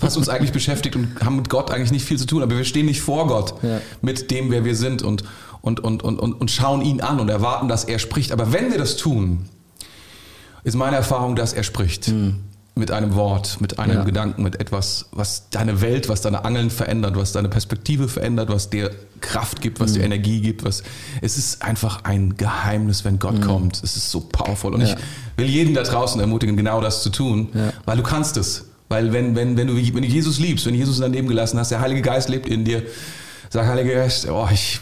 was 0.00 0.16
uns 0.16 0.28
eigentlich 0.28 0.52
beschäftigt 0.52 0.94
und 0.96 1.20
haben 1.24 1.36
mit 1.36 1.48
Gott 1.48 1.70
eigentlich 1.70 1.90
nicht 1.92 2.04
viel 2.04 2.18
zu 2.18 2.26
tun, 2.26 2.42
aber 2.42 2.56
wir 2.56 2.64
stehen 2.64 2.86
nicht 2.86 3.00
vor 3.00 3.26
Gott 3.26 3.54
Ja. 3.62 3.80
mit 4.02 4.30
dem, 4.30 4.50
wer 4.50 4.64
wir 4.64 4.74
sind 4.76 5.02
und, 5.02 5.24
und, 5.62 5.80
und, 5.80 6.02
und, 6.02 6.18
und, 6.18 6.32
und 6.34 6.50
schauen 6.50 6.82
ihn 6.82 7.00
an 7.00 7.18
und 7.18 7.28
erwarten, 7.30 7.66
dass 7.68 7.84
er 7.84 7.98
spricht. 7.98 8.32
Aber 8.32 8.52
wenn 8.52 8.70
wir 8.70 8.78
das 8.78 8.96
tun, 8.96 9.46
ist 10.64 10.74
meine 10.74 10.96
Erfahrung, 10.96 11.34
dass 11.36 11.52
er 11.54 11.62
spricht. 11.62 12.12
Mit 12.78 12.90
einem 12.90 13.14
Wort, 13.14 13.58
mit 13.62 13.78
einem 13.78 13.94
Ja. 13.94 14.04
Gedanken, 14.04 14.42
mit 14.42 14.60
etwas, 14.60 15.06
was 15.12 15.48
deine 15.50 15.80
Welt, 15.80 16.10
was 16.10 16.20
deine 16.20 16.44
Angeln 16.44 16.68
verändert, 16.68 17.16
was 17.16 17.32
deine 17.32 17.48
Perspektive 17.48 18.06
verändert, 18.06 18.50
was 18.50 18.68
dir 18.68 18.90
Kraft 19.22 19.62
gibt, 19.62 19.80
was 19.80 19.94
dir 19.94 20.04
Energie 20.04 20.42
gibt. 20.42 20.62
Was, 20.62 20.82
es 21.22 21.38
ist 21.38 21.62
einfach 21.62 22.04
ein 22.04 22.36
Geheimnis, 22.36 23.02
wenn 23.06 23.18
Gott 23.18 23.40
kommt. 23.40 23.82
Es 23.82 23.96
ist 23.96 24.10
so 24.10 24.20
powerful. 24.20 24.74
Und 24.74 24.82
Ja. 24.82 24.88
ich 24.88 24.96
will 25.38 25.46
jeden 25.46 25.72
da 25.72 25.84
draußen 25.84 26.20
ermutigen, 26.20 26.54
genau 26.54 26.82
das 26.82 27.02
zu 27.02 27.08
tun, 27.08 27.48
Ja. 27.54 27.72
weil 27.86 27.96
du 27.96 28.02
kannst 28.02 28.36
es. 28.36 28.66
Weil 28.90 29.10
wenn, 29.10 29.34
wenn, 29.34 29.56
wenn, 29.56 29.68
du, 29.68 29.74
wenn 29.74 30.02
du 30.02 30.08
Jesus 30.08 30.38
liebst, 30.38 30.66
wenn 30.66 30.74
du 30.74 30.78
Jesus 30.78 30.96
in 30.96 31.02
dein 31.02 31.12
Leben 31.14 31.28
gelassen 31.28 31.58
hast, 31.58 31.70
der 31.70 31.80
Heilige 31.80 32.02
Geist 32.02 32.28
lebt 32.28 32.46
in 32.46 32.66
dir, 32.66 32.82
sag 33.48 33.66
Heiliger 33.66 33.94
Geist, 33.94 34.28
oh, 34.28 34.46
ich, 34.52 34.80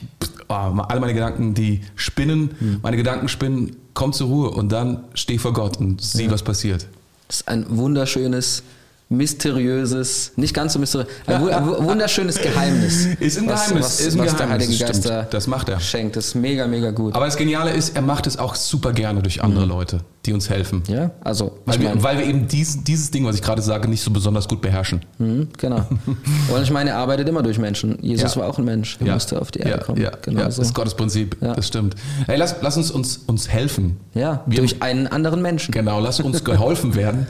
oh, 0.48 0.52
all 0.52 0.98
meine 0.98 1.14
Gedanken, 1.14 1.54
die 1.54 1.80
spinnen, 1.94 2.80
meine 2.82 2.96
Gedanken 2.96 3.28
spinnen, 3.28 3.76
komm 3.94 4.12
zur 4.12 4.26
Ruhe 4.26 4.50
und 4.50 4.72
dann 4.72 5.04
steh 5.14 5.38
vor 5.38 5.52
Gott 5.52 5.76
und 5.76 6.02
sieh, 6.02 6.28
was 6.28 6.42
passiert. 6.42 6.88
Das 7.28 7.36
ist 7.38 7.48
ein 7.48 7.64
wunderschönes, 7.68 8.62
mysteriöses, 9.08 10.32
nicht 10.36 10.54
ganz 10.54 10.72
so 10.74 10.78
mysteriös, 10.78 11.08
ein 11.26 11.42
wu- 11.42 11.48
ein 11.48 11.66
wu- 11.66 11.84
wunderschönes 11.84 12.36
Geheimnis. 12.40 13.06
Ist 13.20 13.38
ein 13.38 13.46
was- 13.48 13.64
Geheimnis, 13.68 13.84
was, 13.84 14.00
ist 14.00 14.14
ein 14.14 14.18
was 14.20 14.26
der 14.36 14.46
Geheimnis, 14.46 14.50
Heilige 14.68 14.72
das 14.72 14.78
Geist 14.80 15.00
stimmt. 15.00 15.14
da 15.14 15.22
Das 15.30 15.46
macht 15.46 15.68
er. 15.68 15.80
schenkt. 15.80 16.16
Das 16.16 16.26
ist 16.26 16.34
mega, 16.34 16.66
mega 16.66 16.90
gut. 16.90 17.14
Aber 17.14 17.26
das 17.26 17.36
Geniale 17.36 17.72
ist, 17.72 17.96
er 17.96 18.02
macht 18.02 18.26
es 18.26 18.36
auch 18.38 18.54
super 18.54 18.92
gerne 18.92 19.22
durch 19.22 19.42
andere 19.42 19.64
Leute, 19.66 20.00
die 20.26 20.32
uns 20.32 20.48
helfen. 20.50 20.82
ja, 20.88 21.10
also, 21.22 21.58
Weil, 21.66 21.74
ich 21.76 21.80
wir, 21.82 21.88
meine, 21.90 22.02
weil 22.02 22.18
wir 22.18 22.26
eben 22.26 22.48
dieses, 22.48 22.82
dieses 22.84 23.10
Ding, 23.10 23.24
was 23.26 23.36
ich 23.36 23.42
gerade 23.42 23.60
sage, 23.62 23.88
nicht 23.88 24.02
so 24.02 24.10
besonders 24.10 24.48
gut 24.48 24.60
beherrschen. 24.62 25.00
Mhm, 25.18 25.48
genau. 25.58 25.86
Und 26.54 26.62
ich 26.62 26.70
meine, 26.70 26.90
er 26.90 26.96
arbeitet 26.98 27.28
immer 27.28 27.42
durch 27.42 27.58
Menschen. 27.58 27.98
Jesus 28.02 28.34
Ja. 28.34 28.40
war 28.42 28.48
auch 28.48 28.58
ein 28.58 28.64
Mensch. 28.64 28.98
Er 29.04 29.12
musste 29.14 29.40
auf 29.40 29.50
die 29.50 29.60
Erde 29.60 29.70
ja, 29.70 29.78
kommen. 29.78 30.00
Ja, 30.00 30.10
genau 30.22 30.40
ja, 30.40 30.50
so. 30.50 30.60
das 30.62 30.68
ist 30.68 30.74
Gottes 30.74 30.94
Prinzip. 30.94 31.36
Ja. 31.40 31.54
Das 31.54 31.66
stimmt. 31.66 31.94
Hey, 32.26 32.36
lass, 32.38 32.56
lass 32.62 32.76
uns, 32.76 32.90
uns 32.90 33.18
uns 33.26 33.48
helfen. 33.48 33.98
ja, 34.14 34.42
Wir- 34.46 34.58
durch 34.58 34.82
einen 34.82 35.06
anderen 35.06 35.42
Menschen. 35.42 35.72
Genau, 35.72 36.00
lass 36.00 36.20
uns 36.20 36.42
geholfen 36.44 36.94
werden. 36.96 37.26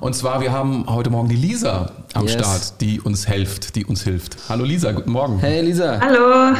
Und 0.00 0.14
zwar, 0.14 0.40
wir 0.40 0.52
haben 0.52 0.84
heute 0.88 1.10
Morgen 1.10 1.28
die 1.28 1.36
Lisa 1.36 1.90
am 2.14 2.22
Yes. 2.24 2.32
Start, 2.32 2.80
die 2.80 3.00
uns 3.00 3.26
hilft, 3.26 3.76
die 3.76 3.84
uns 3.84 4.02
hilft. 4.02 4.36
Hallo 4.48 4.64
Lisa, 4.64 4.92
guten 4.92 5.10
Morgen. 5.12 5.38
Hey 5.38 5.60
Lisa, 5.62 6.00
Hallo. 6.00 6.54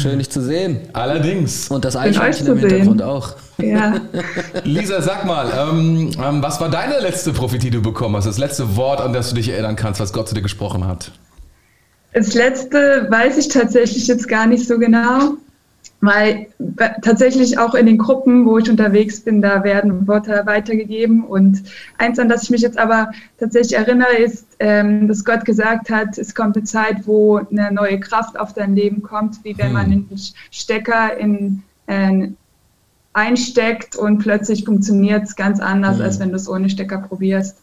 schön 0.00 0.18
dich 0.18 0.30
zu 0.30 0.42
sehen. 0.42 0.78
Allerdings. 0.92 1.68
Und 1.68 1.84
das 1.84 1.96
Eichhörnchen 1.96 2.46
im 2.46 2.58
sehen. 2.60 2.68
Hintergrund 2.70 3.02
auch. 3.02 3.34
Ja. 3.62 3.94
Lisa, 4.64 5.00
sag 5.02 5.24
mal, 5.24 5.50
ähm, 5.56 6.10
ähm, 6.22 6.42
was 6.42 6.60
war 6.60 6.68
deine 6.68 7.00
letzte 7.00 7.32
Prophetie, 7.32 7.70
die 7.70 7.76
du 7.78 7.82
bekommen 7.82 8.16
hast? 8.16 8.26
Das 8.26 8.38
letzte 8.38 8.76
Wort, 8.76 9.00
an 9.00 9.12
das 9.12 9.30
du 9.30 9.36
dich 9.36 9.48
erinnern 9.50 9.76
kannst, 9.76 10.00
was 10.00 10.12
Gott 10.12 10.28
zu 10.28 10.34
dir 10.34 10.42
gesprochen 10.42 10.86
hat? 10.86 11.12
Das 12.12 12.34
letzte 12.34 13.06
weiß 13.10 13.38
ich 13.38 13.48
tatsächlich 13.48 14.06
jetzt 14.06 14.28
gar 14.28 14.46
nicht 14.46 14.66
so 14.68 14.78
genau, 14.78 15.34
weil 16.02 16.46
bei- 16.58 16.94
tatsächlich 17.00 17.58
auch 17.58 17.74
in 17.74 17.86
den 17.86 17.96
Gruppen, 17.96 18.44
wo 18.44 18.58
ich 18.58 18.68
unterwegs 18.68 19.20
bin, 19.20 19.40
da 19.40 19.64
werden 19.64 20.06
Worte 20.06 20.42
weitergegeben. 20.44 21.24
Und 21.24 21.62
eins, 21.96 22.18
an 22.18 22.28
das 22.28 22.42
ich 22.42 22.50
mich 22.50 22.60
jetzt 22.60 22.76
aber 22.76 23.12
tatsächlich 23.38 23.78
erinnere, 23.78 24.14
ist, 24.16 24.44
ähm, 24.58 25.08
dass 25.08 25.24
Gott 25.24 25.44
gesagt 25.44 25.88
hat, 25.90 26.18
es 26.18 26.34
kommt 26.34 26.56
eine 26.56 26.64
Zeit, 26.64 27.06
wo 27.06 27.38
eine 27.50 27.72
neue 27.72 27.98
Kraft 27.98 28.38
auf 28.38 28.52
dein 28.52 28.74
Leben 28.76 29.02
kommt, 29.02 29.36
wie 29.44 29.56
wenn 29.56 29.72
man 29.72 29.86
einen 29.86 30.10
Stecker 30.50 31.16
in 31.16 31.62
äh, 31.86 32.28
einsteckt 33.12 33.96
und 33.96 34.18
plötzlich 34.18 34.64
funktioniert 34.64 35.24
es 35.24 35.36
ganz 35.36 35.60
anders, 35.60 36.00
als 36.00 36.18
wenn 36.18 36.30
du 36.30 36.36
es 36.36 36.48
ohne 36.48 36.68
Stecker 36.70 36.98
probierst. 36.98 37.56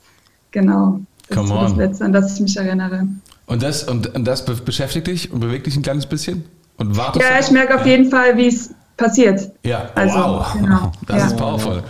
Genau. 0.52 1.00
Das 1.28 1.38
Come 1.38 1.50
ist 1.50 1.54
so 1.54 1.62
das. 1.68 1.76
Letzte, 1.78 2.06
an 2.06 2.14
das 2.14 2.34
ich 2.36 2.40
mich 2.42 2.58
erinnere. 2.58 3.08
Und 3.46 3.64
das, 3.64 3.84
und, 3.84 4.14
und 4.16 4.26
das 4.26 4.46
be 4.46 4.54
beschäftigt 4.56 5.08
dich 5.08 5.32
und 5.32 5.40
bewegt 5.40 5.66
dich 5.68 5.76
ein 5.76 5.82
kleines 5.84 6.06
bisschen? 6.06 6.46
Und 6.78 6.98
wartest 6.98 7.26
Ja, 7.26 7.38
du- 7.38 7.44
ich 7.46 7.52
merke 7.52 7.76
auf 7.80 7.86
jeden 7.86 8.10
Fall, 8.10 8.38
wie 8.38 8.48
es 8.48 8.70
passiert. 8.98 9.52
Ja, 9.64 9.90
Also, 9.96 10.18
wow. 10.18 10.54
genau. 10.54 10.92
Das 11.08 11.18
Ja. 11.18 11.28
ist 11.28 11.38
powerful. 11.38 11.84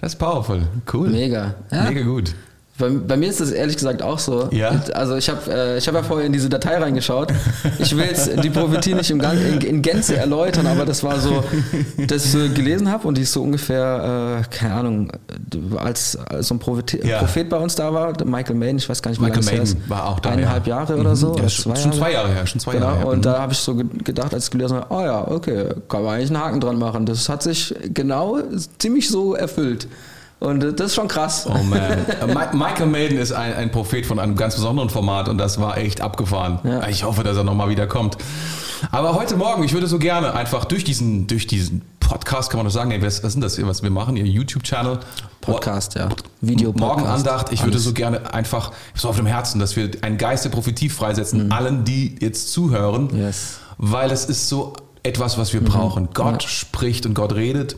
Das 0.00 0.12
ist 0.12 0.18
powerful. 0.18 0.62
Cool. 0.92 1.08
Mega. 1.08 1.54
Ja. 1.70 1.84
Mega 1.90 2.02
gut. 2.02 2.34
Bei, 2.78 2.88
bei 2.90 3.16
mir 3.16 3.30
ist 3.30 3.40
das 3.40 3.50
ehrlich 3.52 3.76
gesagt 3.76 4.02
auch 4.02 4.18
so. 4.18 4.48
Ja? 4.52 4.82
Also 4.92 5.16
ich 5.16 5.28
habe 5.30 5.40
äh, 5.50 5.78
ich 5.78 5.88
hab 5.88 5.94
ja 5.94 6.02
vorher 6.02 6.26
in 6.26 6.32
diese 6.32 6.48
Datei 6.50 6.76
reingeschaut. 6.76 7.32
Ich 7.78 7.96
will 7.96 8.04
jetzt 8.04 8.30
die 8.44 8.50
Prophetie 8.50 8.92
nicht 8.94 9.10
im 9.10 9.18
Gang, 9.18 9.38
in, 9.40 9.60
in 9.62 9.80
Gänze 9.82 10.16
erläutern, 10.16 10.66
aber 10.66 10.84
das 10.84 11.02
war 11.02 11.18
so, 11.18 11.42
dass 12.06 12.24
ich 12.26 12.32
so 12.32 12.38
gelesen 12.54 12.90
habe 12.90 13.08
und 13.08 13.16
die 13.16 13.22
ist 13.22 13.32
so 13.32 13.42
ungefähr, 13.42 14.42
äh, 14.44 14.54
keine 14.54 14.74
Ahnung, 14.74 15.12
als, 15.76 16.16
als 16.28 16.48
so 16.48 16.54
ein 16.54 16.58
Prophet, 16.58 17.02
Ja. 17.04 17.18
Prophet 17.20 17.48
bei 17.48 17.56
uns 17.56 17.74
da 17.76 17.92
war, 17.94 18.12
Michael 18.24 18.56
Maiden, 18.56 18.76
ich 18.78 18.88
weiß 18.88 19.00
gar 19.00 19.10
nicht, 19.10 19.20
wie 19.20 19.24
Michael 19.24 19.44
lange 19.44 19.58
Maiden 19.58 19.78
ist. 19.82 19.90
war 19.90 20.06
auch 20.08 20.20
da, 20.20 20.30
Eineinhalb 20.30 20.66
ja. 20.66 20.76
Jahre 20.76 20.96
oder 20.96 21.16
so. 21.16 21.28
Ja, 21.28 21.32
oder 21.40 21.48
schon, 21.48 21.76
schon 21.76 21.92
zwei 21.94 22.12
Jahre 22.12 22.28
her. 22.32 22.46
Schon 22.46 22.60
zwei 22.60 22.72
Genau, 22.72 22.86
Jahre 22.86 22.98
her. 22.98 23.06
und 23.08 23.18
Mhm. 23.18 23.22
da 23.22 23.38
habe 23.40 23.52
ich 23.52 23.58
so 23.58 23.74
ge- 23.74 23.86
gedacht, 24.04 24.34
als 24.34 24.44
ich 24.44 24.50
gelesen 24.50 24.76
habe, 24.76 24.86
oh 24.94 25.00
ja, 25.02 25.26
okay, 25.28 25.68
kann 25.88 26.02
man 26.02 26.14
eigentlich 26.16 26.30
einen 26.30 26.40
Haken 26.44 26.60
dran 26.60 26.78
machen. 26.78 27.06
Das 27.06 27.28
hat 27.28 27.42
sich 27.42 27.74
genau 27.94 28.38
ziemlich 28.78 29.08
so 29.08 29.34
erfüllt. 29.34 29.88
Und 30.38 30.62
äh, 30.62 30.72
das 30.72 30.88
ist 30.88 30.94
schon 30.94 31.08
krass. 31.08 31.46
Oh 31.48 31.62
man. 31.62 31.80
Äh, 31.80 32.26
Mi- 32.26 32.54
Michael 32.56 32.86
Maiden 32.86 33.18
ist 33.18 33.32
ein, 33.32 33.54
ein 33.54 33.70
Prophet 33.70 34.04
von 34.06 34.18
einem 34.18 34.36
ganz 34.36 34.54
besonderen 34.56 34.90
Format 34.90 35.28
und 35.28 35.38
das 35.38 35.58
war 35.60 35.78
echt 35.78 36.00
abgefahren. 36.00 36.58
Ja. 36.64 36.86
Ich 36.88 37.04
hoffe, 37.04 37.22
dass 37.24 37.36
er 37.36 37.44
nochmal 37.44 37.68
wieder 37.70 37.86
kommt. 37.86 38.16
Aber 38.92 39.14
heute 39.14 39.36
Morgen, 39.36 39.62
ich 39.64 39.72
würde 39.72 39.86
so 39.86 39.98
gerne 39.98 40.34
einfach 40.34 40.66
durch 40.66 40.84
diesen, 40.84 41.26
durch 41.26 41.46
diesen 41.46 41.80
Podcast, 42.00 42.50
kann 42.50 42.58
man 42.58 42.66
doch 42.66 42.72
sagen, 42.72 42.90
nee, 42.90 43.00
was, 43.02 43.24
was 43.24 43.34
ist 43.34 43.42
das, 43.42 43.66
was 43.66 43.82
wir 43.82 43.90
machen, 43.90 44.16
ihr 44.16 44.26
YouTube-Channel? 44.26 44.98
Podcast, 45.40 45.94
ja. 45.94 46.08
Video-Podcast. 46.42 46.98
Morgenandacht. 46.98 47.52
Ich 47.52 47.64
würde 47.64 47.78
so 47.78 47.92
gerne 47.94 48.32
einfach, 48.34 48.70
ich 48.70 48.90
habe 48.90 48.98
so 49.00 49.08
auf 49.08 49.16
dem 49.16 49.26
Herzen, 49.26 49.58
dass 49.58 49.74
wir 49.74 49.90
einen 50.02 50.18
Geist 50.18 50.44
der 50.44 50.50
Prophetie 50.50 50.88
freisetzen, 50.90 51.50
allen, 51.50 51.84
die 51.84 52.16
jetzt 52.20 52.52
zuhören, 52.52 53.08
Mhm. 53.10 53.18
Yes. 53.18 53.58
Mhm. 53.78 53.92
weil 53.92 54.10
es 54.12 54.26
ist 54.26 54.48
so 54.48 54.74
etwas, 55.02 55.38
was 55.38 55.52
wir 55.52 55.62
brauchen. 55.64 56.08
Gott 56.14 56.42
spricht 56.42 57.06
und 57.06 57.14
Gott 57.14 57.34
redet. 57.34 57.76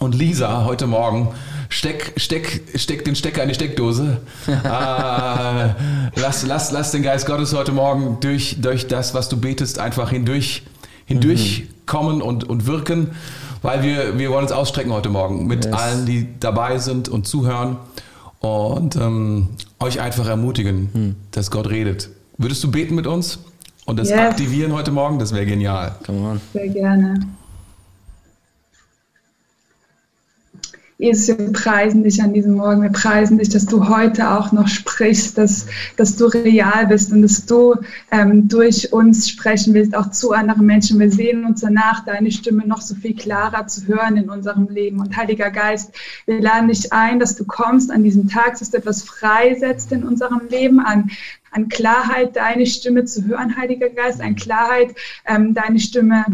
Und 0.00 0.14
Lisa, 0.14 0.64
heute 0.64 0.86
Morgen, 0.86 1.28
steck, 1.68 2.12
steck, 2.16 2.62
steck 2.74 3.04
den 3.04 3.14
Stecker 3.14 3.42
in 3.42 3.48
die 3.48 3.54
Steckdose. 3.54 4.18
äh, 4.48 4.54
lass, 6.20 6.44
lass, 6.46 6.72
lass 6.72 6.90
den 6.90 7.02
Geist 7.02 7.26
Gottes 7.26 7.54
heute 7.54 7.72
Morgen 7.72 8.18
durch, 8.20 8.60
durch 8.60 8.86
das, 8.86 9.14
was 9.14 9.28
du 9.28 9.36
betest, 9.36 9.78
einfach 9.78 10.10
hindurch, 10.10 10.62
hindurch 11.06 11.64
kommen 11.86 12.22
und, 12.22 12.44
und 12.44 12.66
wirken, 12.66 13.12
weil 13.62 13.82
wir, 13.82 14.18
wir 14.18 14.30
wollen 14.30 14.42
uns 14.44 14.52
ausstrecken 14.52 14.92
heute 14.92 15.10
Morgen 15.10 15.46
mit 15.46 15.64
Yes. 15.64 15.74
allen, 15.74 16.06
die 16.06 16.28
dabei 16.40 16.78
sind 16.78 17.08
und 17.08 17.26
zuhören. 17.26 17.76
und 18.40 18.96
ähm, 18.96 19.48
euch 19.80 20.00
einfach 20.00 20.26
ermutigen, 20.26 20.88
hm. 20.92 21.16
dass 21.30 21.50
Gott 21.50 21.68
redet. 21.70 22.10
Würdest 22.36 22.62
du 22.64 22.70
beten 22.70 22.94
mit 22.94 23.06
uns 23.06 23.38
und 23.86 23.98
das 23.98 24.10
yes. 24.10 24.18
aktivieren 24.18 24.72
heute 24.72 24.90
Morgen? 24.90 25.18
Das 25.18 25.32
wäre 25.32 25.46
genial. 25.46 25.94
Come 26.04 26.28
on. 26.28 26.40
Sehr 26.52 26.68
gerne. 26.68 27.20
Jesus, 30.96 31.36
wir 31.36 31.52
preisen 31.52 32.04
dich 32.04 32.22
an 32.22 32.32
diesem 32.32 32.54
Morgen. 32.54 32.82
Wir 32.82 32.90
preisen 32.90 33.38
dich, 33.38 33.48
dass 33.48 33.66
du 33.66 33.88
heute 33.88 34.30
auch 34.30 34.52
noch 34.52 34.68
sprichst, 34.68 35.36
dass, 35.36 35.66
dass 35.96 36.16
du 36.16 36.26
real 36.26 36.86
bist 36.86 37.10
und 37.10 37.22
dass 37.22 37.44
du 37.46 37.74
ähm, 38.12 38.46
durch 38.46 38.92
uns 38.92 39.28
sprechen 39.28 39.74
willst, 39.74 39.96
auch 39.96 40.10
zu 40.12 40.30
anderen 40.30 40.66
Menschen. 40.66 41.00
Wir 41.00 41.10
sehen 41.10 41.44
uns 41.44 41.62
danach, 41.62 42.04
deine 42.04 42.30
Stimme 42.30 42.64
noch 42.64 42.80
so 42.80 42.94
viel 42.94 43.16
klarer 43.16 43.66
zu 43.66 43.88
hören 43.88 44.16
in 44.16 44.30
unserem 44.30 44.68
Leben. 44.68 45.00
Und 45.00 45.16
Heiliger 45.16 45.50
Geist, 45.50 45.92
wir 46.26 46.40
laden 46.40 46.68
dich 46.68 46.92
ein, 46.92 47.18
dass 47.18 47.34
du 47.34 47.44
kommst 47.44 47.90
an 47.90 48.04
diesem 48.04 48.28
Tag, 48.28 48.56
dass 48.60 48.70
du 48.70 48.76
etwas 48.76 49.02
freisetzt 49.02 49.90
in 49.90 50.04
unserem 50.04 50.42
Leben 50.48 50.78
an, 50.78 51.10
an 51.50 51.68
Klarheit, 51.68 52.36
deine 52.36 52.66
Stimme 52.66 53.04
zu 53.04 53.24
hören, 53.24 53.56
Heiliger 53.56 53.88
Geist, 53.88 54.20
an 54.20 54.36
Klarheit, 54.36 54.94
ähm, 55.26 55.54
deine 55.54 55.80
Stimme 55.80 56.24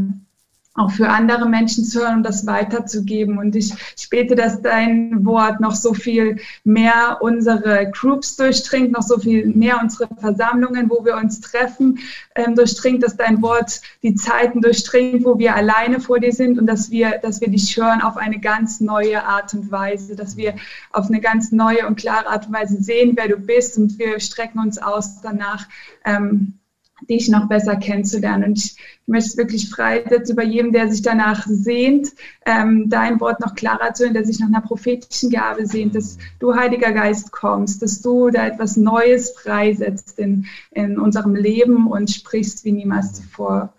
auch 0.75 0.91
für 0.93 1.09
andere 1.09 1.49
Menschen 1.49 1.85
zu 1.85 2.01
hören 2.01 2.19
und 2.19 2.23
das 2.23 2.47
weiterzugeben. 2.47 3.39
Und 3.39 3.57
ich, 3.57 3.73
bete, 4.11 4.35
dass 4.35 4.61
dein 4.61 5.25
Wort 5.25 5.61
noch 5.61 5.75
so 5.75 5.95
viel 5.95 6.39
mehr 6.65 7.19
unsere 7.21 7.91
Groups 7.91 8.37
durchdringt, 8.37 8.93
noch 8.93 9.03
so 9.03 9.19
viel 9.19 9.47
mehr 9.47 9.81
unsere 9.81 10.09
Versammlungen, 10.17 10.91
wo 10.91 11.05
wir 11.05 11.17
uns 11.17 11.41
treffen, 11.41 11.99
ähm, 12.35 12.55
durchdringt, 12.55 13.03
dass 13.03 13.17
dein 13.17 13.41
Wort 13.41 13.81
die 14.03 14.15
Zeiten 14.15 14.61
durchdringt, 14.61 15.25
wo 15.25 15.39
wir 15.39 15.55
alleine 15.55 16.01
vor 16.01 16.19
dir 16.19 16.33
sind 16.33 16.59
und 16.59 16.67
dass 16.67 16.91
wir, 16.91 17.19
dass 17.23 17.41
wir 17.41 17.49
dich 17.49 17.77
hören 17.77 18.01
auf 18.01 18.17
eine 18.17 18.41
ganz 18.41 18.81
neue 18.81 19.25
Art 19.25 19.55
und 19.55 19.71
Weise, 19.71 20.17
dass 20.17 20.37
wir 20.37 20.55
auf 20.93 21.07
eine 21.07 21.21
ganz 21.21 21.53
neue 21.53 21.87
und 21.87 21.99
klare 21.99 22.29
Art 22.29 22.47
und 22.47 22.53
Weise 22.53 22.83
sehen, 22.83 23.13
wer 23.17 23.29
du 23.29 23.37
bist 23.37 23.79
und 23.79 23.99
wir 23.99 24.19
strecken 24.21 24.59
uns 24.59 24.79
aus 24.79 25.21
danach. 25.21 25.67
Ähm, 26.05 26.60
dich 27.09 27.29
noch 27.29 27.49
besser 27.49 27.77
kennenzulernen. 27.77 28.45
Und 28.51 28.59
ich 28.59 28.77
möchte 29.07 29.31
es 29.31 29.37
wirklich 29.37 29.71
freisetzen 29.71 30.35
über 30.35 30.45
jedem, 30.45 30.73
der 30.73 30.91
sich 30.91 31.03
danach 31.03 31.47
sehnt, 31.47 32.09
ähm, 32.47 32.89
dein 32.89 33.21
Wort 33.21 33.41
noch 33.41 33.55
klarer 33.55 33.95
zu 33.95 34.05
hören, 34.05 34.15
der 34.15 34.25
sich 34.25 34.41
nach 34.41 34.49
einer 34.49 34.61
prophetischen 34.61 35.31
Gabe 35.31 35.67
sehnt, 35.67 35.95
dass 35.95 36.19
du, 36.39 36.55
Heiliger 36.55 36.93
Geist, 36.93 37.33
kommst, 37.33 37.83
dass 37.83 38.01
du 38.01 38.31
da 38.31 38.47
etwas 38.47 38.77
Neues 38.77 39.31
freisetzt 39.31 40.19
in, 40.19 40.47
in 40.71 40.99
unserem 40.99 41.35
Leben 41.35 41.87
und 41.87 42.11
sprichst 42.11 42.65
wie 42.65 42.73
niemals 42.73 43.15
zuvor. 43.15 43.73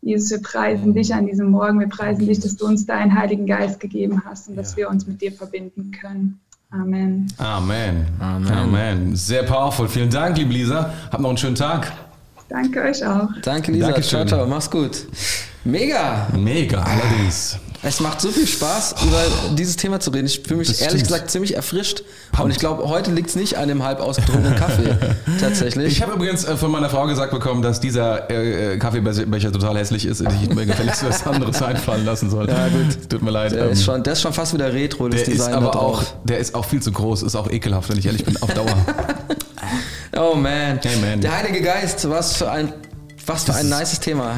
Jesus, 0.00 0.30
wir 0.30 0.42
preisen 0.42 0.94
dich 0.94 1.12
an 1.12 1.26
diesem 1.26 1.50
Morgen. 1.50 1.80
Wir 1.80 1.88
preisen 1.88 2.26
dich, 2.26 2.38
dass 2.40 2.56
du 2.56 2.66
uns 2.66 2.86
deinen 2.86 3.18
Heiligen 3.18 3.46
Geist 3.46 3.80
gegeben 3.80 4.22
hast 4.24 4.48
und 4.48 4.56
dass 4.56 4.76
wir 4.76 4.88
uns 4.88 5.06
mit 5.06 5.20
dir 5.20 5.32
verbinden 5.32 5.90
können. 5.90 6.40
Amen. 6.70 7.26
Amen. 7.38 8.06
Amen. 8.20 8.52
Amen. 8.52 9.16
Sehr 9.16 9.42
powerful. 9.42 9.88
Vielen 9.88 10.10
Dank, 10.10 10.36
liebe 10.36 10.52
Lisa. 10.52 10.92
Habt 11.10 11.20
noch 11.20 11.30
einen 11.30 11.38
schönen 11.38 11.54
Tag. 11.54 11.92
Danke 12.48 12.82
euch 12.82 13.04
auch. 13.04 13.28
Danke, 13.42 13.72
Lisa. 13.72 13.86
Dankeschön. 13.86 14.26
Ciao, 14.26 14.40
ciao. 14.40 14.46
Mach's 14.48 14.70
gut. 14.70 15.06
Mega. 15.64 16.28
Mega, 16.34 16.82
allerdings. 16.82 17.58
Es 17.82 18.00
macht 18.00 18.20
so 18.20 18.30
viel 18.30 18.46
Spaß, 18.46 18.96
über 19.06 19.22
dieses 19.54 19.76
Thema 19.76 20.00
zu 20.00 20.10
reden. 20.10 20.26
Ich 20.26 20.40
fühle 20.40 20.58
mich 20.58 20.68
das 20.68 20.80
ehrlich 20.80 21.00
stimmt. 21.02 21.08
gesagt 21.08 21.30
ziemlich 21.30 21.54
erfrischt. 21.54 22.02
Pumpt. 22.32 22.44
Und 22.44 22.50
ich 22.50 22.58
glaube, 22.58 22.88
heute 22.88 23.12
liegt 23.12 23.28
es 23.28 23.36
nicht 23.36 23.56
an 23.56 23.68
dem 23.68 23.84
halb 23.84 24.00
ausgetrunkenen 24.00 24.56
Kaffee. 24.56 24.96
tatsächlich. 25.40 25.92
Ich 25.92 26.02
habe 26.02 26.14
übrigens 26.14 26.44
äh, 26.44 26.56
von 26.56 26.72
meiner 26.72 26.90
Frau 26.90 27.06
gesagt 27.06 27.30
bekommen, 27.30 27.62
dass 27.62 27.78
dieser 27.78 28.28
äh, 28.30 28.74
äh 28.74 28.78
Kaffeebecher 28.78 29.52
total 29.52 29.78
hässlich 29.78 30.06
ist 30.06 30.20
und 30.20 30.28
ich 30.42 30.52
mir 30.52 30.66
gefälligst 30.66 31.04
was 31.06 31.24
anderes 31.24 31.62
einfallen 31.62 32.04
lassen 32.04 32.30
soll. 32.30 32.48
Ja, 32.48 32.66
gut. 32.68 33.08
Tut 33.08 33.22
mir 33.22 33.30
leid. 33.30 33.52
Der, 33.52 33.66
ähm, 33.66 33.72
ist, 33.72 33.84
schon, 33.84 34.02
der 34.02 34.14
ist 34.14 34.22
schon 34.22 34.32
fast 34.32 34.54
wieder 34.54 34.72
retro, 34.72 35.08
das 35.08 35.22
der 35.22 35.34
Design. 35.34 35.50
Ist 35.50 35.56
aber 35.56 35.80
auch, 35.80 36.02
der 36.24 36.38
ist 36.38 36.56
auch 36.56 36.64
viel 36.64 36.82
zu 36.82 36.90
groß, 36.90 37.22
ist 37.22 37.36
auch 37.36 37.48
ekelhaft, 37.48 37.90
wenn 37.90 37.98
ich 37.98 38.06
ehrlich 38.06 38.24
bin, 38.24 38.36
auf 38.42 38.52
Dauer. 38.54 38.66
oh 40.16 40.34
man. 40.34 40.80
Man. 41.00 41.20
Der 41.20 41.36
Heilige 41.36 41.62
Geist, 41.62 42.08
was 42.08 42.36
für 42.36 42.50
ein 42.50 42.72
was 43.28 43.44
für 43.44 43.54
ein 43.54 43.68
nices 43.68 44.00
Thema. 44.00 44.36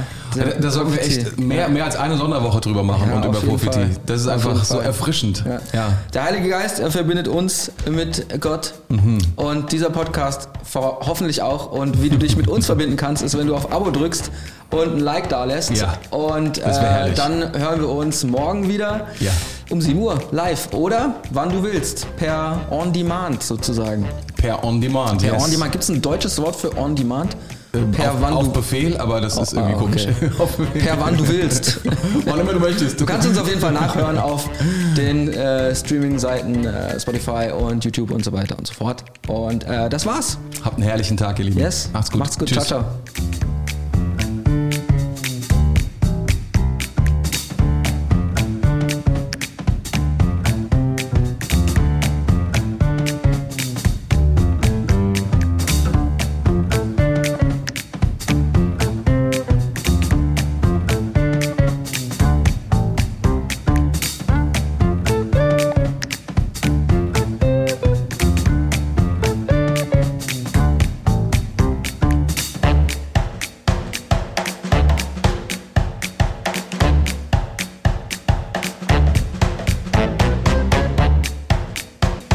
Da, 0.61 0.71
sollten 0.71 0.93
wir 0.93 1.01
echt 1.01 1.39
mehr, 1.39 1.69
mehr 1.69 1.85
als 1.85 1.97
eine 1.97 2.17
Sonderwoche 2.17 2.61
drüber 2.61 2.83
machen 2.83 3.09
ja, 3.09 3.17
und 3.17 3.25
über 3.25 3.41
Prophetie. 3.41 3.87
Das 4.07 4.21
ist 4.21 4.27
auf 4.27 4.47
einfach 4.47 4.65
so 4.65 4.79
erfrischend. 4.79 5.45
Ja. 5.47 5.61
ja. 5.73 5.93
Der 6.15 6.25
Heilige 6.25 6.49
Geist 6.49 6.81
verbindet 6.91 7.29
uns 7.29 7.73
mit 7.89 8.41
Gott 8.41 8.75
mhm. 8.89 9.19
und 9.37 9.73
dieser 9.73 9.91
Podcast 9.91 10.49
hoffentlich 10.75 11.43
auch. 11.43 11.71
Und 11.73 12.03
wie 12.03 12.11
du 12.11 12.19
dich 12.19 12.37
mit 12.37 12.49
uns 12.49 12.67
verbinden 12.67 12.97
kannst, 12.97 13.23
ist, 13.23 13.37
wenn 13.37 13.47
du 13.47 13.55
auf 13.55 13.73
Abo 13.73 13.91
drückst 13.91 14.31
und 14.71 14.97
ein 14.97 15.01
Like 15.01 15.29
da 15.29 15.45
lässt. 15.45 15.77
Ja. 15.77 15.95
Und 16.11 16.59
äh, 16.59 17.13
dann 17.15 17.59
hören 17.59 17.81
wir 17.81 17.89
uns 17.89 18.25
morgen 18.25 18.69
wieder. 18.69 19.09
Ja. 19.21 19.33
Um 19.71 19.81
7 19.81 19.97
Uhr 20.01 20.21
live 20.33 20.73
oder 20.73 21.15
wann 21.31 21.51
du 21.51 21.63
willst, 21.63 22.05
per 22.17 22.61
On 22.71 22.93
Demand 22.93 23.41
sozusagen. 23.41 24.05
Per 24.37 24.65
On 24.65 24.81
Demand, 24.81 25.23
Per 25.23 25.35
yes. 25.35 25.45
On 25.45 25.51
Demand. 25.51 25.71
Gibt 25.71 25.85
es 25.85 25.91
ein 25.91 26.03
deutsches 26.03 26.41
Wort 26.43 26.57
für 26.57 26.77
On 26.77 26.97
Demand? 26.97 27.37
Ähm, 27.73 27.93
per 27.93 28.13
auf, 28.13 28.21
wann 28.21 28.33
auf 28.33 28.53
Befehl, 28.53 28.97
aber 28.97 29.21
das 29.21 29.37
ist 29.37 29.53
irgendwie 29.53 29.75
ah, 29.75 29.79
komisch. 29.79 30.07
Okay. 30.39 30.65
per 30.81 31.01
wann 31.01 31.17
du 31.17 31.29
willst. 31.29 31.81
wann 32.25 32.41
immer 32.41 32.53
du 32.53 32.61
möchtest. 32.61 33.01
Du 33.01 33.07
kannst 33.07 33.29
uns 33.29 33.39
auf 33.39 33.49
jeden 33.49 33.61
Fall 33.61 33.73
nachhören 33.73 34.19
auf 34.19 34.49
den 34.97 35.29
äh, 35.29 35.75
Streaming-Seiten 35.75 36.65
äh, 36.65 36.99
Spotify 36.99 37.51
und 37.57 37.85
YouTube 37.85 38.11
und 38.11 38.25
so 38.25 38.33
weiter 38.33 38.59
und 38.59 38.67
so 38.67 38.75
fort. 38.75 39.05
Und 39.29 39.65
äh, 39.65 39.89
das 39.89 40.05
war's. 40.05 40.39
Habt 40.65 40.77
einen 40.77 40.85
herrlichen 40.85 41.17
Tag, 41.17 41.39
ihr 41.39 41.45
Lieben. 41.45 41.61
Yes. 41.61 41.91
Macht's 41.93 42.11
gut. 42.11 42.19
Macht's 42.19 42.39
gut. 42.39 42.49
Tschüss. 42.49 42.67
Ciao, 42.67 42.83
ciao. 42.83 42.91